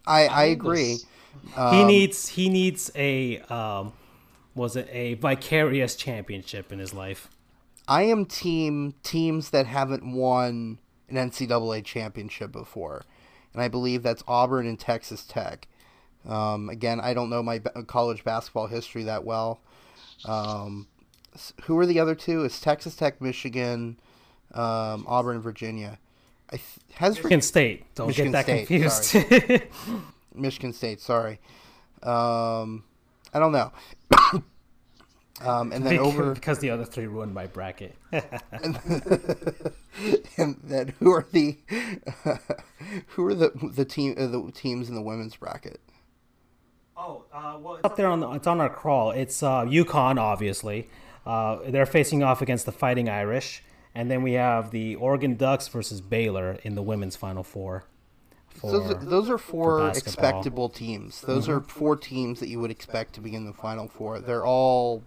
[0.06, 0.93] I, I need agree.
[0.94, 1.06] this.
[1.55, 3.93] he Um, needs he needs a um,
[4.55, 7.28] was it a vicarious championship in his life?
[7.89, 10.78] I am team teams that haven't won
[11.09, 13.05] an NCAA championship before,
[13.52, 15.66] and I believe that's Auburn and Texas Tech.
[16.27, 19.61] Um, again, I don't know my college basketball history that well.
[20.25, 20.87] Um,
[21.65, 22.45] who are the other two?
[22.45, 23.99] It's Texas Tech, Michigan,
[24.53, 25.99] um, Auburn, Virginia.
[26.51, 27.95] I th- has Michigan State.
[27.95, 29.71] Don't Michigan get that State, confused.
[30.35, 31.01] Michigan State.
[31.01, 31.41] Sorry,
[32.03, 32.85] um,
[33.33, 33.73] I don't know.
[35.41, 37.97] um, and then over because the other three ruined my bracket.
[38.13, 38.79] and
[40.63, 41.59] then who are the
[43.09, 45.81] who are the the team uh, the teams in the women's bracket?
[46.97, 49.11] Oh, uh, well, it's up there on the, it's on our crawl.
[49.11, 50.89] It's uh, UConn, obviously.
[51.27, 53.62] Uh, they're facing off against the Fighting Irish,
[53.95, 57.85] and then we have the Oregon Ducks versus Baylor in the women's Final Four.
[58.49, 61.23] For, Those are, those are four expectable teams.
[61.23, 64.21] Those are four teams that you would expect to be in the final four.
[64.21, 65.03] They're all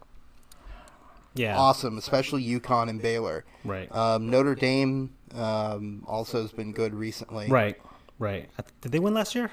[1.34, 3.46] yeah, awesome, especially UConn and Baylor.
[3.64, 7.48] right, Um, Notre Dame um, also has been good recently.
[7.48, 7.80] right,
[8.20, 8.50] right.
[8.82, 9.50] Did they win last year?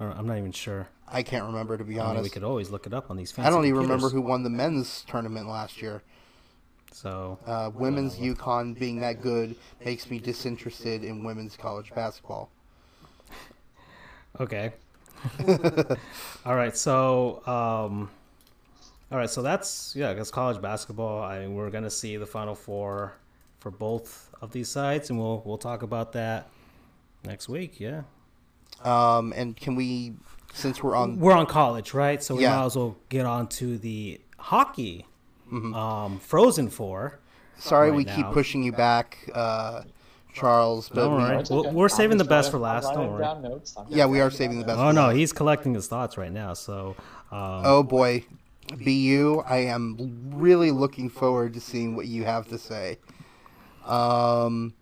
[0.00, 0.88] I'm not even sure.
[1.06, 3.30] I can't remember to be I mean, we could always look it up on these.
[3.30, 4.02] Fancy I don't even computers.
[4.02, 6.02] remember who won the men's tournament last year.
[6.92, 12.50] So Uh, women's UConn being that good makes me disinterested in women's college basketball.
[14.40, 14.72] Okay.
[16.44, 16.76] all right.
[16.76, 18.10] So, um,
[19.12, 19.30] all right.
[19.30, 20.12] So that's yeah.
[20.12, 21.22] That's college basketball.
[21.22, 23.14] I mean, we're gonna see the final four
[23.60, 26.48] for both of these sides, and we'll we'll talk about that
[27.24, 27.78] next week.
[27.78, 28.02] Yeah.
[28.84, 30.12] Um, and can we,
[30.52, 32.22] since we're on, We're on college, right?
[32.22, 32.56] So we Yeah.
[32.56, 35.06] might as well get on to the hockey.
[35.52, 37.20] Um, Frozen Four.
[37.56, 39.82] sorry right we keep pushing you back, uh,
[40.32, 40.88] Charles.
[40.88, 41.36] But Don't we- worry.
[41.38, 41.70] It's We're- okay.
[41.76, 43.22] we're saving the best for last, I'm don't worry.
[43.22, 43.74] down notes.
[43.76, 44.78] I'm yeah, we are saving the best.
[44.80, 46.54] Oh no, he's collecting his thoughts right now.
[46.54, 46.96] So,
[47.30, 48.24] um, Oh boy,
[48.76, 52.98] BU, I am really looking forward to seeing what you have to say.
[53.86, 54.74] Um,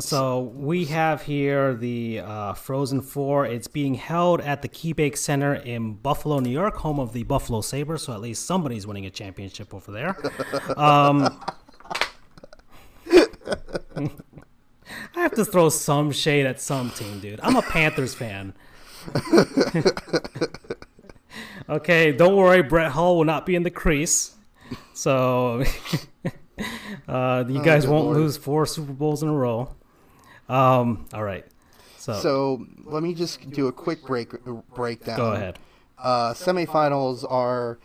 [0.00, 3.46] so we have here the uh, Frozen Four.
[3.46, 7.60] It's being held at the KeyBank Center in Buffalo, New York, home of the Buffalo
[7.60, 8.02] Sabres.
[8.02, 10.16] So at least somebody's winning a championship over there.
[10.76, 11.40] Um,
[15.16, 17.40] I have to throw some shade at some team, dude.
[17.42, 18.54] I'm a Panthers fan.
[21.68, 22.62] okay, don't worry.
[22.62, 24.36] Brett Hull will not be in the crease.
[24.92, 25.64] So
[27.08, 28.16] uh, you guys good won't lord.
[28.18, 29.74] lose four Super Bowls in a row.
[30.48, 31.44] Um, all right.
[31.96, 34.30] So, so let me just do a quick break
[34.74, 35.16] breakdown.
[35.16, 35.58] go ahead.
[35.98, 37.78] Uh, semifinals are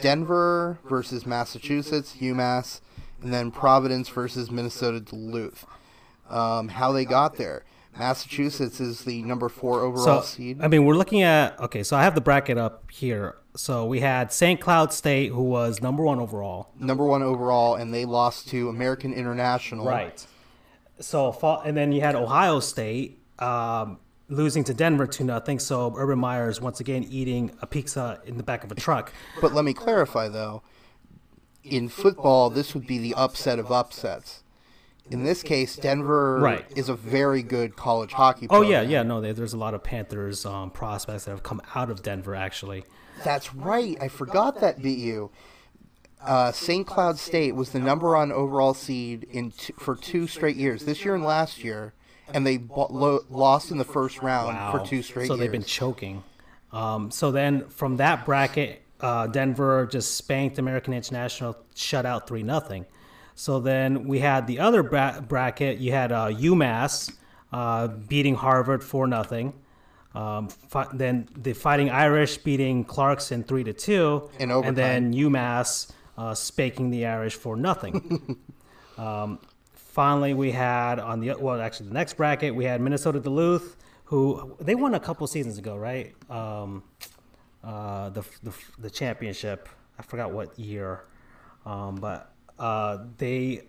[0.00, 2.80] Denver versus Massachusetts, UMass,
[3.22, 5.64] and then Providence versus Minnesota Duluth.
[6.28, 7.64] Um, how they got there.
[7.98, 10.60] Massachusetts is the number four overall So, seed.
[10.60, 11.82] I mean, we're looking at okay.
[11.82, 13.36] So I have the bracket up here.
[13.56, 14.60] So we had St.
[14.60, 16.68] Cloud State, who was number one overall.
[16.78, 19.86] number one overall, and they lost to American International.
[21.00, 23.98] So and then you had Ohio State um,
[24.28, 25.58] losing to Denver two nothing.
[25.58, 29.12] So Urban Myers once again eating a pizza in the back of a truck.
[29.40, 30.62] But let me clarify, though.
[31.62, 34.42] In football, this would be the upset of upsets.
[35.10, 36.66] In this case, Denver Right.
[36.76, 38.46] is a very good college hockey.
[38.50, 39.02] Oh yeah, yeah.
[39.04, 42.34] No, there, there's a lot of Panthers um, prospects that have come out of Denver
[42.34, 42.84] actually.
[43.24, 43.96] That's right.
[44.00, 45.30] I forgot that beat you.
[46.26, 46.86] Uh, St.
[46.86, 51.04] Cloud State was the number one overall seed in t- for two straight years, this
[51.04, 51.92] year and last year,
[52.34, 55.40] and they bo- lo- lost in the first round for two straight so years.
[55.40, 56.24] they've been choking.
[56.72, 62.42] Um, so then from that bracket, uh, Denver just spanked American International, shut out three
[62.42, 62.86] nothing.
[63.34, 65.78] So then we had the other bra- bracket.
[65.78, 67.12] You had uh, UMass
[67.52, 69.52] uh, beating Harvard four nothing.
[70.14, 74.30] Um, fi- then the Fighting Irish beating Clarkson three to two,
[74.64, 78.38] and then UMass uh, spanking the Irish for nothing.
[78.98, 79.40] Um,
[79.74, 84.56] finally, we had on the well, actually the next bracket we had Minnesota Duluth, who
[84.60, 86.14] they won a couple seasons ago, right?
[86.30, 86.82] Um,
[87.62, 89.68] uh, the, the the championship.
[89.98, 91.04] I forgot what year,
[91.64, 93.62] um, but uh, they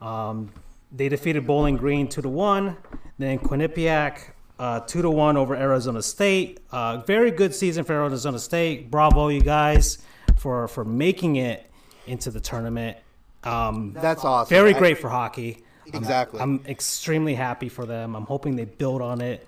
[0.00, 0.52] um,
[0.92, 2.76] they defeated Bowling Green two to one.
[3.18, 6.60] Then Quinnipiac uh, two to one over Arizona State.
[6.70, 8.90] Uh, very good season for Arizona State.
[8.90, 9.98] Bravo, you guys,
[10.36, 11.70] for for making it
[12.06, 12.96] into the tournament.
[13.44, 14.48] Um, That's awesome.
[14.48, 15.62] very great for hockey.
[15.92, 16.40] Exactly.
[16.40, 18.16] I'm extremely happy for them.
[18.16, 19.46] I'm hoping they build on it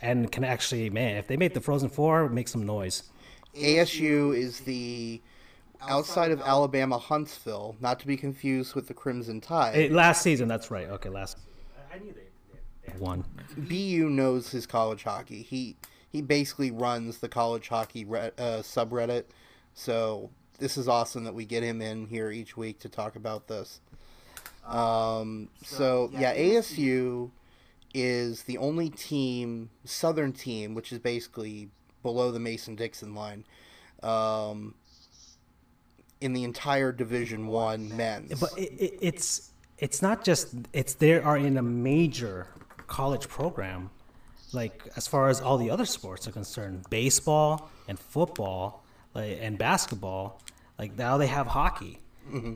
[0.00, 3.04] and can actually, man, if they make the Frozen Four, make some noise.
[3.54, 5.20] ASU is the
[5.88, 9.90] outside of Alabama Huntsville, not to be confused with the Crimson Tide.
[9.92, 10.88] Last season, that's right.
[10.88, 11.38] Okay, last.
[11.92, 13.24] I knew they, they won.
[13.56, 15.42] BU knows his college hockey.
[15.42, 15.76] He
[16.10, 19.24] he basically runs the college hockey re- uh, subreddit.
[19.74, 23.46] So this is awesome that we get him in here each week to talk about
[23.46, 23.80] this.
[24.66, 27.30] Um, so yeah, ASU
[27.94, 31.70] is the only team, Southern team, which is basically
[32.02, 33.44] below the Mason Dixon line,
[34.02, 34.74] um,
[36.20, 38.38] in the entire Division One men's.
[38.38, 42.48] But it, it, it's it's not just it's they are in a major
[42.88, 43.90] college program,
[44.52, 49.58] like as far as all the other sports are concerned, baseball and football, like and
[49.58, 50.40] basketball.
[50.78, 51.98] Like now they have hockey,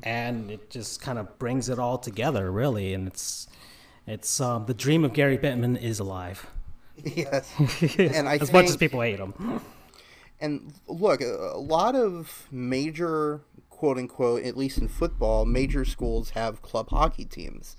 [0.03, 2.95] and it just kind of brings it all together, really.
[2.95, 3.49] And it's
[4.07, 6.47] it's um, the dream of Gary Bettman is alive.
[7.05, 7.53] yes,
[7.99, 9.61] and I as much as people hate him.
[10.41, 16.31] And look, a a lot of major, quote unquote, at least in football, major schools
[16.31, 17.77] have club hockey teams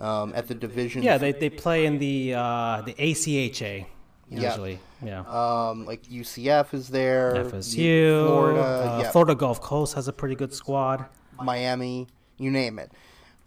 [0.00, 1.04] um, at the division.
[1.04, 3.86] Yeah, they, they play in the uh, the ACHA
[4.30, 4.78] usually.
[5.02, 5.20] Yeah.
[5.20, 10.34] um, like UCF is there, FSU, Florida, uh, yeah, Florida Gulf Coast has a pretty
[10.34, 11.06] good squad.
[11.42, 12.06] Miami,
[12.38, 12.92] you name it.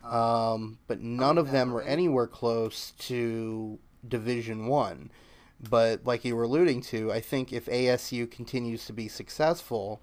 [0.03, 5.11] Um, but none of them are anywhere close to Division One.
[5.69, 10.01] But like you were alluding to, I think if ASU continues to be successful,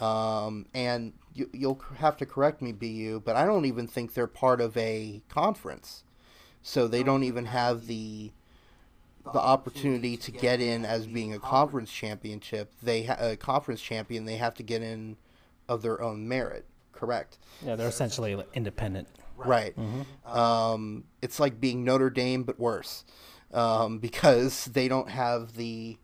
[0.00, 4.26] um, and you, you'll have to correct me, BU, but I don't even think they're
[4.26, 6.02] part of a conference,
[6.62, 8.32] so they don't even have the
[9.24, 12.72] the opportunity to get in as being a conference championship.
[12.82, 14.24] They ha- a conference champion.
[14.24, 15.16] They have to get in
[15.68, 16.64] of their own merit.
[16.92, 17.38] Correct.
[17.64, 19.08] Yeah, they're essentially independent.
[19.36, 19.74] Right.
[20.26, 23.04] Um, it's like being Notre Dame, but worse,
[23.54, 25.96] um, because they don't have the,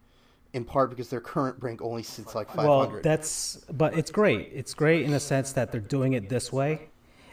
[0.53, 2.67] in part because their current rank only sits like 500.
[2.69, 4.51] Well, that's but it's great.
[4.55, 6.89] It's great in the sense that they're doing it this way.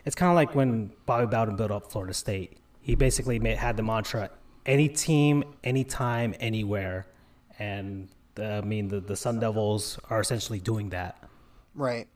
[0.06, 2.58] It's kind of like when Bobby Bowden built up Florida State.
[2.82, 4.30] he basically made, had the mantra
[4.66, 7.08] any team, anytime, anywhere.
[7.60, 11.18] And uh, I mean, the, the Sun Devils are essentially doing that.
[11.76, 12.08] Right.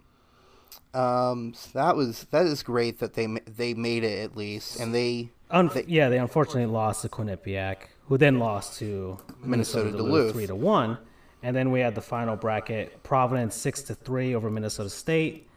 [0.93, 4.93] Um, so that was that is great that they they made it at least, and
[4.93, 9.47] they, Un- they yeah, they unfortunately lost to Quinnipiac, who then lost to Minnesota,
[9.85, 10.33] Minnesota Duluth, Duluth.
[10.33, 10.97] three to one,
[11.43, 15.47] and then we had the final bracket: Providence six to three over Minnesota State,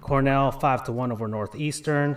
[0.00, 2.16] Cornell five to one over Northeastern,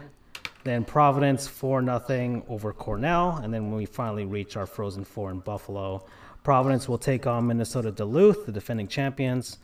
[0.63, 5.31] then Providence four nothing over Cornell, and then when we finally reach our Frozen Four
[5.31, 6.05] in Buffalo,
[6.43, 9.57] Providence will take on Minnesota Duluth, the defending champions,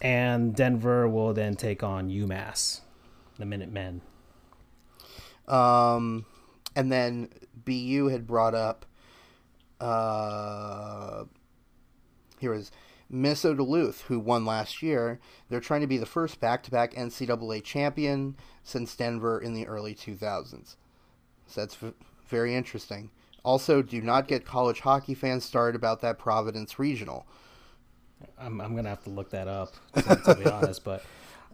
[0.00, 2.80] and Denver will then take on UMass,
[3.38, 4.00] the Minutemen.
[5.48, 6.24] um,
[6.76, 7.28] and then
[7.64, 8.86] BU had brought up,
[9.80, 11.24] uh,
[12.38, 12.70] here is
[13.10, 15.18] Minnesota Duluth, who won last year.
[15.48, 20.76] They're trying to be the first back-to-back NCAA champion since Denver in the early 2000s.
[21.46, 21.94] So that's v-
[22.26, 23.10] very interesting.
[23.44, 27.26] Also, do not get college hockey fans started about that Providence regional.
[28.38, 31.02] I'm, I'm gonna have to look that up to, to be honest, but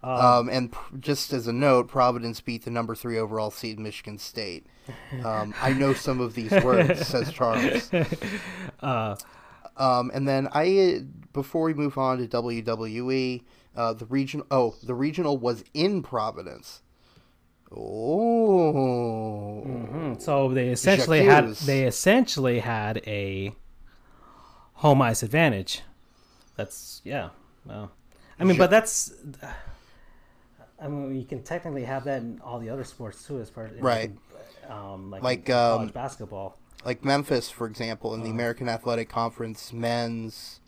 [0.02, 4.18] Um, and pr- just as a note, Providence beat the number three overall seed Michigan
[4.18, 4.66] State.
[5.24, 7.90] Um, I know some of these words, says Charles.
[9.76, 11.02] um, and then I,
[11.32, 13.42] before we move on to WWE,
[13.76, 14.42] uh, the region.
[14.50, 16.82] Oh, the regional was in Providence.
[17.76, 23.52] Oh, hmm, so they essentially had they essentially had a
[24.74, 25.82] home ice advantage.
[26.56, 27.30] That's yeah.
[27.64, 27.90] Well,
[28.38, 29.12] I mean, but that's.
[30.80, 33.66] I mean, you can technically have that in all the other sports too, as far
[33.66, 34.12] as Right.
[34.68, 36.58] Um, like Like, in college um, basketball.
[36.84, 40.60] Like Memphis, for example, in the American Athletic Conference, men's.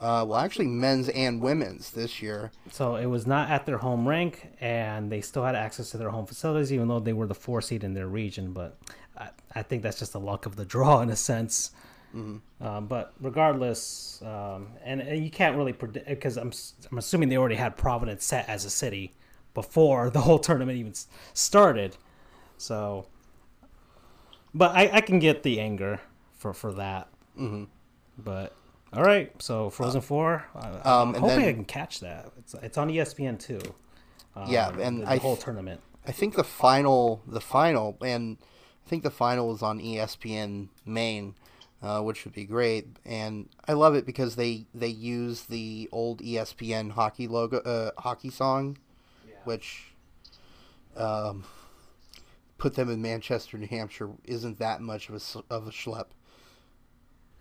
[0.00, 2.52] Uh, well, actually, men's and women's this year.
[2.70, 6.10] So it was not at their home rink, and they still had access to their
[6.10, 8.52] home facilities, even though they were the four seed in their region.
[8.52, 8.78] But
[9.16, 11.72] I, I think that's just the luck of the draw in a sense.
[12.60, 16.52] Um, but regardless, um, and, and you can't really predict because I'm
[16.90, 19.12] I'm assuming they already had Providence set as a city
[19.54, 20.94] before the whole tournament even
[21.34, 21.96] started.
[22.56, 23.06] So,
[24.54, 26.00] but I, I can get the anger
[26.34, 27.08] for for that.
[27.38, 27.64] Mm-hmm.
[28.18, 28.54] But
[28.92, 30.46] all right, so Frozen Four.
[30.54, 32.32] I, um, I'm and hoping then- I can catch that.
[32.38, 33.60] It's it's on ESPN too.
[34.34, 35.80] Um, Yeah, and the, I whole tournament.
[36.06, 38.38] I think the final, the final, and
[38.86, 41.34] I think the final is on ESPN main,
[41.82, 42.86] uh, which would be great.
[43.04, 48.30] And I love it because they they use the old ESPN hockey logo, uh, hockey
[48.30, 48.78] song,
[49.44, 49.92] which
[50.96, 51.44] um,
[52.58, 56.06] put them in Manchester, New Hampshire, isn't that much of a of a schlep.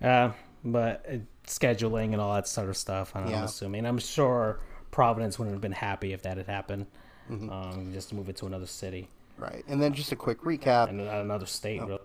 [0.02, 0.32] Uh,
[0.64, 3.16] but uh, scheduling and all that sort of stuff.
[3.16, 3.44] I'm Yeah.
[3.44, 3.86] assuming.
[3.86, 4.60] I'm sure
[4.92, 6.86] Providence wouldn't have been happy if that had happened.
[7.30, 7.50] Mm-hmm.
[7.50, 9.66] Um, just to move it to another city Right.
[9.68, 10.88] And then just a quick recap.
[10.90, 11.82] and another state.
[11.82, 12.00] Really.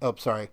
[0.00, 0.48] Oh, sorry.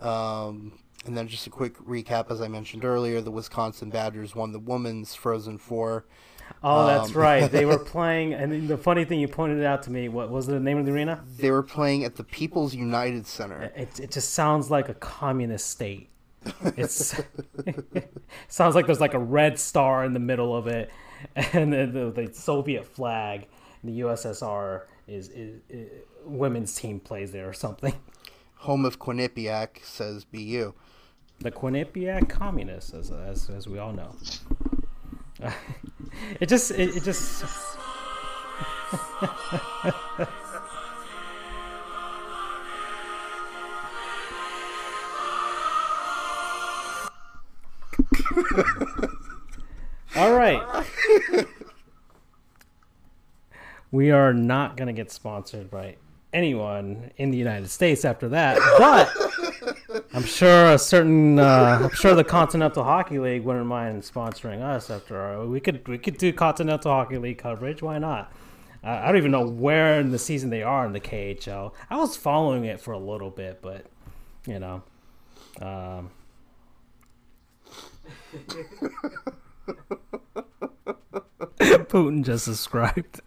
[0.00, 4.52] Um, and then just a quick recap, as I mentioned earlier, the Wisconsin Badgers won
[4.52, 6.04] the women's Frozen Four.
[6.62, 7.50] Oh, that's Um, right.
[7.50, 10.08] They were playing, and the funny thing you pointed out to me.
[10.08, 11.24] What was the name of the arena?
[11.38, 13.72] They were playing at the People's United Center.
[13.76, 16.08] It, it just sounds like a communist state.
[16.76, 17.20] It's
[18.48, 20.90] sounds like there's like a red star in the middle of it,
[21.34, 23.46] and then the, the Soviet flag,
[23.84, 25.90] the USSR is, is, is
[26.24, 27.94] women's team plays there or something.
[28.56, 30.74] Home of Quinnipiac, says BU.
[31.40, 34.14] The Quinnipiac communists, as as, as we all know.
[36.40, 37.44] It just it, it just
[50.14, 50.86] All right.
[53.90, 55.96] we are not going to get sponsored by
[56.32, 59.51] anyone in the United States after that, but
[60.14, 64.90] I'm sure a certain uh, I'm sure the Continental Hockey League wouldn't mind sponsoring us
[64.90, 67.82] after our, we could we could do Continental Hockey League coverage.
[67.82, 68.30] Why not?
[68.84, 71.72] Uh, I don't even know where in the season they are in the KHL.
[71.88, 73.86] I was following it for a little bit, but
[74.46, 74.82] you know,
[75.62, 76.10] um,
[81.58, 83.20] Putin just subscribed.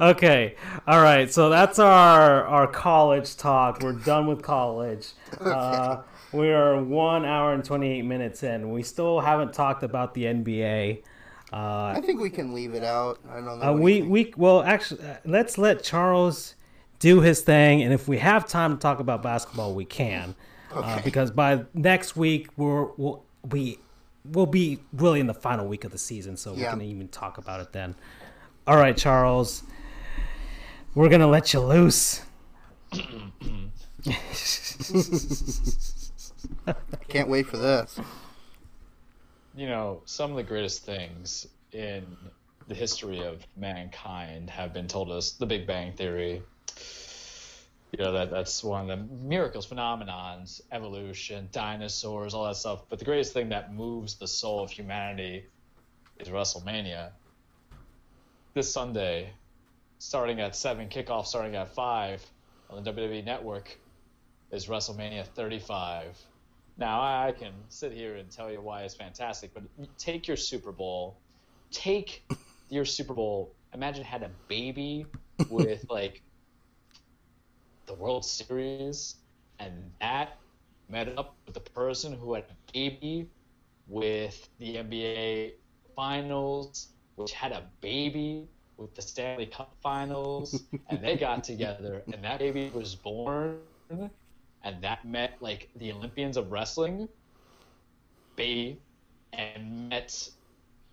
[0.00, 0.54] okay,
[0.86, 1.32] all right.
[1.32, 3.80] So that's our our college talk.
[3.80, 5.12] We're done with college.
[5.40, 8.70] Uh, we are one hour and twenty eight minutes in.
[8.70, 11.02] We still haven't talked about the NBA.
[11.52, 11.56] Uh,
[11.96, 13.18] I think we can leave it out.
[13.28, 13.70] I don't know.
[13.70, 16.54] uh, we we well actually uh, let's let Charles
[17.00, 20.34] do his thing, and if we have time to talk about basketball, we can.
[20.72, 21.00] Uh, Okay.
[21.04, 23.78] because by next week we're we'll we
[24.24, 26.70] will be really in the final week of the season, so we Yeah.
[26.70, 27.96] can even talk about it then.
[28.68, 29.64] All right, Charles,
[30.94, 32.22] we're gonna let you loose.
[36.66, 36.74] I
[37.08, 37.98] can't wait for this.
[39.54, 42.04] You know, some of the greatest things in
[42.68, 45.32] the history of mankind have been told us.
[45.32, 46.42] The Big Bang Theory.
[47.92, 52.84] You know that that's one of the miracles, phenomenons, evolution, dinosaurs, all that stuff.
[52.88, 55.46] But the greatest thing that moves the soul of humanity
[56.20, 57.10] is WrestleMania.
[58.54, 59.30] This Sunday,
[59.98, 62.24] starting at seven, kickoff starting at five
[62.68, 63.76] on the WWE Network,
[64.52, 66.16] is WrestleMania 35.
[66.76, 69.62] Now I can sit here and tell you why it's fantastic, but
[69.98, 71.18] take your Super Bowl,
[71.70, 72.24] take
[72.68, 73.54] your Super Bowl.
[73.74, 75.06] Imagine had a baby
[75.50, 76.22] with like
[77.86, 79.16] the World Series,
[79.58, 80.38] and that
[80.88, 83.28] met up with the person who had a baby
[83.86, 85.52] with the NBA
[85.94, 92.24] Finals, which had a baby with the Stanley Cup Finals, and they got together, and
[92.24, 93.58] that baby was born,
[94.64, 97.08] and that met like the Olympians of wrestling,
[98.36, 98.78] Bay,
[99.32, 100.28] and met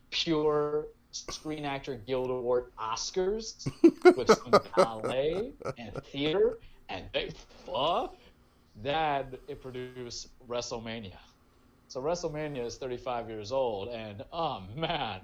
[0.09, 3.69] pure Screen Actor Guild Award Oscars
[4.15, 7.31] with some ballet and theater, and they
[7.65, 8.15] fuck.
[8.83, 11.17] Then it produced WrestleMania.
[11.87, 15.21] So WrestleMania is 35 years old, and oh man,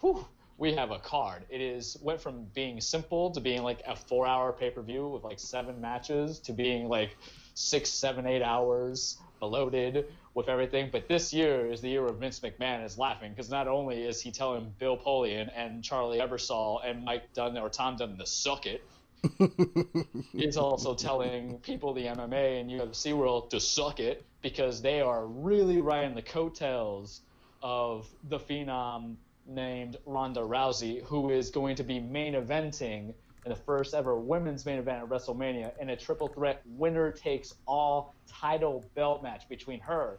[0.00, 0.24] whew,
[0.56, 1.44] we have a card.
[1.50, 5.80] It is went from being simple to being like a four-hour pay-per-view with like seven
[5.80, 7.16] matches to being like
[7.54, 10.90] six, seven, eight hours loaded with everything.
[10.92, 14.20] But this year is the year of Vince McMahon is laughing because not only is
[14.20, 18.66] he telling Bill Polian and Charlie Ebersol and Mike Dunn or Tom Dunn to suck
[18.66, 18.84] it,
[20.32, 25.26] he's also telling people the MMA and UFC world to suck it because they are
[25.26, 27.20] really riding the coattails
[27.62, 29.16] of the phenom
[29.46, 33.12] named Ronda Rousey, who is going to be main eventing
[33.44, 37.54] in the first ever women's main event at WrestleMania in a triple threat winner takes
[37.66, 40.18] all title belt match between her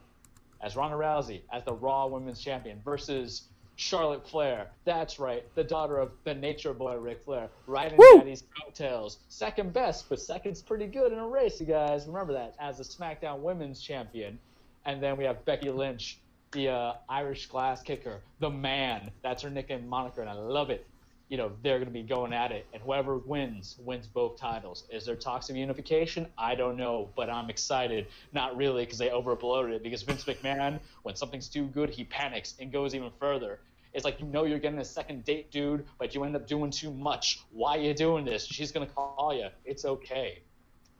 [0.62, 3.44] as Ronda Rousey as the Raw Women's Champion versus
[3.76, 4.68] Charlotte Flair.
[4.86, 8.20] That's right, the daughter of the Nature Boy Ric Flair, riding Woo!
[8.20, 9.20] Daddy's coattails.
[9.30, 12.06] Second best, but second's pretty good in a race, you guys.
[12.06, 14.38] Remember that as the SmackDown Women's Champion.
[14.86, 16.20] And then we have Becky Lynch,
[16.52, 19.12] the uh, Irish glass kicker, the man.
[19.24, 20.86] That's her nickname moniker, and I love it.
[21.32, 24.84] You know, they're going to be going at it, and whoever wins, wins both titles.
[24.92, 26.28] Is there talks of unification?
[26.38, 28.08] I don't know, but I'm excited.
[28.34, 29.82] Not really, because they overbloated it.
[29.82, 33.60] Because Vince McMahon, when something's too good, he panics and goes even further.
[33.94, 36.70] It's like you know you're getting a second date, dude, but you end up doing
[36.70, 37.40] too much.
[37.52, 38.46] Why are you doing this?
[38.46, 39.48] She's to call you.
[39.64, 40.40] It's okay.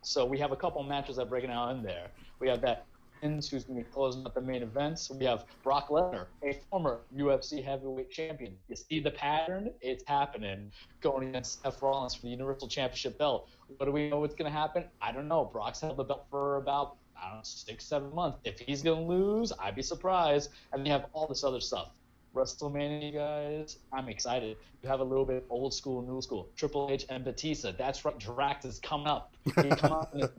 [0.02, 2.08] So we have a couple matches that breaking out in there.
[2.40, 2.86] We have that
[3.22, 5.10] who's going to be closing up the main events.
[5.12, 8.58] We have Brock Lesnar, a former UFC heavyweight champion.
[8.68, 9.72] You see the pattern?
[9.82, 10.72] It's happening.
[11.02, 13.48] Going against Seth Rollins for the Universal Championship belt.
[13.78, 14.86] What do we know what's going to happen?
[15.02, 15.46] I don't know.
[15.46, 18.40] Brock's held the belt for about I don't know six, seven months.
[18.44, 20.50] If he's going to lose, I'd be surprised.
[20.74, 21.92] And you have all this other stuff.
[22.34, 24.58] WrestleMania, guys, I'm excited.
[24.84, 26.50] You have a little bit old school, new school.
[26.56, 27.72] Triple H and Batista.
[27.72, 28.18] That's right.
[28.18, 29.32] Drax is coming up.
[29.46, 30.32] He come up in this.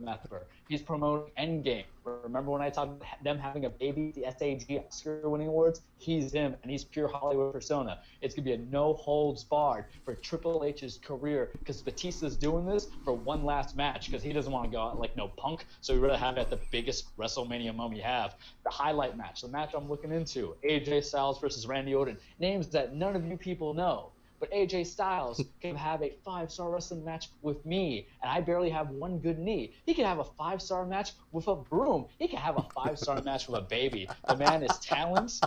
[0.67, 1.85] He's promoting Endgame.
[2.03, 5.81] Remember when I talked about them having a baby, the SAG Oscar winning awards?
[5.97, 7.99] He's him, and he's pure Hollywood persona.
[8.21, 12.87] It's gonna be a no holds barred for Triple H's career because Batista's doing this
[13.05, 15.65] for one last match because he doesn't want to go out like no punk.
[15.81, 18.35] So we rather have it at the biggest WrestleMania moment you have.
[18.63, 22.17] The highlight match, the match I'm looking into: AJ Styles versus Randy Orton.
[22.39, 24.12] Names that none of you people know.
[24.43, 28.69] But AJ Styles can have a five star wrestling match with me, and I barely
[28.71, 29.71] have one good knee.
[29.85, 32.07] He can have a five star match with a broom.
[32.19, 34.05] He can have a five star match with a baby.
[34.27, 35.39] The man is talents,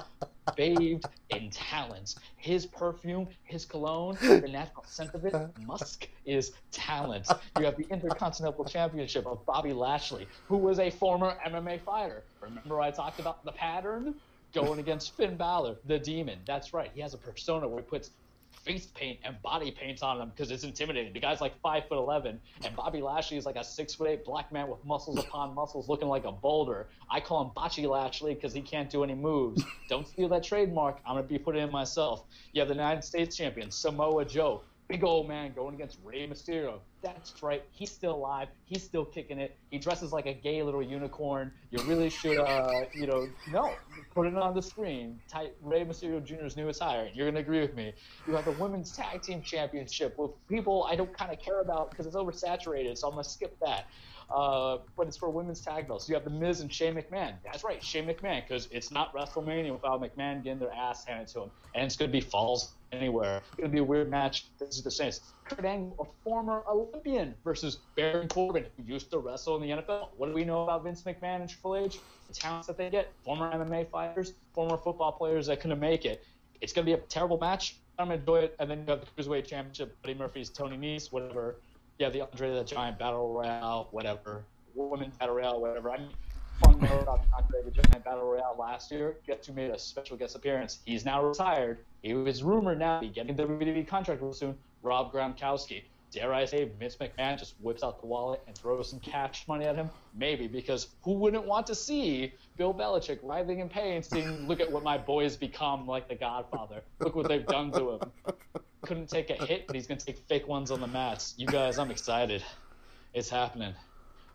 [0.57, 2.17] bathed in talents.
[2.39, 5.35] His perfume, his cologne, the natural scent of it,
[5.67, 7.29] musk, is talent.
[7.59, 12.25] You have the Intercontinental Championship of Bobby Lashley, who was a former MMA fighter.
[12.41, 14.15] Remember I talked about the pattern?
[14.55, 16.39] Going against Finn Balor, the demon.
[16.47, 16.91] That's right.
[16.95, 18.13] He has a persona where he puts
[18.67, 21.13] face paint and body paint on him because it's intimidating.
[21.13, 24.25] The guy's like five foot eleven, and Bobby Lashley is like a six foot eight
[24.25, 26.89] black man with muscles upon muscles, looking like a boulder.
[27.09, 29.63] I call him Bocce Lashley because he can't do any moves.
[29.89, 30.99] Don't steal that trademark.
[31.07, 32.25] I'm gonna be putting in myself.
[32.53, 36.81] You have the United States champion Samoa Joe, big old man going against Rey Mysterio.
[37.03, 37.63] That's right.
[37.71, 38.49] He's still alive.
[38.65, 39.57] He's still kicking it.
[39.71, 41.53] He dresses like a gay little unicorn.
[41.71, 43.73] You really should, uh, you know, no,
[44.15, 45.21] put it on the screen.
[45.29, 47.09] Type Rey Mysterio Jr.'s newest hire.
[47.13, 47.93] You're gonna agree with me.
[48.27, 51.91] You have the women's tag team championship with people I don't kind of care about
[51.91, 52.99] because it's oversaturated.
[52.99, 53.87] So I'm gonna skip that.
[54.31, 56.09] uh, but it's for women's tag belts.
[56.09, 57.35] You have the Miz and Shane McMahon.
[57.45, 61.43] That's right, Shane McMahon, because it's not WrestleMania without McMahon getting their ass handed to
[61.43, 63.43] him, and it's gonna be falls anywhere.
[63.53, 64.47] It's gonna be a weird match.
[64.59, 65.21] This is the Saints.
[65.45, 70.09] Kurt Angle, a former Olympian, versus Baron Corbin, who used to wrestle in the NFL.
[70.17, 71.99] What do we know about Vince McMahon and Triple H?
[72.29, 73.13] The talents that they get.
[73.25, 76.25] Former MMA fighters, former football players that couldn't make it.
[76.61, 77.77] It's gonna be a terrible match.
[77.99, 78.57] I'm gonna enjoy it.
[78.59, 81.57] And then you have the Cruiserweight Championship, Buddy Murphy's Tony Nese, whatever.
[81.99, 84.45] Yeah, the Andre the Giant Battle Royale, whatever.
[84.75, 85.91] Women's Battle Royale, whatever.
[85.91, 86.11] I mean,
[86.63, 89.17] fun note about Andre the Giant Battle Royale last year.
[89.27, 90.81] Guess who made a special guest appearance?
[90.85, 91.79] He's now retired.
[92.07, 94.57] He was rumored now to be getting the WWE contract real soon.
[94.83, 95.83] Rob Gronkowski.
[96.13, 99.65] Dare I say Vince McMahon just whips out the wallet and throws some cash money
[99.65, 99.91] at him?
[100.15, 104.71] Maybe, because who wouldn't want to see Bill Belichick writhing in pain, saying, "Look at
[104.71, 106.81] what my boys become, like the Godfather.
[107.01, 108.01] Look what they've done to him."
[108.83, 111.35] Couldn't take a hit, but he's gonna take fake ones on the mats.
[111.37, 112.41] You guys, I'm excited.
[113.15, 113.75] It's happening.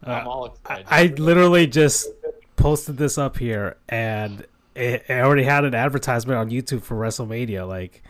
[0.03, 0.87] I'm uh, all excited.
[0.89, 2.09] I, I literally just
[2.57, 4.45] posted this up here, and
[4.75, 7.67] it, it already had an advertisement on YouTube for WrestleMania.
[7.67, 8.03] Like,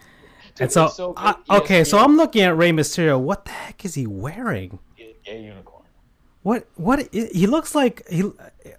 [0.59, 1.97] and so, so I- okay, so.
[1.97, 3.19] I'm looking at Rey Mysterio.
[3.19, 4.79] What the heck is he wearing?
[5.27, 5.83] A unicorn.
[6.43, 8.23] What what he looks like he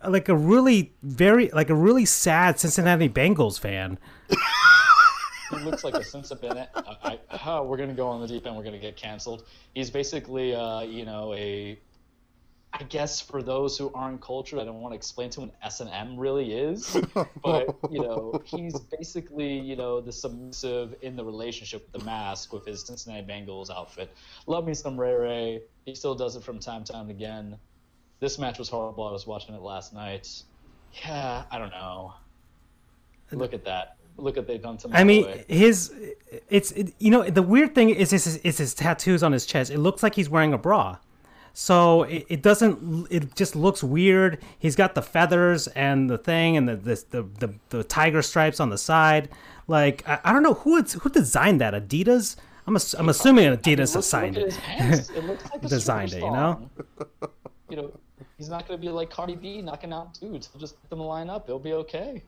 [0.05, 3.99] like a really very like a really sad Cincinnati Bengals fan.
[5.51, 6.71] He looks like a sense of Bennett.
[6.75, 8.57] I, I, oh, we're gonna go on the deep end.
[8.57, 9.45] We're gonna get canceled.
[9.75, 11.79] He's basically, uh, you know, a.
[12.75, 15.59] I guess for those who aren't cultured, I don't want to explain to them what
[15.63, 16.97] S and M really is,
[17.45, 22.53] but you know, he's basically, you know, the submissive in the relationship with the mask
[22.53, 24.11] with his Cincinnati Bengals outfit.
[24.47, 25.63] Love me some Ray Ray.
[25.85, 27.57] He still does it from time to time again.
[28.21, 29.07] This match was horrible.
[29.07, 30.29] I was watching it last night.
[31.05, 32.15] Yeah, I don't know.
[33.33, 33.97] Look at that.
[34.17, 35.45] Look at they've done to my I mean, boy.
[35.49, 35.93] his
[36.49, 39.71] it's it, you know the weird thing is his is his tattoos on his chest.
[39.71, 40.99] It looks like he's wearing a bra.
[41.55, 43.09] So it, it doesn't.
[43.11, 44.43] It just looks weird.
[44.59, 48.61] He's got the feathers and the thing and the the the, the, the tiger stripes
[48.61, 49.29] on the side.
[49.69, 51.75] Like I, I don't know who it's who designed that.
[51.75, 52.37] Adidas.
[52.67, 54.59] I'm I'm assuming Adidas assigned it.
[54.69, 56.71] It like Designed it, you know?
[57.69, 57.93] You know,
[58.39, 60.49] he's not going to be like Cardi B knocking out dudes.
[60.53, 61.49] He'll just let them line up.
[61.49, 62.23] It'll be okay.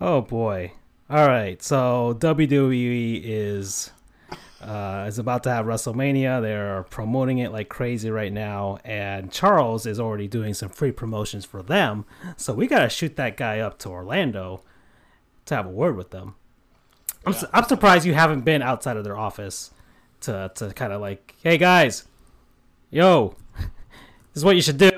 [0.00, 0.72] Oh boy.
[1.08, 1.62] All right.
[1.62, 3.92] So WWE is
[4.64, 6.40] uh, is about to have WrestleMania.
[6.40, 11.44] They're promoting it like crazy right now, and Charles is already doing some free promotions
[11.44, 12.06] for them.
[12.36, 14.62] So we gotta shoot that guy up to Orlando
[15.46, 16.34] to have a word with them.
[17.26, 19.70] I'm, su- I'm surprised you haven't been outside of their office
[20.22, 22.04] to to kind of like, hey guys,
[22.90, 23.66] yo, this
[24.36, 24.90] is what you should do.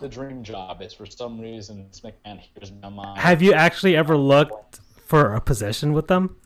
[0.00, 3.94] The, dream job is for some reason Vince McMahon hears my mind Have you actually
[3.94, 6.36] ever looked for a position with them?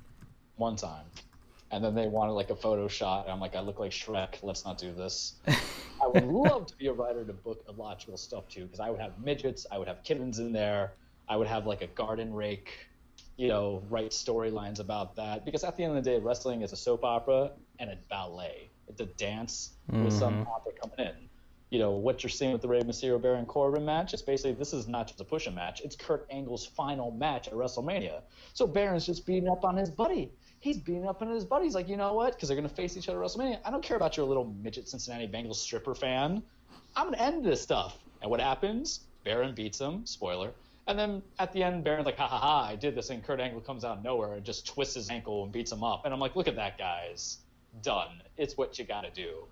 [0.57, 1.05] one time.
[1.71, 3.25] And then they wanted like a photo shot.
[3.25, 4.43] And I'm like, I look like Shrek.
[4.43, 5.35] Let's not do this.
[6.03, 9.01] I would love to be a writer to book illogical stuff too, because I would
[9.01, 10.93] have midgets, I would have kittens in there,
[11.29, 12.71] I would have like a garden rake,
[13.37, 15.45] you know, write storylines about that.
[15.45, 18.71] Because at the end of the day, wrestling is a soap opera and a ballet.
[18.89, 20.49] It's a dance with some mm-hmm.
[20.49, 21.29] author coming in.
[21.71, 24.73] You know, what you're seeing with the Rey Mysterio Baron Corbin match, it's basically this
[24.73, 28.23] is not just a push a match, it's Kurt Angle's final match at WrestleMania.
[28.55, 30.33] So Baron's just beating up on his buddy.
[30.61, 31.65] He's beating up on his buddy.
[31.65, 32.35] He's like, you know what?
[32.35, 33.61] Because they're going to face each other at WrestleMania.
[33.65, 36.43] I don't care about your little midget Cincinnati Bengals stripper fan.
[36.97, 37.99] I'm going to end this stuff.
[38.23, 39.01] And what happens?
[39.25, 40.05] Baron beats him.
[40.05, 40.51] Spoiler.
[40.89, 43.11] And then at the end, Baron's like, ha ha ha, I did this.
[43.11, 45.85] And Kurt Angle comes out of nowhere and just twists his ankle and beats him
[45.85, 46.05] up.
[46.05, 47.39] And I'm like, look at that, guys.
[47.83, 48.23] Done.
[48.37, 49.45] It's what you got to do.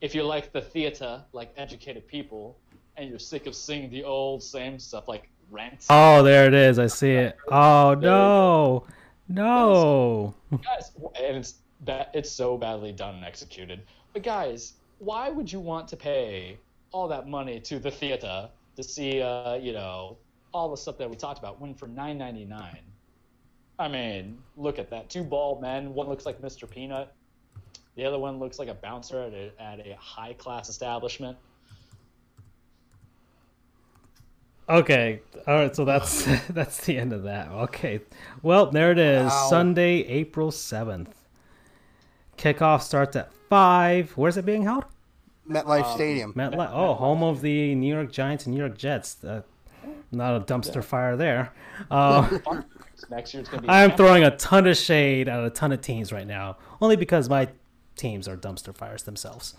[0.00, 2.56] If you like the theater, like educated people,
[2.96, 6.78] and you're sick of seeing the old same stuff like Rent, Oh, there it is.
[6.78, 7.36] I see it.
[7.48, 8.84] Oh no,
[9.30, 10.34] no.
[10.50, 13.82] guys, and it's ba- it's so badly done and executed.
[14.12, 16.58] But guys, why would you want to pay
[16.92, 20.18] all that money to the theater to see, uh, you know,
[20.52, 22.82] all the stuff that we talked about when for nine ninety nine?
[23.78, 25.08] I mean, look at that.
[25.08, 25.94] Two bald men.
[25.94, 26.68] One looks like Mr.
[26.68, 27.14] Peanut.
[27.96, 31.38] The other one looks like a bouncer at a, at a high class establishment.
[34.70, 35.74] Okay, all right.
[35.74, 37.48] So that's that's the end of that.
[37.48, 38.00] Okay,
[38.42, 39.30] well there it is.
[39.30, 39.46] Wow.
[39.50, 41.14] Sunday, April seventh.
[42.38, 44.12] Kickoff starts at five.
[44.16, 44.84] Where's it being held?
[45.48, 46.32] MetLife Stadium.
[46.34, 46.70] MetLife.
[46.72, 49.22] Oh, home of the New York Giants and New York Jets.
[49.22, 49.42] Uh,
[50.12, 51.52] not a dumpster fire there.
[51.90, 52.38] Uh,
[53.08, 53.72] Next year it's going to be.
[53.72, 57.30] I'm throwing a ton of shade at a ton of teams right now, only because
[57.30, 57.48] my
[57.96, 59.54] teams are dumpster fires themselves.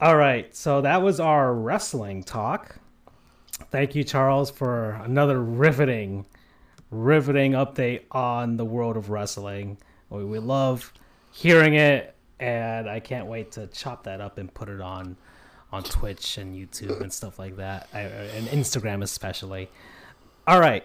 [0.00, 2.78] All right, so that was our wrestling talk.
[3.70, 6.26] Thank you, Charles, for another riveting,
[6.90, 9.78] riveting update on the world of wrestling.
[10.10, 10.92] We, we love
[11.32, 15.16] hearing it and I can't wait to chop that up and put it on
[15.70, 19.68] on Twitch and YouTube and stuff like that, I, and Instagram especially.
[20.46, 20.82] All right,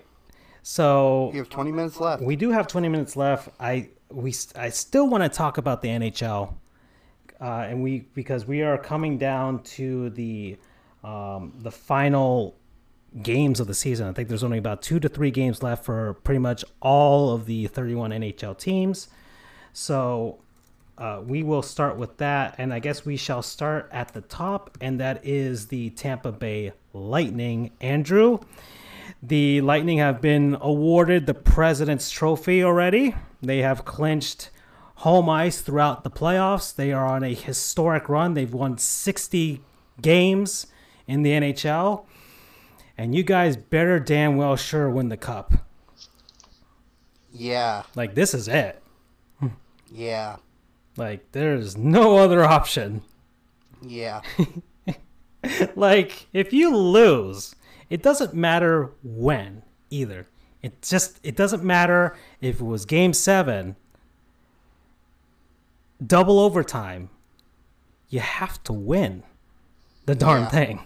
[0.61, 2.21] so You have 20 minutes left.
[2.21, 3.49] we do have 20 minutes left.
[3.59, 6.53] I we I still want to talk about the NHL,
[7.39, 10.57] uh, and we because we are coming down to the
[11.03, 12.57] um, the final
[13.21, 14.07] games of the season.
[14.07, 17.45] I think there's only about two to three games left for pretty much all of
[17.45, 19.07] the 31 NHL teams.
[19.73, 20.39] So
[20.97, 24.77] uh, we will start with that, and I guess we shall start at the top,
[24.81, 27.71] and that is the Tampa Bay Lightning.
[27.81, 28.39] Andrew,
[29.21, 33.15] the Lightning have been awarded the President's Trophy already.
[33.41, 34.49] They have clinched
[34.97, 36.75] home ice throughout the playoffs.
[36.75, 38.35] They are on a historic run.
[38.35, 39.61] They've won 60
[40.01, 40.67] games
[41.07, 42.05] in the NHL.
[43.03, 45.51] And you guys better damn well sure win the cup.
[47.33, 48.81] Yeah, Like, this is it.
[49.91, 50.37] yeah,
[50.95, 53.01] Like, there's no other option.
[53.81, 54.21] yeah.
[55.75, 57.53] like if you lose
[57.89, 60.25] it doesn't matter when either
[60.61, 63.75] it just it doesn't matter if it was game seven
[66.05, 67.09] double overtime
[68.07, 69.23] you have to win
[70.05, 70.47] the darn Yeah.
[70.49, 70.79] thing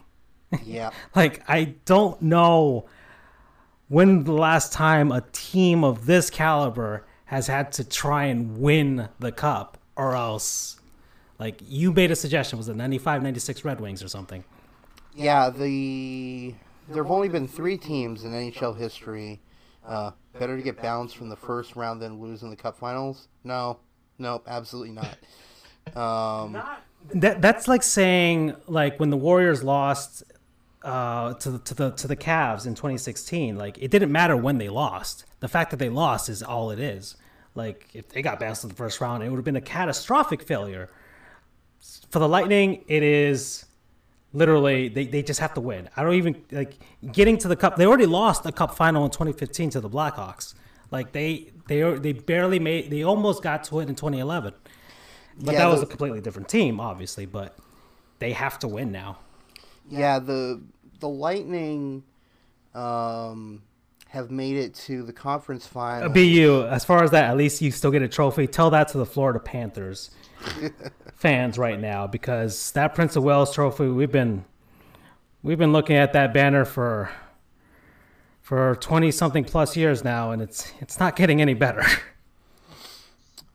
[0.64, 0.92] yeah.
[1.16, 2.86] like i don't know
[3.90, 9.10] when the last time a team of this caliber has had to try and win
[9.20, 10.80] the cup or else
[11.40, 14.44] like you made a suggestion was it 95 96 red wings or something
[15.14, 16.56] Yeah, the
[16.88, 19.42] there have only been three teams in NHL history.
[19.86, 23.28] Uh, better to get bounced from the first round than lose in the Cup Finals.
[23.44, 23.80] No,
[24.20, 25.18] nope, absolutely not.
[25.96, 26.62] Um,
[27.14, 30.24] That that's like saying like when the Warriors lost
[30.84, 33.58] uh, to the to the to the Cavs in 2016.
[33.58, 35.26] Like it didn't matter when they lost.
[35.40, 37.16] The fact that they lost is all it is.
[37.56, 40.44] Like if they got bounced in the first round, it would have been a catastrophic
[40.44, 40.90] failure.
[42.10, 43.66] For the Lightning, it is
[44.34, 45.90] literally they, they just have to win.
[45.96, 46.78] I don't even like
[47.12, 47.76] getting to the cup.
[47.76, 50.54] They already lost the cup final in 2015 to the Blackhawks.
[50.92, 52.90] Like they they they barely made.
[52.90, 54.54] They almost got to it in 2011.
[55.40, 57.26] But Yeah, that was a completely different team, obviously.
[57.26, 57.58] But
[58.20, 59.20] they have to win now.
[59.90, 60.62] Yeah, the
[61.00, 62.04] the Lightning
[62.74, 63.62] um,
[64.10, 66.10] have made it to the conference final.
[66.10, 68.48] BU, as far as that, at least you still get a trophy.
[68.48, 70.12] Tell that to the Florida Panthers
[71.16, 74.46] fans right now, because that Prince of Wales trophy, we've been
[75.44, 77.10] we've been looking at that banner for
[78.42, 81.84] for twenty something plus years now, and it's it's not getting any better.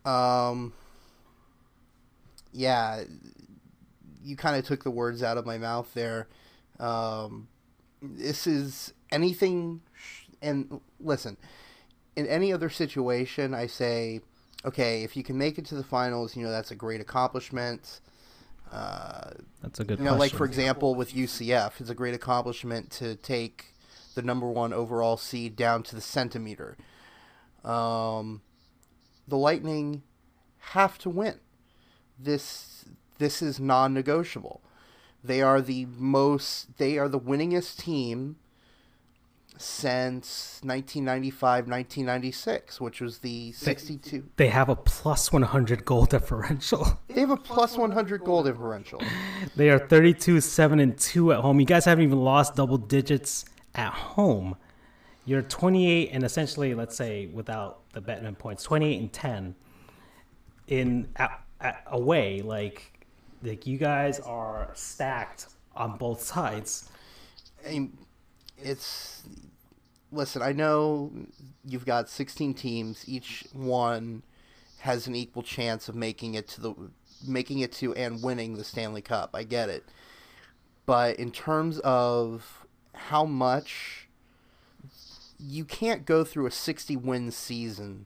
[0.05, 0.73] Um,
[2.51, 3.03] yeah,
[4.23, 6.27] you kind of took the words out of my mouth there.
[6.79, 7.47] Um,
[8.01, 9.81] this is anything,
[10.41, 11.37] and listen,
[12.15, 14.21] in any other situation, I say,
[14.65, 18.01] okay, if you can make it to the finals, you know, that's a great accomplishment.
[18.71, 19.31] Uh,
[19.61, 23.15] That's a good you know, like for example, with UCF, it's a great accomplishment to
[23.15, 23.65] take
[24.15, 26.75] the number one overall seed down to the centimeter.
[27.63, 28.41] Um,
[29.27, 30.01] the Lightning
[30.57, 31.35] have to win.
[32.17, 32.82] This
[33.23, 34.61] this is non-negotiable.
[35.23, 36.77] They are the most.
[36.77, 38.35] They are the winningest team
[39.57, 44.27] since 1995-1996, which was the 62.
[44.35, 46.99] they have a plus one hundred goal differential.
[47.13, 48.99] They have a plus 100 goal differential.
[49.55, 51.59] They are 32 7 and 2 at home.
[51.59, 53.45] You guys haven't even lost double digits
[53.75, 54.55] at home.
[55.25, 59.55] You're 28 and essentially, let's say, without the Bettman points, 28 and 10
[60.67, 62.41] in at, at, away.
[62.41, 62.92] Like,
[63.43, 66.89] like you guys are stacked on both sides.
[67.67, 67.89] I
[68.57, 69.23] it's
[70.11, 70.41] listen.
[70.41, 71.11] I know
[71.65, 73.03] you've got 16 teams.
[73.07, 74.23] Each one
[74.79, 76.73] has an equal chance of making it to the
[77.25, 79.31] making it to and winning the Stanley Cup.
[79.33, 79.85] I get it,
[80.85, 84.07] but in terms of how much
[85.39, 88.05] you can't go through a 60 win season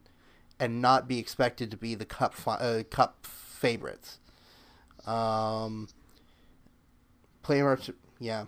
[0.58, 4.18] and not be expected to be the cup uh, cup favorites.
[5.08, 5.88] Um,
[7.42, 7.90] play much,
[8.20, 8.44] yeah.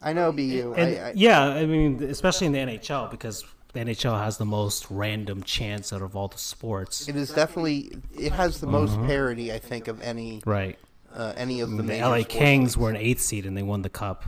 [0.00, 0.74] I know, BU.
[0.76, 4.44] And I, I, yeah, I mean, especially in the NHL because the NHL has the
[4.44, 7.08] most random chance out of all the sports.
[7.08, 10.76] it is definitely it has the most parity, I think, of any Right.
[11.14, 12.76] uh, any of the, the LA Kings leagues.
[12.78, 14.24] were an eighth seed and they won the cup.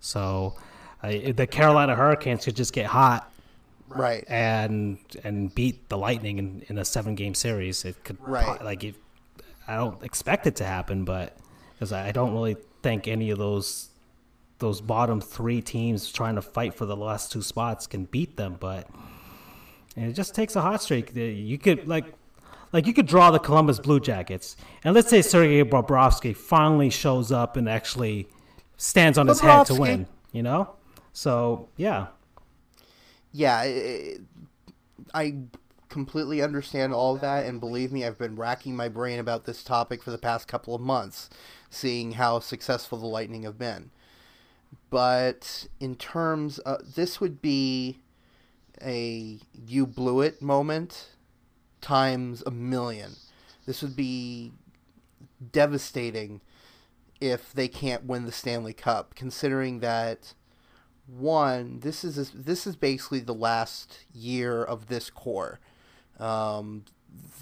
[0.00, 0.56] So
[1.02, 3.32] uh, the Carolina Hurricanes could just get hot
[3.88, 4.24] right.
[4.28, 7.84] and and beat the Lightning in, in a seven game series.
[7.84, 8.62] It could Right.
[8.64, 8.96] like it,
[9.66, 11.36] I don't expect it to happen, but
[11.72, 13.90] because I don't really think any of those
[14.58, 18.56] those bottom three teams trying to fight for the last two spots can beat them.
[18.58, 18.88] But
[19.96, 21.14] it just takes a hot streak.
[21.14, 22.04] You could like
[22.72, 27.30] like you could draw the Columbus Blue Jackets, and let's say Sergei Bobrovsky finally shows
[27.32, 28.28] up and actually
[28.76, 30.06] stands on his head to win.
[30.32, 30.74] You know,
[31.12, 32.08] so yeah,
[33.32, 33.58] yeah,
[35.14, 35.36] I
[35.94, 40.02] completely understand all that, and believe me, I've been racking my brain about this topic
[40.02, 41.30] for the past couple of months,
[41.70, 43.92] seeing how successful the Lightning have been.
[44.90, 48.00] But in terms of this, would be
[48.82, 51.10] a you blew it moment
[51.80, 53.12] times a million.
[53.64, 54.50] This would be
[55.52, 56.40] devastating
[57.20, 60.34] if they can't win the Stanley Cup, considering that
[61.06, 65.60] one, this is this is basically the last year of this core.
[66.18, 66.84] Um,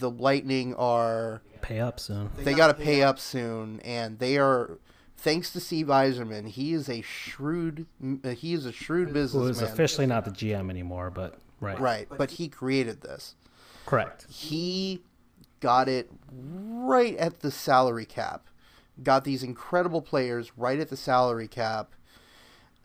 [0.01, 2.31] the Lightning are pay up soon.
[2.39, 4.79] they got to pay up soon, and they are.
[5.17, 7.87] Thanks to Steve Yzerman, he is a shrewd
[8.35, 9.43] he is a shrewd businessman.
[9.45, 9.73] Who is businessman.
[9.75, 13.37] officially not the GM anymore, but right, Right, but he created this.
[13.87, 14.27] correct.
[14.29, 15.03] He
[15.61, 18.49] got it right at the salary cap.
[19.01, 21.93] Got these incredible players right at the salary cap.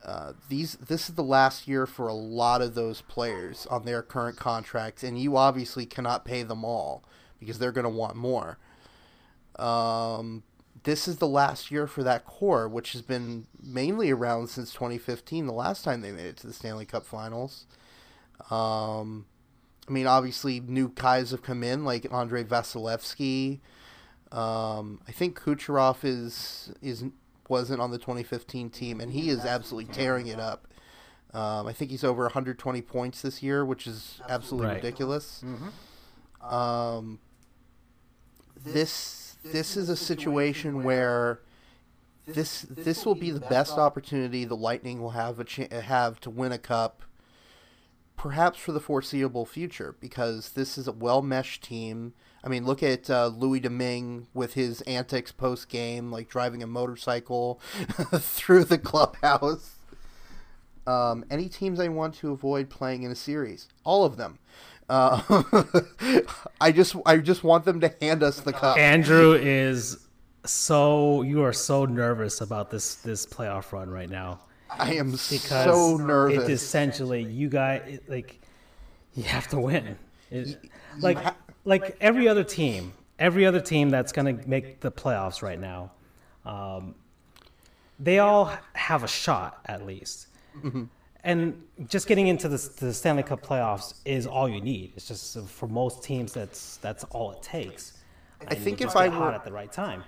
[0.04, 4.02] Uh, these this is the last year for a lot of those players on their
[4.02, 7.04] current contracts, and you obviously cannot pay them all
[7.40, 8.58] because they're going to want more.
[9.58, 10.44] Um,
[10.84, 15.48] this is the last year for that core, which has been mainly around since 2015,
[15.48, 17.66] the last time they made it to the Stanley Cup Finals.
[18.52, 19.26] Um,
[19.88, 23.60] I mean, obviously, new guys have come in like Andrei Vasilevskiy.
[24.32, 27.06] Um, I think Kucherov is is
[27.50, 30.68] wasn't on the 2015 team, and he is absolutely tearing it up.
[31.34, 34.76] Um, I think he's over 120 points this year, which is absolutely Right.
[34.84, 35.44] ridiculous.
[36.42, 37.20] Um,
[38.56, 41.42] this this is a situation where
[42.26, 46.30] this this will be the best opportunity the Lightning will have a cha- have to
[46.30, 47.04] win a cup,
[48.18, 52.14] perhaps for the foreseeable future, because this is a well meshed team.
[52.48, 56.68] I mean, look at uh, Louis Domingue with his antics post game, like driving a
[56.68, 57.60] motorcycle
[58.16, 59.76] through the clubhouse.
[60.88, 64.40] Um, any teams I want to avoid playing in a series, all of them.
[64.88, 65.44] Uh,
[66.62, 68.78] I just I just want them to hand us the cup.
[68.78, 70.08] Andrew is
[70.46, 74.40] so you are so nervous about this this playoff run right now
[74.72, 76.48] I am because so nervous.
[76.48, 78.40] It's essentially you guys like
[79.16, 79.98] you have to win.
[80.32, 80.58] It-
[81.02, 81.36] like ha-
[81.68, 85.92] like every other team, every other team that's gonna make the playoffs right now,
[86.46, 86.96] um,
[88.00, 90.28] they all have a shot at least.
[90.64, 90.86] Mm-hmm.
[91.24, 94.94] And just getting into the, the Stanley Cup playoffs is all you need.
[94.96, 97.94] It's just for most teams that's that's all it takes.
[98.48, 100.04] I think if I were at the right time.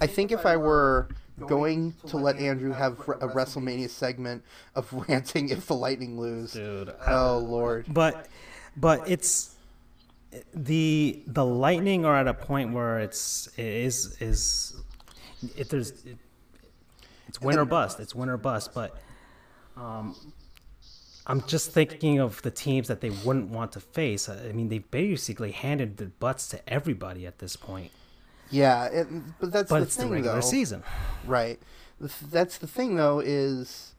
[0.00, 1.08] I think if I were
[1.46, 4.42] going to let Andrew have a WrestleMania segment
[4.74, 8.26] of ranting if the Lightning lose, Dude, oh lord, but
[8.76, 9.54] but it's
[10.54, 14.76] the the lightning are at a point where it's it is is
[15.56, 16.18] if there's it,
[17.26, 18.96] it's win or bust it's win or bust but
[19.76, 20.14] um
[21.26, 24.28] i'm just thinking of the teams that they wouldn't want to face.
[24.28, 27.92] I mean they basically handed the butts to everybody at this point.
[28.50, 29.06] Yeah, it,
[29.40, 30.82] but that's but the it's the regular though, season.
[31.26, 31.60] Right?
[32.00, 33.94] That's the thing though is,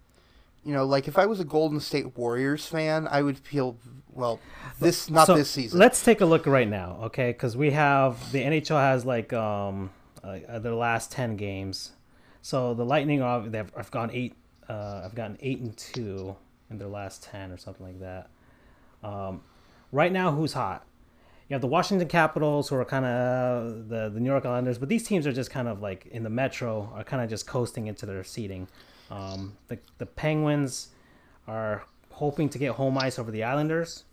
[0.64, 3.78] you know, like if I was a Golden State Warriors fan, I would feel
[4.20, 4.40] well.
[4.80, 5.80] This not So, this season.
[5.80, 7.32] Let's take a look right now, okay?
[7.32, 9.90] Because we have the NHL has like um
[10.24, 11.94] uh, their last ten games.
[12.42, 14.36] So the Lightning are they've have gone eight.
[14.68, 16.36] Uh, I've gotten eight and two
[16.70, 18.30] in their last ten or something like that.
[19.04, 19.42] Um,
[19.92, 20.86] right now, who's hot?
[21.48, 24.88] You have the Washington Capitals, who are kind of the the New York Islanders, but
[24.90, 27.88] these teams are just kind of like in the Metro, are kind of just coasting
[27.88, 28.68] into their seating.
[29.10, 30.90] Um, the the Penguins
[31.48, 34.04] are hoping to get home ice over the Islanders,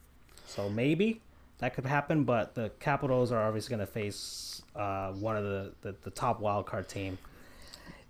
[0.46, 1.20] so maybe
[1.58, 2.24] that could happen.
[2.24, 6.40] But the Capitals are obviously going to face uh, one of the, the the top
[6.40, 7.18] wildcard team.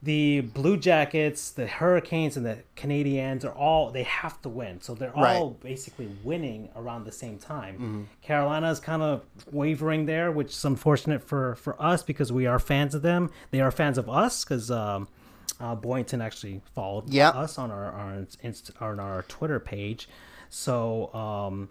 [0.03, 4.81] The Blue Jackets, the Hurricanes, and the Canadiens are all they have to win.
[4.83, 8.09] So they're all basically winning around the same time.
[8.23, 12.95] Carolina's kind of wavering there, which is unfortunate for for us because we are fans
[12.95, 13.31] of them.
[13.51, 15.09] They are fans of us because um,
[15.61, 17.31] uh, Boynton actually followed Yeah.
[17.31, 20.09] us on our, our inst- on our Twitter page.
[20.51, 21.71] So um,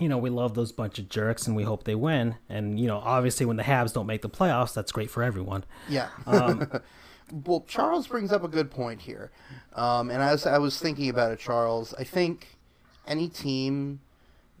[0.00, 2.36] you know, we love those bunch of jerks and we hope they win.
[2.48, 5.64] And, you know, obviously when the Habs don't make the playoffs, that's great for everyone.
[5.88, 6.08] Yeah.
[6.26, 6.68] Um,
[7.46, 9.30] well, Charles brings up a good point here.
[9.74, 12.58] Um, and as I was thinking about it, Charles, I think
[13.06, 14.00] any team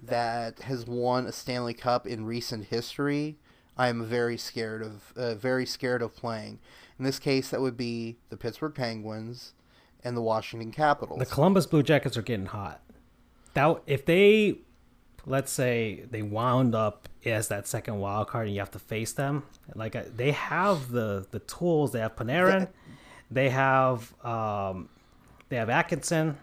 [0.02, 3.38] that has won a Stanley Cup in recent history,
[3.76, 5.12] I am very scared of.
[5.16, 6.58] Uh, very scared of playing.
[6.98, 9.54] In this case, that would be the Pittsburgh Penguins
[10.04, 11.18] and the Washington Capitals.
[11.18, 12.82] The Columbus Blue Jackets are getting hot.
[13.54, 14.58] That if they
[15.26, 19.12] let's say they wound up as that second wild card and you have to face
[19.12, 19.42] them,
[19.74, 21.92] like uh, they have the the tools.
[21.92, 22.68] They have Panarin,
[23.30, 24.88] they have um,
[25.48, 26.38] they have Atkinson,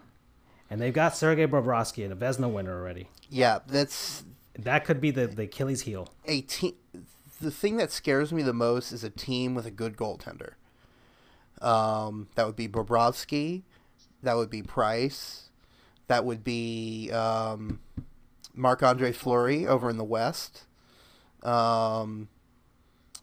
[0.70, 3.08] and they've got Sergei Bobrovsky and a Vezina winner already.
[3.30, 4.24] Yeah, that's
[4.58, 6.08] That could be the, the Achilles heel.
[6.24, 6.74] a team.
[7.40, 10.54] The thing that scares me the most is a team with a good goaltender.
[11.60, 13.62] Um, that would be Bobrovsky.
[14.22, 15.50] That would be Price.
[16.08, 17.80] That would be um,
[18.54, 20.64] Marc Andre Fleury over in the West.
[21.42, 22.28] Um,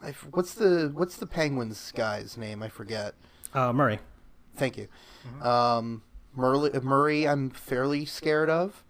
[0.02, 2.64] I f what's the what's the Penguins guy's name?
[2.64, 3.14] I forget.
[3.53, 3.99] Uh, Murray.
[4.56, 4.88] Thank you.
[5.41, 6.02] Um,
[6.35, 8.84] Murray, Murray, I'm fairly scared of.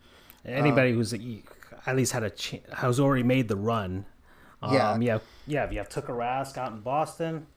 [0.44, 4.06] Anybody who's at least had a ch- has already made the run.
[4.62, 4.98] Um, Yeah.
[5.00, 5.72] yeah, yeah.
[5.72, 7.48] You have Tuukka Rask out in Boston.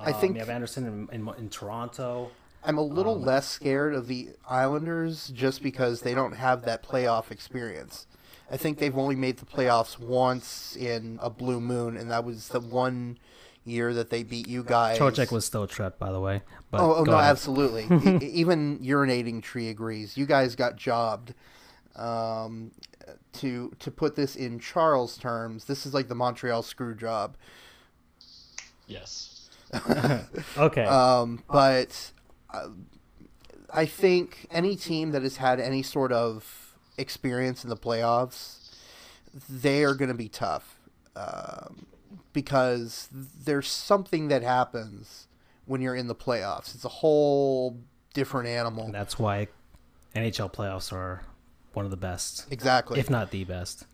[0.00, 2.30] I Um, think you have Anderson in, in, in Toronto.
[2.68, 7.30] I'm a little less scared of the Islanders just because they don't have that playoff
[7.30, 8.06] experience.
[8.50, 12.48] I think they've only made the playoffs once in a blue moon, and that was
[12.48, 13.18] the one
[13.64, 14.98] year that they beat you guys.
[14.98, 16.42] Trocheck was still trapped, by the way.
[16.70, 17.30] But Oh, oh no, ahead.
[17.30, 17.84] absolutely.
[18.22, 20.16] E- even urinating tree agrees.
[20.16, 21.34] You guys got jobbed.
[21.96, 22.70] Um,
[23.32, 27.36] to to put this in Charles terms, this is like the Montreal screw job.
[28.86, 29.48] Yes.
[30.56, 30.84] Okay.
[30.84, 32.12] Um, but
[32.52, 32.68] uh,
[33.72, 38.70] I think any team that has had any sort of experience in the playoffs,
[39.48, 40.78] they are going to be tough
[41.14, 41.86] um,
[42.32, 45.26] because there's something that happens
[45.66, 46.74] when you're in the playoffs.
[46.74, 47.76] It's a whole
[48.14, 48.84] different animal.
[48.86, 49.48] And that's why
[50.16, 51.22] NHL playoffs are
[51.74, 52.98] one of the best, Exactly.
[52.98, 53.84] if not the best.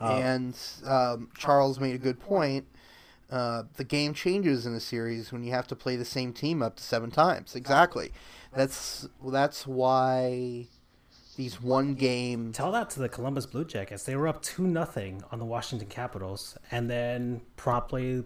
[0.00, 0.56] and
[0.86, 2.66] um, Charles made a good point.
[3.30, 6.62] Uh, the game changes in a series when you have to play the same team
[6.62, 7.54] up to seven times.
[7.54, 8.10] Exactly.
[8.54, 10.66] That's that's why
[11.36, 12.52] these one game.
[12.52, 14.04] Tell that to the Columbus Blue Jackets.
[14.04, 18.24] They were up two nothing on the Washington Capitals, and then promptly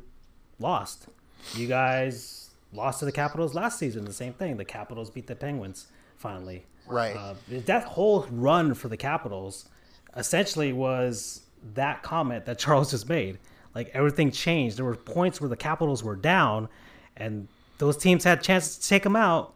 [0.59, 1.09] lost.
[1.55, 4.05] You guys lost to the Capitals last season.
[4.05, 4.57] The same thing.
[4.57, 6.65] The Capitals beat the Penguins finally.
[6.87, 7.17] Right.
[7.17, 9.69] Uh, that whole run for the Capitals
[10.17, 11.43] essentially was
[11.75, 13.39] that comment that Charles just made.
[13.75, 14.77] Like everything changed.
[14.77, 16.69] There were points where the Capitals were down,
[17.17, 19.55] and those teams had chances to take them out.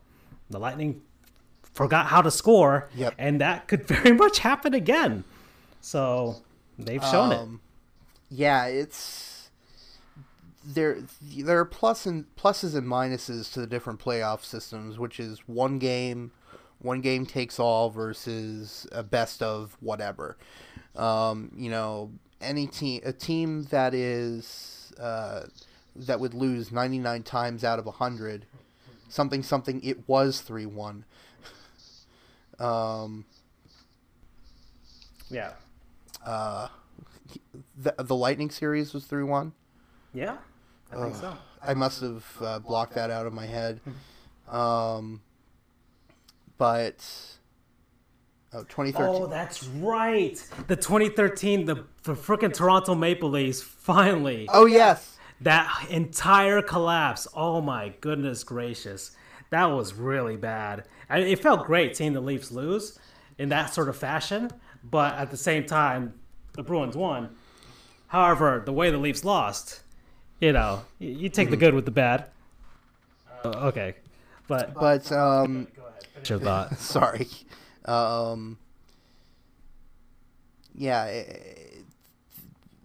[0.50, 1.02] The Lightning
[1.62, 3.14] forgot how to score, Yep.
[3.18, 5.24] and that could very much happen again.
[5.80, 6.36] So
[6.78, 7.38] they've shown it.
[7.38, 7.60] Um,
[8.30, 9.50] Yeah, it's
[10.64, 10.98] there.
[11.22, 15.78] There are plus and pluses and minuses to the different playoff systems, which is one
[15.78, 16.32] game,
[16.80, 20.36] one game takes all versus a best of whatever.
[20.96, 22.10] Um, you know,
[22.46, 25.42] any team, a team that is uh,
[25.94, 28.46] that would lose ninety nine times out of hundred,
[29.08, 29.82] something something.
[29.82, 31.04] It was three one.
[32.58, 33.26] Um,
[35.30, 35.52] Yeah,
[36.24, 36.68] Uh
[37.76, 39.52] the the Lightning series was three one.
[40.14, 40.38] yeah,
[40.90, 41.36] I think so.
[41.62, 43.80] I must have uh, blocked that out of my head.
[44.48, 45.22] Um,
[46.56, 47.04] but
[48.56, 49.22] oh, 2013.
[49.22, 50.34] Oh, that's right.
[50.68, 54.48] The 2013, the the freaking Toronto Maple Leafs finally.
[54.52, 57.26] oh yes, That entire collapse.
[57.34, 59.12] Oh my goodness gracious.
[59.50, 60.84] That was really bad.
[61.08, 62.98] I, it felt great seeing the Leafs lose
[63.38, 64.50] in that sort of fashion,
[64.82, 66.14] but at the same time,
[66.52, 67.36] the Bruins won.
[68.08, 69.82] However, the way the Leafs lost,
[70.40, 72.26] you know, you, you take the good with the bad.
[73.44, 73.94] Uh, okay,
[74.48, 75.66] but but um,
[76.14, 76.78] finish your thought.
[76.78, 77.28] sorry.
[77.86, 78.58] Um,
[80.74, 81.82] yeah, eh,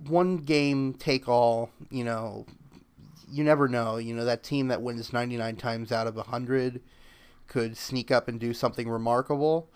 [0.07, 1.71] one game take all.
[1.89, 2.45] You know,
[3.29, 3.97] you never know.
[3.97, 6.81] You know that team that wins 99 times out of 100
[7.47, 9.69] could sneak up and do something remarkable.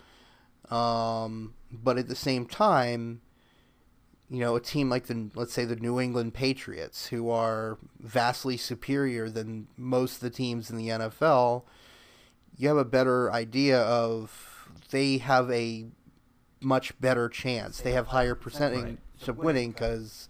[0.69, 3.21] Um, but at the same time,
[4.29, 8.57] you know, a team like the let's say the New England Patriots, who are vastly
[8.57, 11.63] superior than most of the teams in the NFL,
[12.57, 14.54] you have a better idea of
[14.91, 15.85] they have a
[16.61, 17.81] much better chance.
[17.81, 18.97] They have higher percentage
[19.27, 20.29] of winning because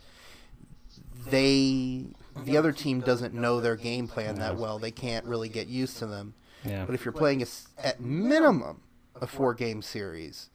[1.28, 2.06] they
[2.44, 4.80] the other team doesn't know their game plan that well.
[4.80, 6.34] They can't really get used to them.
[6.64, 6.86] Yeah.
[6.86, 8.82] But if you're playing a s at minimum
[9.22, 10.50] a four game series,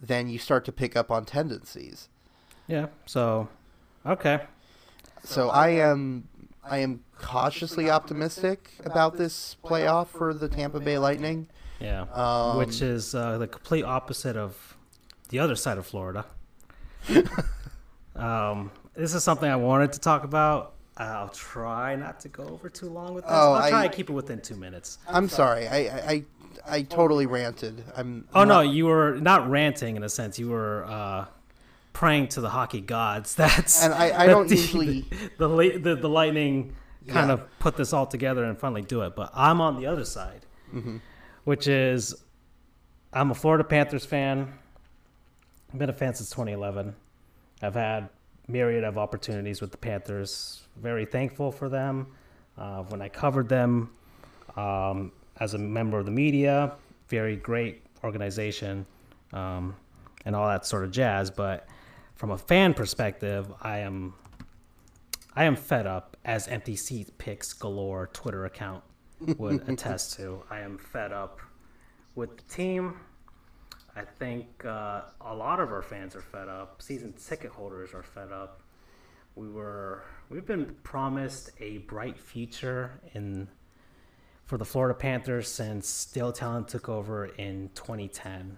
[0.00, 2.08] then you start to pick up on tendencies.
[2.66, 2.88] Yeah.
[3.06, 3.48] So,
[4.04, 4.40] okay.
[5.24, 6.28] So I am
[6.64, 11.48] I am cautiously optimistic about this playoff for the Tampa Bay Lightning.
[11.80, 12.02] Yeah.
[12.12, 14.76] Um, Which is uh, the complete opposite of
[15.28, 16.24] the other side of Florida.
[18.16, 20.74] um, this is something I wanted to talk about.
[20.96, 23.32] I'll try not to go over too long with this.
[23.32, 24.98] Oh, I'll try I- to keep it within two minutes.
[25.08, 25.68] I'm sorry.
[25.68, 26.24] I I, I,
[26.78, 27.84] I totally ranted.
[27.96, 30.38] I'm Oh no, you were not ranting in a sense.
[30.40, 31.26] You were uh,
[31.92, 33.34] praying to the hockey gods.
[33.36, 35.00] That's And I- I that don't the, usually-
[35.38, 36.74] the the, the, the lightning
[37.06, 39.14] kind of put this all together and finally do it.
[39.14, 40.44] But I'm on the other side,
[41.48, 42.14] which is
[43.10, 44.52] I'm a Florida Panthers fan.
[45.72, 46.94] I've been a fan since 2011.
[47.62, 48.10] I've had
[48.48, 50.64] myriad of opportunities with the Panthers.
[50.76, 52.08] Very thankful for them.
[52.58, 53.88] Uh, when I covered them
[54.56, 55.10] um,
[55.40, 56.74] as a member of the media,
[57.08, 58.84] very great organization
[59.32, 59.74] um,
[60.26, 61.30] and all that sort of jazz.
[61.30, 61.66] But
[62.14, 64.12] from a fan perspective, I am
[65.34, 68.84] I am fed up, as Empty Seat Picks Galore Twitter account
[69.20, 70.42] would attest to.
[70.50, 71.40] I am fed up
[72.14, 72.96] with the team.
[73.96, 76.80] I think uh, a lot of our fans are fed up.
[76.82, 78.62] Season ticket holders are fed up.
[79.34, 83.48] We were we've been promised a bright future in
[84.44, 88.56] for the Florida Panthers since Dale Tallon took over in 2010.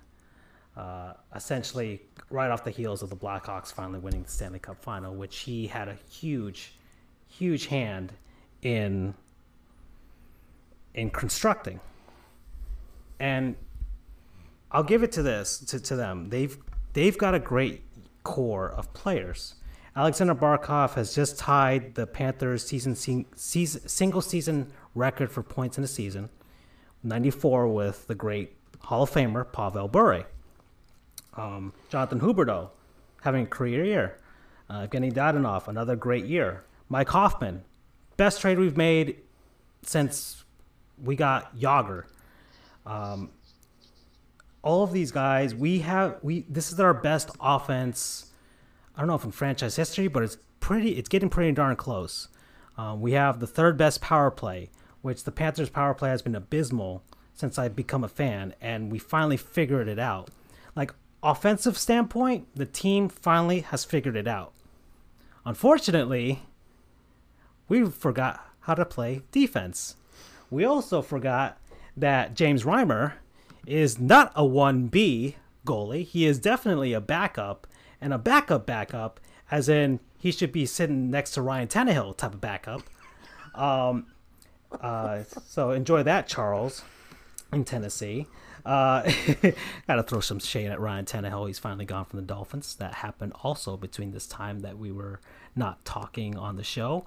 [0.76, 2.00] Uh, essentially,
[2.30, 5.66] right off the heels of the Blackhawks finally winning the Stanley Cup final, which he
[5.66, 6.74] had a huge,
[7.28, 8.12] huge hand
[8.62, 9.14] in
[10.94, 11.80] in constructing.
[13.18, 13.56] And
[14.70, 16.28] I'll give it to this to, to them.
[16.30, 16.56] They've
[16.92, 17.82] they've got a great
[18.22, 19.54] core of players.
[19.96, 25.84] Alexander Barkov has just tied the Panthers season, season single season record for points in
[25.84, 26.30] a season,
[27.02, 30.24] 94 with the great Hall of Famer Pavel Bure.
[31.34, 32.70] Um, Jonathan Huberdeau
[33.22, 34.18] having a career year.
[34.68, 36.64] Uh, Evgeny Dadonov, another great year.
[36.88, 37.64] Mike Hoffman,
[38.16, 39.16] best trade we've made
[39.82, 40.39] since
[41.02, 42.04] we got Jagr.
[42.86, 43.30] Um,
[44.62, 46.44] all of these guys, we have we.
[46.48, 48.30] This is our best offense.
[48.94, 50.98] I don't know if in franchise history, but it's pretty.
[50.98, 52.28] It's getting pretty darn close.
[52.76, 54.70] Um, we have the third best power play,
[55.02, 57.02] which the Panthers' power play has been abysmal
[57.34, 60.30] since I've become a fan, and we finally figured it out.
[60.76, 64.52] Like offensive standpoint, the team finally has figured it out.
[65.44, 66.42] Unfortunately,
[67.68, 69.96] we forgot how to play defense.
[70.50, 71.58] We also forgot
[71.96, 73.14] that James Reimer
[73.66, 75.34] is not a 1B
[75.66, 76.04] goalie.
[76.04, 77.66] He is definitely a backup,
[78.00, 79.20] and a backup backup,
[79.50, 82.82] as in he should be sitting next to Ryan Tannehill type of backup.
[83.54, 84.06] Um,
[84.80, 86.82] uh, so enjoy that, Charles,
[87.52, 88.26] in Tennessee.
[88.64, 89.10] Uh,
[89.86, 91.46] gotta throw some shade at Ryan Tannehill.
[91.46, 92.74] He's finally gone from the Dolphins.
[92.76, 95.20] That happened also between this time that we were
[95.56, 97.06] not talking on the show.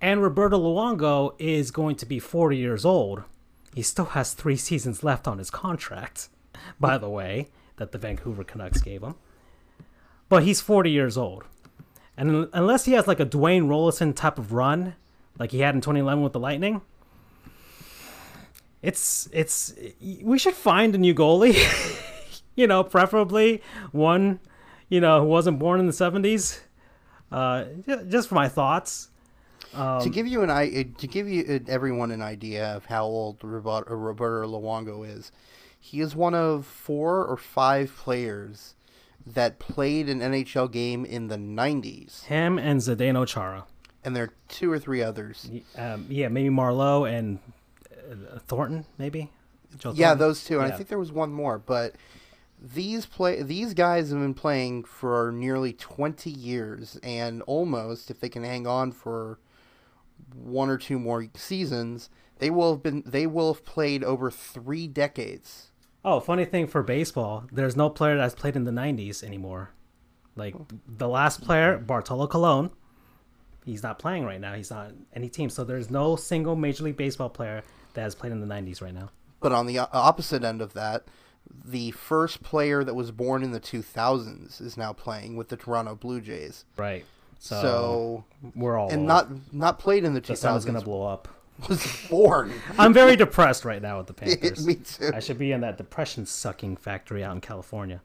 [0.00, 3.24] And Roberto Luongo is going to be 40 years old.
[3.74, 6.28] He still has three seasons left on his contract,
[6.78, 9.16] by the way, that the Vancouver Canucks gave him.
[10.28, 11.44] But he's 40 years old.
[12.16, 14.94] And unless he has like a Dwayne Roloson type of run,
[15.38, 16.80] like he had in 2011 with the Lightning,
[18.82, 21.56] it's it's we should find a new goalie.
[22.56, 23.62] you know, preferably
[23.92, 24.40] one,
[24.88, 26.60] you know, who wasn't born in the 70s.
[27.30, 27.64] Uh,
[28.08, 29.10] just for my thoughts.
[29.74, 33.04] Um, to give you an i to give you uh, everyone an idea of how
[33.04, 35.30] old Roberto, Roberto Luongo is,
[35.78, 38.74] he is one of four or five players
[39.26, 43.66] that played an NHL game in the '90s, Him and Zdeno Chara.
[44.04, 45.50] and there are two or three others.
[45.76, 47.38] Um, yeah, maybe Marleau and
[48.10, 49.30] uh, Thornton, maybe.
[49.76, 50.18] Joe Yeah, Thornton?
[50.18, 50.74] those two, and Yeah.
[50.74, 51.94] I think there was one more, but
[52.60, 58.28] these play these guys have been playing for nearly 20 years and almost if they
[58.28, 59.38] can hang on for
[60.34, 64.86] one or two more seasons they will have been they will have played over 3
[64.88, 65.70] decades
[66.04, 69.70] Oh, funny thing for baseball, there's no player that's played in the 90s anymore.
[70.36, 70.54] Like
[70.86, 72.70] the last player, Bartolo Colon,
[73.66, 74.54] he's not playing right now.
[74.54, 75.50] He's not on any team.
[75.50, 77.62] So there's no single Major League Baseball player
[77.94, 79.10] that has played in the 90s right now.
[79.40, 81.04] but on the opposite end of that
[81.64, 85.94] the first player that was born in the 2000s is now playing with the Toronto
[85.96, 87.04] Blue Jays Right.
[87.40, 88.24] So, so
[88.54, 91.04] we're all and not not played in the the sun is 2000s going to blow
[91.04, 91.28] up.
[91.68, 94.64] was born I'm very depressed right now with the Panthers.
[94.66, 98.00] me too I should be in that depression sucking factory out in California.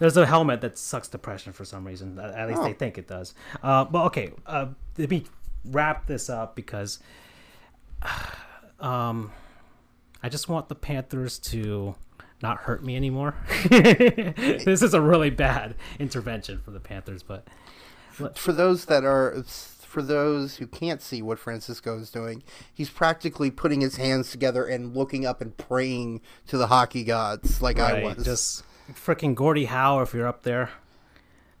[0.00, 2.18] There's a helmet that sucks depression for some reason.
[2.18, 2.74] At least they Oh.
[2.74, 3.34] think it does.
[3.62, 5.24] Uh, but okay, uh, let me
[5.64, 7.00] wrap this up because
[8.80, 9.32] um,
[10.22, 11.94] I just want the Panthers to
[12.42, 13.34] not hurt me anymore.
[13.68, 17.46] this is a really bad intervention for the Panthers, but
[18.34, 22.42] for those that are for those who can't see what Francisco is doing,
[22.72, 27.62] he's practically putting his hands together and looking up and praying to the hockey gods
[27.62, 28.24] like I was.
[28.24, 30.70] just freaking Gordie Howe if you're up there.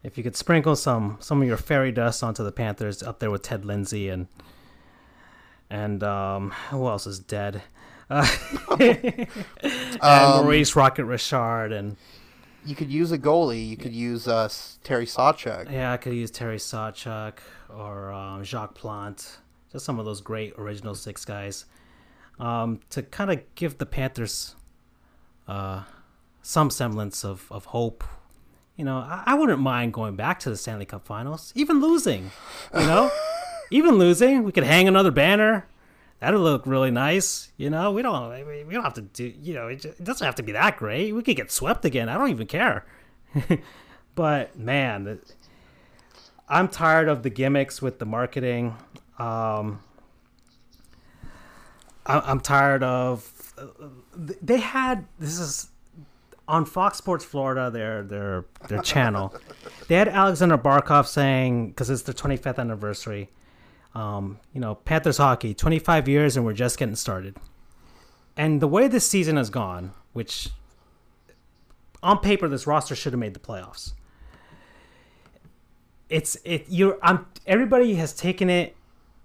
[0.02, 3.30] If you could sprinkle some some of your fairy dust onto the Panthers up there
[3.30, 4.28] with Ted Lindsay and
[5.70, 7.62] and um, who else is dead?
[8.08, 8.26] Uh,
[8.80, 9.28] and
[10.00, 11.96] Um, Maurice Rocket Richard and
[12.68, 13.66] You could use a goalie.
[13.66, 14.50] You could use uh,
[14.84, 15.72] Terry Sawchuk.
[15.72, 17.38] Yeah, I could use Terry Sawchuk
[17.74, 19.38] or um, Jacques Plante,
[19.72, 21.64] just some of those great original six guys,
[22.38, 24.54] um, to kind of give the Panthers
[25.48, 25.84] uh,
[26.42, 28.04] some semblance of, of hope.
[28.76, 32.30] You know, I, I wouldn't mind going back to the Stanley Cup Finals, even losing.
[32.74, 33.10] You know,
[33.70, 35.66] even losing, we could hang another banner.
[36.20, 37.52] That'd look really nice.
[37.56, 38.30] You know, we don't
[38.66, 39.32] we don't have to do.
[39.40, 41.12] You know, it, just, it doesn't have to be that great.
[41.14, 42.08] We could get swept again.
[42.08, 42.84] I don't even care.
[44.14, 45.20] but man,
[46.48, 48.76] I'm tired of the gimmicks with the marketing.
[49.18, 49.80] Um,
[52.04, 53.54] I, I'm tired of.
[54.16, 55.68] They had this is
[56.48, 59.34] on Fox Sports Florida, their their their channel.
[59.86, 63.30] They had Alexander Barkov saying because it's their 25th anniversary.
[63.94, 67.36] Um, you know, Panthers hockey, 25 years, and we're just getting started.
[68.36, 70.50] And the way this season has gone, which
[72.02, 73.92] on paper this roster should have made the playoffs.
[76.08, 78.76] It's it you're I'm everybody has taken it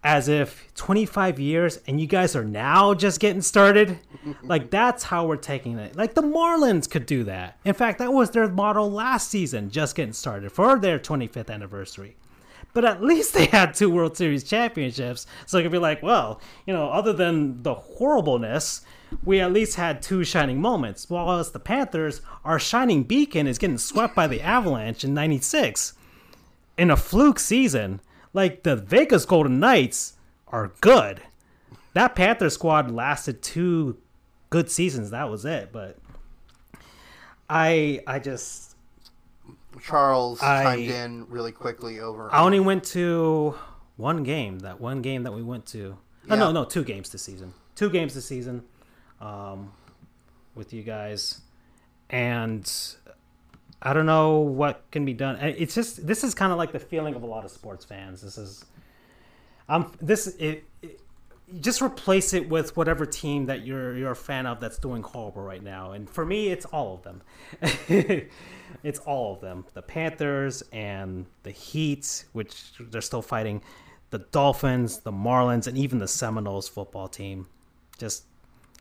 [0.03, 3.99] as if 25 years and you guys are now just getting started.
[4.43, 5.95] like that's how we're taking it.
[5.95, 7.57] Like the Marlins could do that.
[7.63, 12.17] In fact, that was their motto last season, just getting started for their 25th anniversary.
[12.73, 15.25] But at least they had two World Series championships.
[15.45, 18.81] So it could be like, well, you know, other than the horribleness,
[19.23, 21.09] we at least had two shining moments.
[21.09, 25.93] While the Panthers, our shining beacon is getting swept by the Avalanche in 96
[26.77, 28.01] in a fluke season.
[28.33, 30.13] Like the Vegas Golden Knights
[30.47, 31.21] are good.
[31.93, 33.97] That Panther squad lasted two
[34.49, 35.11] good seasons.
[35.11, 35.71] That was it.
[35.71, 35.97] But
[37.47, 38.72] I I just
[39.81, 42.33] Charles I- chimed in really quickly over.
[42.33, 43.55] I only went to
[43.97, 44.59] one game.
[44.59, 45.97] That one game that we went to.
[46.29, 47.53] Oh, no, no, two games this season.
[47.75, 48.63] Two games this season,
[49.19, 49.73] um,
[50.55, 51.41] with you guys,
[52.09, 52.71] and
[53.81, 55.37] I don't know what can be done.
[55.41, 58.21] It's just this is kind of like the feeling of a lot of sports fans.
[58.21, 58.63] This is,
[59.67, 61.01] um, this it, it
[61.59, 65.41] just replace it with whatever team that you're you're a fan of that's doing horrible
[65.41, 65.91] right now.
[65.91, 67.21] And for me, it's all of them.
[68.83, 69.65] it's all of them.
[69.73, 73.61] The Panthers and the Heat, which they're still fighting.
[74.09, 77.47] The Dolphins, the Marlins, and even the Seminoles football team.
[77.97, 78.25] Just,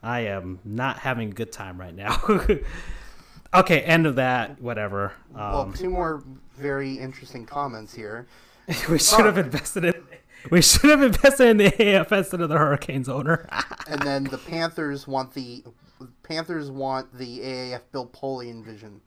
[0.03, 2.21] I am not having a good time right now.
[3.55, 4.61] okay, end of that.
[4.61, 5.13] Whatever.
[5.35, 6.23] well, Um, two more
[6.57, 8.27] very interesting comments here.
[8.91, 9.95] we should have invested in.
[10.51, 11.67] We should have invested in the
[11.97, 13.49] AF instead of the Hurricanes owner.
[13.89, 15.65] And then the Panthers want the
[16.23, 19.01] Panthers want the AAF Bill Polian vision.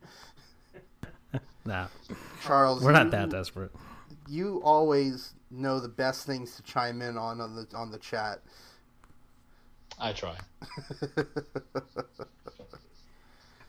[1.66, 1.86] Nah,
[2.44, 3.72] Charles, we're not you- that desperate.
[4.28, 8.40] You always know the best things to chime in on on the on the chat.
[10.00, 10.36] I try.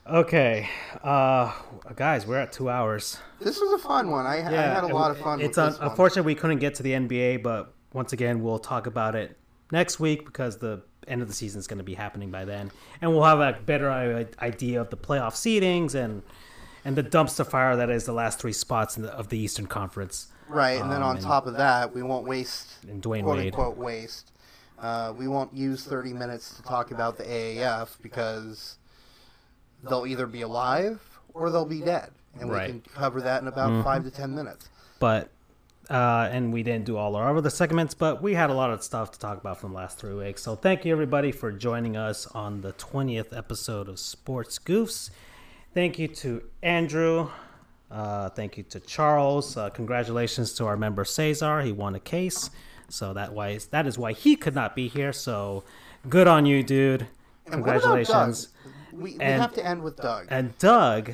[0.09, 0.69] Okay,
[1.03, 1.51] uh,
[1.97, 3.17] guys, we're at two hours.
[3.41, 4.25] This was a fun one.
[4.25, 5.41] I, I had a lot of fun.
[5.41, 5.89] It's with un- this one.
[5.89, 9.37] unfortunate we couldn't get to the NBA, but once again, we'll talk about it
[9.69, 12.71] next week because the end of the season is going to be happening by then,
[13.01, 13.91] and we'll have a better
[14.39, 16.23] idea of the playoff seedings and
[16.87, 19.67] and the dumpster fire that is the last three spots in the, of the Eastern
[19.67, 20.27] Conference.
[20.47, 23.37] Right, and then Um, on and- top of that, we won't waste And Dwyane quote
[23.37, 23.53] Wade.
[23.53, 24.31] unquote waste.
[24.79, 28.77] Uh, we won't use 30 minutes to talk about the AAF because
[29.83, 31.01] they'll either be alive
[31.33, 32.73] or they'll be dead, and Right.
[32.73, 34.69] we can cover that in about five to ten minutes.
[34.99, 35.29] but
[35.89, 38.83] uh, and we didn't do all our other segments, but we had a lot of
[38.83, 40.41] stuff to talk about from the last three weeks.
[40.43, 45.09] So thank you everybody for joining us on the twentieth episode of Sports Goofs.
[45.73, 47.29] Thank you to Andrew.
[47.89, 49.55] Uh, thank you to Charles.
[49.55, 51.61] Uh, congratulations to our member Cesar.
[51.61, 52.49] He won a case,
[52.89, 55.13] so that why that is why he could not be here.
[55.13, 55.63] So
[56.09, 57.07] good on you, dude.
[57.45, 58.49] And what about Congratulations.
[58.91, 60.27] We, we And- have to end with Doug.
[60.29, 61.13] And Doug,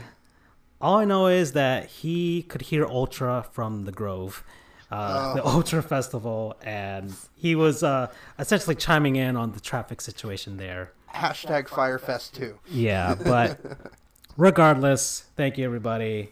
[0.82, 4.44] all I know is that he could hear Ultra from the Grove,
[4.90, 10.58] uh, the Ultra Festival, and he was uh, essentially chiming in on the traffic situation
[10.58, 10.92] there.
[11.14, 12.58] Hashtag Fyrefest 2.
[12.72, 13.60] Yeah, but
[14.38, 16.32] regardless, thank you everybody.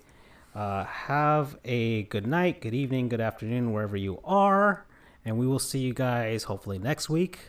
[0.53, 4.85] Uh, have a good night, good evening, good afternoon, wherever you are,
[5.23, 7.39] and we will see you guys hopefully next week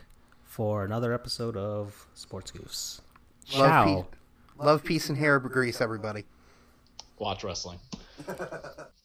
[0.44, 3.00] for another episode of Sports Goofs.
[3.56, 3.84] Love, Ciao.
[3.84, 4.04] peace,
[4.58, 6.24] love, peace, and hair grease, everybody.
[7.18, 7.80] Watch wrestling.